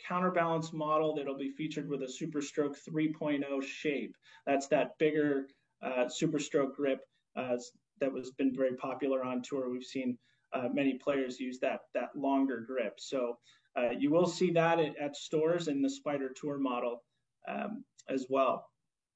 counterbalance 0.06 0.72
model 0.72 1.14
that'll 1.14 1.38
be 1.38 1.50
featured 1.50 1.88
with 1.88 2.02
a 2.02 2.06
Superstroke 2.06 2.76
3.0 2.88 3.62
shape. 3.62 4.16
That's 4.46 4.68
that 4.68 4.98
bigger 4.98 5.46
uh, 5.82 6.06
Superstroke 6.06 6.74
grip 6.74 7.00
uh, 7.36 7.56
that 8.00 8.12
was 8.12 8.32
been 8.32 8.54
very 8.54 8.74
popular 8.76 9.24
on 9.24 9.42
tour. 9.42 9.70
We've 9.70 9.84
seen 9.84 10.18
uh, 10.52 10.68
many 10.72 10.94
players 10.94 11.40
use 11.40 11.58
that 11.60 11.80
that 11.94 12.10
longer 12.14 12.60
grip. 12.60 12.94
So 12.98 13.38
uh, 13.76 13.90
you 13.98 14.10
will 14.10 14.26
see 14.26 14.50
that 14.52 14.78
at, 14.78 14.96
at, 14.98 15.16
stores 15.16 15.68
in 15.68 15.80
the 15.80 15.88
Spider 15.88 16.30
Tour 16.38 16.58
model 16.58 17.02
um, 17.48 17.84
as 18.08 18.26
well. 18.28 18.68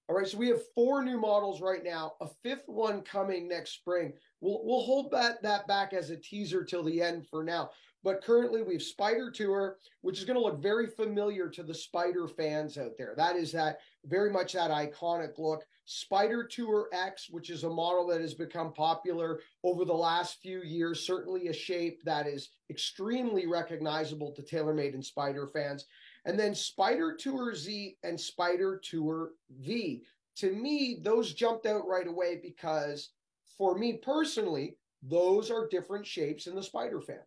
All 0.08 0.16
right, 0.16 0.26
so 0.26 0.38
we 0.38 0.48
have 0.48 0.60
four 0.74 1.04
new 1.04 1.18
models 1.20 1.60
right 1.60 1.82
now. 1.84 2.12
A 2.20 2.28
fifth 2.42 2.62
one 2.66 3.02
coming 3.02 3.48
next 3.48 3.72
spring. 3.72 4.12
We'll 4.40 4.60
we'll 4.64 4.84
hold 4.84 5.10
that 5.10 5.42
that 5.42 5.66
back 5.66 5.92
as 5.92 6.10
a 6.10 6.16
teaser 6.16 6.64
till 6.64 6.84
the 6.84 7.02
end 7.02 7.26
for 7.26 7.42
now. 7.42 7.70
But 8.02 8.22
currently, 8.22 8.62
we 8.62 8.74
have 8.74 8.82
Spider 8.82 9.30
Tour, 9.30 9.78
which 10.02 10.18
is 10.18 10.24
going 10.24 10.38
to 10.38 10.44
look 10.44 10.62
very 10.62 10.86
familiar 10.86 11.48
to 11.48 11.62
the 11.62 11.74
Spider 11.74 12.28
fans 12.28 12.78
out 12.78 12.92
there. 12.96 13.14
That 13.16 13.36
is 13.36 13.50
that 13.52 13.80
very 14.04 14.30
much 14.30 14.52
that 14.52 14.70
iconic 14.70 15.38
look. 15.38 15.64
Spider 15.86 16.44
Tour 16.44 16.88
X, 16.92 17.28
which 17.30 17.50
is 17.50 17.64
a 17.64 17.70
model 17.70 18.06
that 18.08 18.20
has 18.20 18.34
become 18.34 18.72
popular 18.72 19.40
over 19.64 19.84
the 19.84 19.92
last 19.92 20.40
few 20.40 20.62
years, 20.62 21.06
certainly 21.06 21.48
a 21.48 21.52
shape 21.52 22.02
that 22.04 22.26
is 22.26 22.50
extremely 22.70 23.46
recognizable 23.46 24.32
to 24.32 24.42
TaylorMade 24.42 24.94
and 24.94 25.04
Spider 25.04 25.46
fans. 25.46 25.86
And 26.24 26.38
then 26.38 26.54
Spider 26.54 27.14
Tour 27.14 27.54
Z 27.54 27.96
and 28.02 28.20
Spider 28.20 28.80
Tour 28.84 29.30
V. 29.60 30.02
To 30.36 30.52
me, 30.52 30.98
those 31.02 31.34
jumped 31.34 31.66
out 31.66 31.86
right 31.86 32.06
away 32.06 32.40
because 32.42 33.10
for 33.56 33.78
me 33.78 33.94
personally, 33.94 34.76
those 35.02 35.50
are 35.50 35.68
different 35.68 36.06
shapes 36.06 36.46
in 36.46 36.54
the 36.54 36.62
Spider 36.62 37.00
family. 37.00 37.22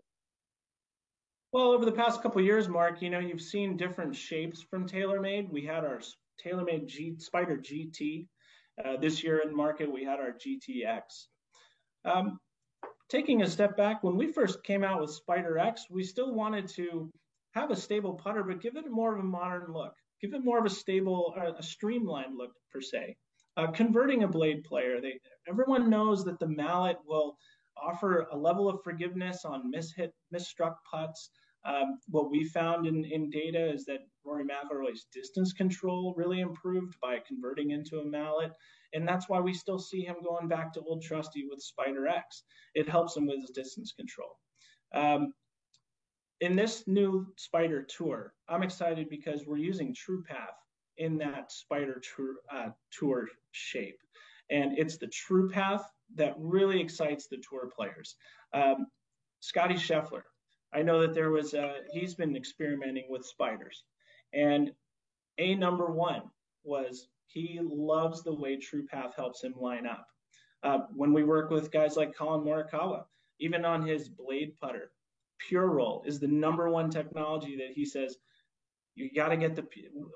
Well, 1.52 1.72
over 1.72 1.84
the 1.84 1.92
past 1.92 2.22
couple 2.22 2.42
years, 2.42 2.68
Mark, 2.68 3.02
you 3.02 3.10
know, 3.10 3.18
you've 3.18 3.42
seen 3.42 3.76
different 3.76 4.16
shapes 4.16 4.62
from 4.62 4.88
TaylorMade. 4.88 5.50
We 5.50 5.66
had 5.66 5.84
our 5.84 6.00
TaylorMade 6.46 6.86
G 6.86 7.16
Spider 7.18 7.58
GT. 7.58 8.28
Uh, 8.84 8.98
this 8.98 9.24
year 9.24 9.40
in 9.40 9.56
market, 9.56 9.92
we 9.92 10.04
had 10.04 10.20
our 10.20 10.32
GTX. 10.32 11.02
Um, 12.06 12.40
taking 13.10 13.42
a 13.42 13.50
step 13.50 13.76
back, 13.76 14.04
when 14.04 14.16
we 14.16 14.32
first 14.32 14.64
came 14.64 14.84
out 14.84 15.02
with 15.02 15.10
Spider 15.10 15.58
X, 15.58 15.88
we 15.90 16.04
still 16.04 16.36
wanted 16.36 16.68
to 16.70 17.10
have 17.56 17.72
a 17.72 17.76
stable 17.76 18.14
putter, 18.14 18.44
but 18.44 18.62
give 18.62 18.78
it 18.78 18.90
more 18.90 19.16
of 19.16 19.20
a 19.20 19.28
modern 19.28 19.74
look. 19.74 19.94
Give 20.22 20.36
it 20.36 20.46
more 20.46 20.60
of 20.60 20.66
a 20.66 20.70
stable, 20.70 21.34
uh, 21.36 21.54
a 21.58 21.64
streamlined 21.64 22.38
look 22.38 22.52
per 22.72 22.80
se. 22.80 23.18
Uh, 23.58 23.72
converting 23.72 24.22
a 24.22 24.28
blade 24.28 24.64
player, 24.64 25.02
they, 25.02 25.20
everyone 25.50 25.90
knows 25.90 26.24
that 26.26 26.40
the 26.40 26.48
mallet 26.48 26.98
will 27.08 27.36
offer 27.82 28.28
a 28.32 28.38
level 28.38 28.70
of 28.70 28.84
forgiveness 28.84 29.46
on 29.46 29.72
mishit, 29.74 30.12
misstruck 30.34 30.76
putts. 30.90 31.32
Um, 31.66 32.00
what 32.08 32.32
we 32.32 32.46
found 32.46 32.88
in, 32.88 33.04
in 33.06 33.30
data 33.30 33.72
is 33.72 33.86
that 33.86 34.08
Rory 34.26 34.46
McIlroy's 34.46 35.08
distance 35.14 35.54
control 35.54 36.14
really 36.16 36.40
improved 36.40 36.96
by 37.02 37.20
converting 37.28 37.72
into 37.72 38.00
a 38.00 38.06
mallet. 38.06 38.52
And 38.94 39.08
that's 39.08 39.30
why 39.30 39.40
we 39.40 39.54
still 39.54 39.80
see 39.80 40.02
him 40.02 40.16
going 40.24 40.48
back 40.48 40.74
to 40.74 40.82
Old 40.82 41.04
Trusty 41.04 41.46
with 41.50 41.62
Spider 41.62 42.08
X. 42.08 42.44
It 42.74 42.90
helps 42.90 43.16
him 43.16 43.28
with 43.28 43.42
his 43.42 43.52
distance 43.52 43.92
control. 43.92 44.38
Um, 44.94 45.34
in 46.42 46.56
this 46.56 46.88
new 46.88 47.28
Spider 47.36 47.84
Tour, 47.84 48.34
I'm 48.48 48.64
excited 48.64 49.10
because 49.10 49.46
we're 49.46 49.58
using 49.58 49.94
True 49.94 50.24
Path 50.24 50.56
in 50.98 51.18
that 51.18 51.52
Spider 51.52 52.02
tour, 52.16 52.36
uh, 52.52 52.70
tour 52.92 53.28
shape. 53.52 54.00
And 54.50 54.78
it's 54.78 54.98
the 54.98 55.08
True 55.08 55.50
Path 55.50 55.84
that 56.16 56.36
really 56.38 56.80
excites 56.82 57.28
the 57.28 57.38
tour 57.48 57.70
players. 57.76 58.16
Um, 58.54 58.88
Scottie 59.42 59.76
Scheffler, 59.76 60.24
I 60.74 60.82
know 60.82 61.02
that 61.02 61.14
there 61.14 61.32
was, 61.32 61.54
a, 61.54 61.78
he's 61.92 62.16
been 62.16 62.36
experimenting 62.36 63.06
with 63.10 63.26
spiders. 63.26 63.84
And 64.34 64.72
a 65.38 65.56
number 65.56 65.88
one 65.88 66.24
was 66.64 67.08
he 67.28 67.60
loves 67.62 68.24
the 68.24 68.34
way 68.34 68.58
True 68.58 68.86
Path 68.86 69.16
helps 69.16 69.44
him 69.44 69.54
line 69.60 69.88
up. 69.88 70.06
Uh, 70.62 70.80
when 70.94 71.14
we 71.14 71.24
work 71.24 71.50
with 71.50 71.72
guys 71.72 71.96
like 71.96 72.16
Collin 72.16 72.46
Morikawa, 72.46 73.04
even 73.40 73.66
on 73.66 73.86
his 73.86 74.10
blade 74.10 74.54
putter, 74.60 74.92
Pure 75.40 75.68
Roll 75.68 76.04
is 76.06 76.20
the 76.20 76.28
number 76.28 76.70
one 76.70 76.90
technology 76.90 77.56
that 77.56 77.72
he 77.74 77.86
says 77.86 78.18
you 78.96 79.10
got 79.16 79.30
to 79.30 79.38
get 79.38 79.56
the 79.56 79.66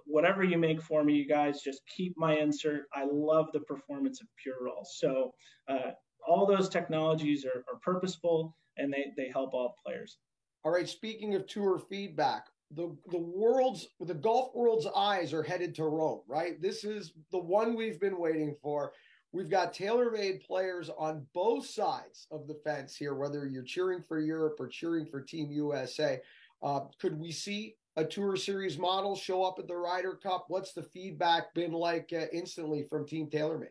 whatever 0.05 0.43
you 0.43 0.57
make 0.57 0.81
for 0.81 1.03
me, 1.03 1.13
you 1.13 1.27
guys 1.27 1.61
just 1.61 1.81
keep 1.87 2.17
my 2.17 2.37
insert. 2.37 2.87
I 2.93 3.05
love 3.09 3.47
the 3.53 3.61
performance 3.61 4.19
of 4.21 4.27
Pure 4.41 4.57
Roll. 4.61 4.83
So 4.83 5.33
uh, 5.69 5.91
all 6.27 6.45
those 6.45 6.67
technologies 6.67 7.45
are, 7.45 7.63
are 7.71 7.79
purposeful 7.81 8.57
and 8.77 8.91
they 8.91 9.13
they 9.15 9.29
help 9.29 9.53
all 9.53 9.75
players. 9.85 10.17
All 10.63 10.71
right. 10.71 10.87
Speaking 10.87 11.35
of 11.35 11.45
tour 11.47 11.79
feedback, 11.89 12.47
the 12.71 12.95
the 13.11 13.19
world's 13.19 13.87
the 13.99 14.13
golf 14.13 14.55
world's 14.55 14.87
eyes 14.95 15.33
are 15.33 15.43
headed 15.43 15.75
to 15.75 15.83
Rome. 15.83 16.21
Right. 16.27 16.61
This 16.61 16.83
is 16.83 17.13
the 17.31 17.39
one 17.39 17.75
we've 17.75 17.99
been 17.99 18.17
waiting 18.17 18.55
for. 18.61 18.93
We've 19.33 19.49
got 19.49 19.73
TaylorMade 19.73 20.45
players 20.45 20.91
on 20.95 21.25
both 21.33 21.65
sides 21.65 22.27
of 22.29 22.47
the 22.47 22.53
fence 22.63 22.95
here, 22.95 23.15
whether 23.15 23.47
you're 23.47 23.63
cheering 23.63 24.03
for 24.03 24.19
Europe 24.19 24.57
or 24.59 24.67
cheering 24.67 25.07
for 25.07 25.21
Team 25.21 25.51
USA. 25.51 26.21
Uh, 26.61 26.81
could 27.01 27.19
we 27.19 27.31
see 27.31 27.75
a 27.95 28.05
Tour 28.05 28.35
Series 28.35 28.77
model 28.77 29.15
show 29.15 29.43
up 29.43 29.57
at 29.57 29.67
the 29.67 29.75
Ryder 29.75 30.13
Cup? 30.21 30.45
What's 30.49 30.73
the 30.73 30.83
feedback 30.83 31.53
been 31.55 31.71
like 31.71 32.13
uh, 32.13 32.25
instantly 32.31 32.83
from 32.83 33.07
Team 33.07 33.27
TaylorMade? 33.27 33.69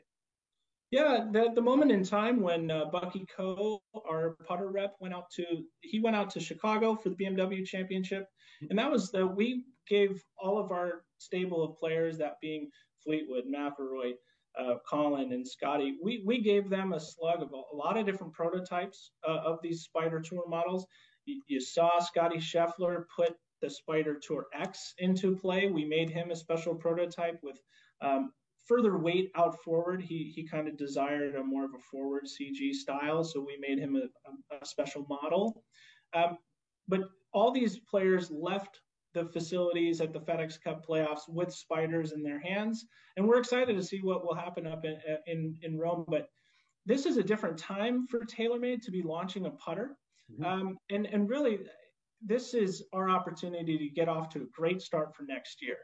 Yeah, 0.93 1.25
the, 1.33 1.51
the 1.55 1.63
moment 1.63 1.91
in 1.91 2.05
time 2.05 2.43
when 2.43 2.71
uh, 2.71 2.85
Bucky 2.85 3.25
Coe, 3.35 3.81
our 4.07 4.37
putter 4.47 4.69
rep, 4.69 4.95
went 5.01 5.15
out 5.15 5.31
to 5.37 5.45
he 5.81 6.01
went 6.01 6.15
out 6.15 6.29
to 6.31 6.41
Chicago 6.41 6.95
for 6.95 7.09
the 7.09 7.17
BMW 7.17 7.65
Championship, 7.65 8.29
and 8.69 8.79
that 8.79 8.91
was 8.93 9.11
the 9.11 9.27
we 9.27 9.65
gave 9.89 10.23
all 10.39 10.63
of 10.63 10.71
our 10.71 11.05
stable 11.17 11.65
of 11.65 11.79
players, 11.79 12.19
that 12.19 12.35
being 12.43 12.69
Fleetwood, 13.03 13.45
McIlroy, 13.47 14.13
uh, 14.61 14.75
Collin, 14.87 15.33
and 15.33 15.49
Scottie, 15.49 15.97
we 16.05 16.23
we 16.27 16.43
gave 16.43 16.69
them 16.69 16.93
a 16.93 17.01
slug 17.01 17.41
of 17.41 17.55
a, 17.55 17.75
a 17.75 17.77
lot 17.77 17.97
of 17.97 18.05
different 18.05 18.35
prototypes 18.35 19.13
uh, 19.27 19.39
of 19.47 19.61
these 19.63 19.85
Spider 19.85 20.21
Tour 20.21 20.45
models. 20.47 20.87
You, 21.25 21.41
you 21.47 21.61
saw 21.63 22.01
Scottie 22.01 22.37
Scheffler 22.37 23.05
put 23.17 23.35
the 23.63 23.71
Spider 23.71 24.21
Tour 24.23 24.45
X 24.53 24.93
into 24.99 25.37
play. 25.37 25.69
We 25.69 25.87
made 25.87 26.11
him 26.11 26.31
a 26.31 26.37
special 26.37 26.75
prototype 26.75 27.39
with 27.43 27.59
um, 28.03 28.33
further 28.67 28.97
weight 28.99 29.31
out 29.37 29.63
forward. 29.63 30.03
He 30.03 30.33
he 30.35 30.47
kind 30.47 30.69
of 30.69 30.77
desired 30.77 31.35
a 31.35 31.43
more 31.43 31.65
of 31.65 31.75
a 31.75 31.83
forward 31.91 32.25
CG 32.25 32.73
style, 32.75 33.25
so 33.25 33.41
we 33.41 33.57
made 33.59 33.79
him 33.79 33.97
a, 33.97 34.55
a 34.57 34.65
special 34.65 35.07
model. 35.09 35.65
Um, 36.15 36.39
but 36.89 37.03
all 37.33 37.51
these 37.51 37.79
players 37.79 38.31
left 38.31 38.81
the 39.15 39.27
facilities 39.27 40.01
at 40.01 40.13
the 40.13 40.21
FedEx 40.21 40.63
Cup 40.63 40.87
playoffs 40.87 41.29
with 41.29 41.53
spiders 41.53 42.13
in 42.13 42.23
their 42.23 42.41
hands, 42.41 42.87
and 43.17 43.27
we're 43.27 43.39
excited 43.39 43.77
to 43.77 43.83
see 43.83 44.01
what 44.01 44.25
will 44.25 44.35
happen 44.35 44.67
up 44.67 44.85
in 44.85 44.97
in, 45.27 45.57
in 45.63 45.79
Rome. 45.79 46.05
But 46.09 46.29
this 46.87 47.07
is 47.07 47.17
a 47.17 47.23
different 47.23 47.59
time 47.59 48.07
for 48.07 48.21
TaylorMade 48.21 48.83
to 48.83 48.91
be 48.91 49.03
launching 49.03 49.47
a 49.47 49.51
putter, 49.51 49.97
mm-hmm. 50.31 50.45
um, 50.45 50.79
and 50.91 51.07
and 51.07 51.29
really, 51.29 51.61
this 52.25 52.55
is 52.55 52.85
our 52.93 53.11
opportunity 53.11 53.79
to 53.79 53.89
get 53.89 54.09
off 54.09 54.29
to 54.31 54.43
a 54.43 54.47
great 54.53 54.81
start 54.81 55.15
for 55.15 55.25
next 55.25 55.63
year. 55.63 55.79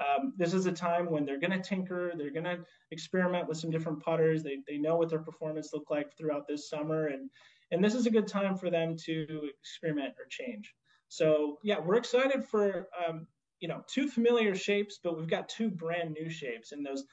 Um, 0.00 0.32
this 0.36 0.54
is 0.54 0.66
a 0.66 0.72
time 0.72 1.10
when 1.10 1.26
they're 1.26 1.40
going 1.40 1.50
to 1.50 1.60
tinker, 1.60 2.12
they're 2.16 2.30
going 2.30 2.44
to 2.44 2.60
experiment 2.90 3.48
with 3.48 3.58
some 3.58 3.70
different 3.70 4.02
putters. 4.02 4.42
They, 4.42 4.58
they 4.66 4.78
know 4.78 4.96
what 4.96 5.10
their 5.10 5.18
performance 5.18 5.70
looked 5.72 5.90
like 5.90 6.16
throughout 6.16 6.46
this 6.48 6.68
summer, 6.68 7.08
and 7.08 7.28
and 7.70 7.84
this 7.84 7.94
is 7.94 8.06
a 8.06 8.10
good 8.10 8.26
time 8.26 8.56
for 8.56 8.70
them 8.70 8.96
to 9.04 9.50
experiment 9.60 10.14
or 10.18 10.26
change. 10.28 10.74
So 11.08 11.58
yeah, 11.62 11.78
we're 11.78 11.96
excited 11.96 12.44
for 12.44 12.88
um, 13.06 13.26
you 13.60 13.68
know 13.68 13.82
two 13.86 14.08
familiar 14.08 14.54
shapes, 14.54 14.98
but 15.02 15.18
we've 15.18 15.28
got 15.28 15.48
two 15.48 15.70
brand 15.70 16.12
new 16.12 16.30
shapes, 16.30 16.72
and 16.72 16.84
those 16.84 17.04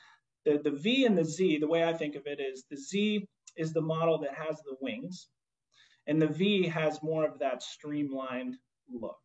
the 0.45 0.59
the 0.63 0.71
V 0.71 1.05
and 1.05 1.17
the 1.17 1.25
Z. 1.25 1.57
The 1.57 1.67
way 1.67 1.83
I 1.83 1.93
think 1.93 2.15
of 2.15 2.25
it 2.25 2.39
is 2.39 2.63
the 2.69 2.77
Z 2.77 3.27
is 3.57 3.73
the 3.73 3.81
model 3.81 4.19
that 4.19 4.33
has 4.33 4.57
the 4.59 4.77
wings, 4.79 5.27
and 6.07 6.21
the 6.21 6.27
V 6.27 6.67
has 6.67 7.03
more 7.03 7.25
of 7.25 7.39
that 7.39 7.61
streamlined 7.61 8.55
look. 8.89 9.19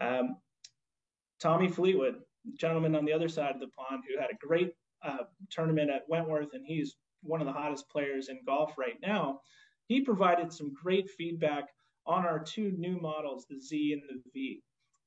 Um, 0.00 0.36
Tommy 1.40 1.68
Fleetwood 1.68 2.16
gentleman 2.58 2.94
on 2.94 3.04
the 3.04 3.12
other 3.12 3.28
side 3.28 3.54
of 3.54 3.60
the 3.60 3.68
pond 3.68 4.02
who 4.06 4.20
had 4.20 4.30
a 4.30 4.46
great 4.46 4.72
uh, 5.04 5.24
tournament 5.50 5.90
at 5.90 6.08
Wentworth, 6.08 6.54
and 6.54 6.64
he's 6.66 6.96
one 7.22 7.40
of 7.40 7.46
the 7.46 7.52
hottest 7.52 7.88
players 7.88 8.28
in 8.28 8.40
golf 8.46 8.72
right 8.78 8.98
now. 9.02 9.40
He 9.86 10.00
provided 10.00 10.52
some 10.52 10.72
great 10.72 11.10
feedback 11.10 11.64
on 12.06 12.26
our 12.26 12.38
two 12.38 12.72
new 12.72 13.00
models, 13.00 13.46
the 13.48 13.60
Z 13.60 13.92
and 13.92 14.02
the 14.08 14.22
V. 14.32 14.62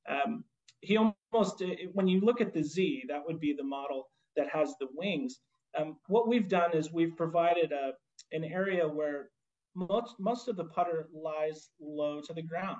Um, 0.08 0.44
he 0.80 0.96
almost, 0.96 1.62
when 1.92 2.08
you 2.08 2.20
look 2.20 2.40
at 2.40 2.52
the 2.52 2.62
Z, 2.62 3.04
that 3.08 3.24
would 3.24 3.40
be 3.40 3.52
the 3.52 3.64
model 3.64 4.08
that 4.36 4.48
has 4.52 4.74
the 4.80 4.88
wings. 4.94 5.40
Um, 5.78 5.96
what 6.06 6.28
we've 6.28 6.48
done 6.48 6.76
is 6.76 6.92
we've 6.92 7.16
provided 7.16 7.72
a, 7.72 7.92
an 8.32 8.44
area 8.44 8.86
where 8.86 9.30
most, 9.74 10.14
most 10.18 10.48
of 10.48 10.56
the 10.56 10.64
putter 10.64 11.08
lies 11.12 11.70
low 11.80 12.20
to 12.20 12.32
the 12.32 12.42
ground. 12.42 12.78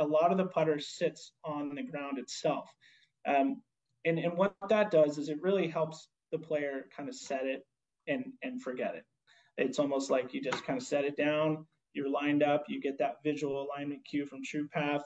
A 0.00 0.04
lot 0.04 0.32
of 0.32 0.38
the 0.38 0.46
putter 0.46 0.78
sits 0.78 1.32
on 1.44 1.74
the 1.74 1.82
ground 1.82 2.18
itself. 2.18 2.68
Um, 3.26 3.62
and 4.04 4.18
and 4.18 4.36
what 4.36 4.54
that 4.68 4.90
does 4.90 5.18
is 5.18 5.28
it 5.28 5.42
really 5.42 5.68
helps 5.68 6.08
the 6.32 6.38
player 6.38 6.86
kind 6.94 7.08
of 7.08 7.14
set 7.14 7.46
it 7.46 7.66
and 8.06 8.24
and 8.42 8.62
forget 8.62 8.94
it. 8.94 9.04
It's 9.56 9.78
almost 9.78 10.10
like 10.10 10.32
you 10.32 10.40
just 10.40 10.64
kind 10.64 10.78
of 10.78 10.86
set 10.86 11.04
it 11.04 11.16
down. 11.16 11.66
You're 11.92 12.10
lined 12.10 12.42
up. 12.42 12.64
You 12.68 12.80
get 12.80 12.98
that 12.98 13.16
visual 13.24 13.66
alignment 13.66 14.04
cue 14.08 14.26
from 14.26 14.40
TruePath. 14.42 15.02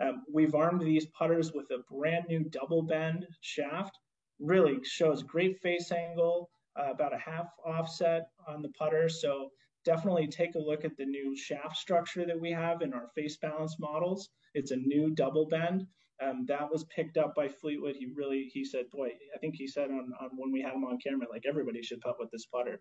Um, 0.00 0.22
we've 0.32 0.54
armed 0.54 0.80
these 0.80 1.06
putters 1.06 1.52
with 1.52 1.70
a 1.70 1.84
brand 1.92 2.24
new 2.28 2.44
double 2.44 2.82
bend 2.82 3.26
shaft. 3.40 3.96
Really 4.40 4.82
shows 4.82 5.22
great 5.22 5.60
face 5.60 5.92
angle, 5.92 6.50
uh, 6.76 6.90
about 6.90 7.14
a 7.14 7.18
half 7.18 7.46
offset 7.64 8.28
on 8.48 8.62
the 8.62 8.70
putter. 8.70 9.08
So 9.08 9.50
definitely 9.84 10.26
take 10.26 10.54
a 10.54 10.58
look 10.58 10.84
at 10.84 10.96
the 10.96 11.04
new 11.04 11.36
shaft 11.36 11.76
structure 11.76 12.24
that 12.26 12.40
we 12.40 12.50
have 12.50 12.82
in 12.82 12.92
our 12.92 13.08
face 13.14 13.36
balance 13.36 13.78
models. 13.78 14.30
It's 14.54 14.70
a 14.70 14.76
new 14.76 15.10
double 15.10 15.46
bend. 15.46 15.86
Um, 16.22 16.44
that 16.46 16.70
was 16.70 16.84
picked 16.84 17.16
up 17.16 17.34
by 17.34 17.48
Fleetwood. 17.48 17.96
He 17.98 18.12
really, 18.14 18.50
he 18.52 18.64
said, 18.64 18.84
boy, 18.92 19.08
I 19.34 19.38
think 19.38 19.54
he 19.56 19.66
said 19.66 19.90
on, 19.90 20.12
on 20.20 20.30
when 20.36 20.52
we 20.52 20.60
had 20.62 20.74
him 20.74 20.84
on 20.84 20.98
camera, 21.04 21.26
like 21.30 21.44
everybody 21.48 21.82
should 21.82 22.00
putt 22.00 22.16
with 22.18 22.30
this 22.30 22.46
putter. 22.46 22.80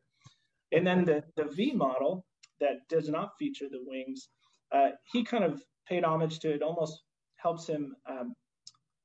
And 0.72 0.86
then 0.86 1.06
the, 1.06 1.24
the 1.36 1.46
V 1.46 1.74
model 1.74 2.26
that 2.60 2.88
does 2.90 3.10
not 3.10 3.32
feature 3.40 3.68
the 3.70 3.84
wings, 3.86 4.30
uh, 4.72 4.90
he 5.12 5.24
kind 5.24 5.44
of 5.44 5.62
paid 5.88 6.04
homage 6.04 6.40
to 6.40 6.54
it, 6.54 6.62
almost 6.62 7.02
helps 7.38 7.68
him 7.68 7.96
um, 8.10 8.34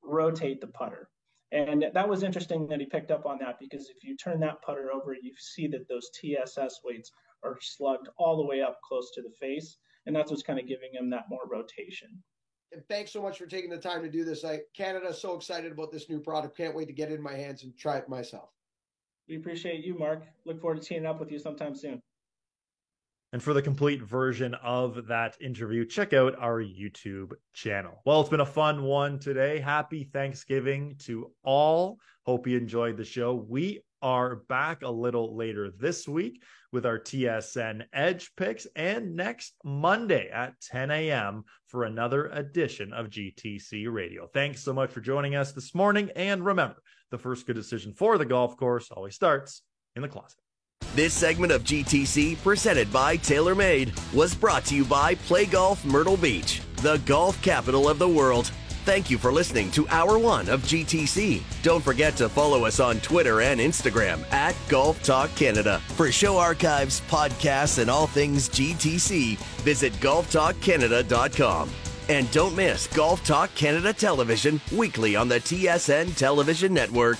rotate 0.03 0.61
the 0.61 0.67
putter. 0.67 1.09
And 1.51 1.85
that 1.93 2.09
was 2.09 2.23
interesting 2.23 2.67
that 2.67 2.79
he 2.79 2.85
picked 2.85 3.11
up 3.11 3.25
on 3.25 3.39
that 3.39 3.57
because 3.59 3.89
if 3.89 4.03
you 4.03 4.17
turn 4.17 4.39
that 4.41 4.61
putter 4.61 4.91
over, 4.91 5.13
you 5.13 5.33
see 5.37 5.67
that 5.67 5.87
those 5.87 6.09
TSS 6.19 6.81
weights 6.83 7.11
are 7.43 7.57
slugged 7.61 8.09
all 8.17 8.37
the 8.37 8.45
way 8.45 8.61
up 8.61 8.79
close 8.87 9.11
to 9.15 9.21
the 9.21 9.33
face. 9.39 9.77
And 10.05 10.15
that's 10.15 10.29
what's 10.29 10.43
kind 10.43 10.59
of 10.59 10.67
giving 10.67 10.93
him 10.93 11.09
that 11.09 11.25
more 11.29 11.47
rotation. 11.49 12.21
And 12.71 12.83
thanks 12.89 13.11
so 13.11 13.21
much 13.21 13.37
for 13.37 13.45
taking 13.45 13.69
the 13.69 13.77
time 13.77 14.01
to 14.03 14.09
do 14.09 14.25
this. 14.25 14.43
I 14.43 14.59
Canada 14.75 15.13
so 15.13 15.35
excited 15.35 15.71
about 15.71 15.91
this 15.91 16.09
new 16.09 16.19
product. 16.19 16.57
Can't 16.57 16.75
wait 16.75 16.87
to 16.87 16.93
get 16.93 17.11
it 17.11 17.15
in 17.15 17.21
my 17.21 17.33
hands 17.33 17.63
and 17.63 17.75
try 17.77 17.97
it 17.97 18.09
myself. 18.09 18.49
We 19.29 19.37
appreciate 19.37 19.83
you, 19.83 19.97
Mark. 19.97 20.23
Look 20.45 20.61
forward 20.61 20.81
to 20.81 20.87
teaming 20.87 21.05
up 21.05 21.19
with 21.19 21.31
you 21.31 21.39
sometime 21.39 21.75
soon. 21.75 22.01
And 23.33 23.43
for 23.43 23.53
the 23.53 23.61
complete 23.61 24.01
version 24.01 24.53
of 24.55 25.07
that 25.07 25.35
interview, 25.41 25.85
check 25.85 26.13
out 26.13 26.39
our 26.39 26.61
YouTube 26.61 27.33
channel. 27.53 28.01
Well, 28.05 28.21
it's 28.21 28.29
been 28.29 28.39
a 28.39 28.45
fun 28.45 28.83
one 28.83 29.19
today. 29.19 29.59
Happy 29.59 30.05
Thanksgiving 30.05 30.95
to 30.99 31.31
all. 31.43 31.99
Hope 32.25 32.47
you 32.47 32.57
enjoyed 32.57 32.95
the 32.95 33.03
show. 33.03 33.33
We 33.33 33.81
are 34.01 34.37
back 34.47 34.83
a 34.83 34.89
little 34.89 35.35
later 35.35 35.71
this 35.71 36.07
week 36.07 36.41
with 36.71 36.85
our 36.85 36.99
TSN 36.99 37.85
Edge 37.93 38.31
picks 38.35 38.67
and 38.75 39.15
next 39.15 39.55
Monday 39.63 40.29
at 40.29 40.59
10 40.61 40.91
a.m. 40.91 41.43
for 41.67 41.83
another 41.83 42.27
edition 42.27 42.93
of 42.93 43.09
GTC 43.09 43.91
Radio. 43.91 44.27
Thanks 44.33 44.63
so 44.63 44.73
much 44.73 44.91
for 44.91 45.01
joining 45.01 45.35
us 45.35 45.51
this 45.51 45.73
morning. 45.73 46.11
And 46.15 46.45
remember, 46.45 46.81
the 47.11 47.17
first 47.17 47.47
good 47.47 47.55
decision 47.55 47.93
for 47.93 48.17
the 48.17 48.25
golf 48.25 48.57
course 48.57 48.91
always 48.91 49.15
starts 49.15 49.61
in 49.95 50.01
the 50.01 50.07
closet. 50.07 50.39
This 50.95 51.13
segment 51.13 51.51
of 51.51 51.63
GTC, 51.63 52.41
presented 52.43 52.91
by 52.91 53.17
TaylorMade, 53.17 54.13
was 54.13 54.33
brought 54.33 54.65
to 54.65 54.75
you 54.75 54.83
by 54.83 55.15
Play 55.15 55.45
Golf 55.45 55.83
Myrtle 55.85 56.17
Beach, 56.17 56.61
the 56.77 56.97
golf 57.05 57.41
capital 57.41 57.87
of 57.87 57.99
the 57.99 58.07
world. 58.09 58.51
Thank 58.87 59.11
you 59.11 59.17
for 59.17 59.33
listening 59.33 59.69
to 59.71 59.85
Hour 59.89 60.17
One 60.17 60.47
of 60.47 60.61
GTC. 60.61 61.43
Don't 61.61 61.83
forget 61.83 62.15
to 62.15 62.29
follow 62.29 62.63
us 62.63 62.79
on 62.79 63.01
Twitter 63.01 63.41
and 63.41 63.59
Instagram 63.59 64.23
at 64.31 64.55
Golf 64.69 65.03
Talk 65.03 65.29
Canada. 65.35 65.81
For 65.97 66.09
show 66.09 66.37
archives, 66.37 67.01
podcasts, 67.09 67.79
and 67.79 67.89
all 67.89 68.07
things 68.07 68.47
GTC, 68.47 69.37
visit 69.65 69.91
golftalkcanada.com. 69.95 71.69
And 72.07 72.31
don't 72.31 72.55
miss 72.55 72.87
Golf 72.87 73.25
Talk 73.25 73.53
Canada 73.55 73.91
Television 73.91 74.61
weekly 74.71 75.17
on 75.17 75.27
the 75.27 75.41
TSN 75.41 76.15
Television 76.15 76.73
Network. 76.73 77.17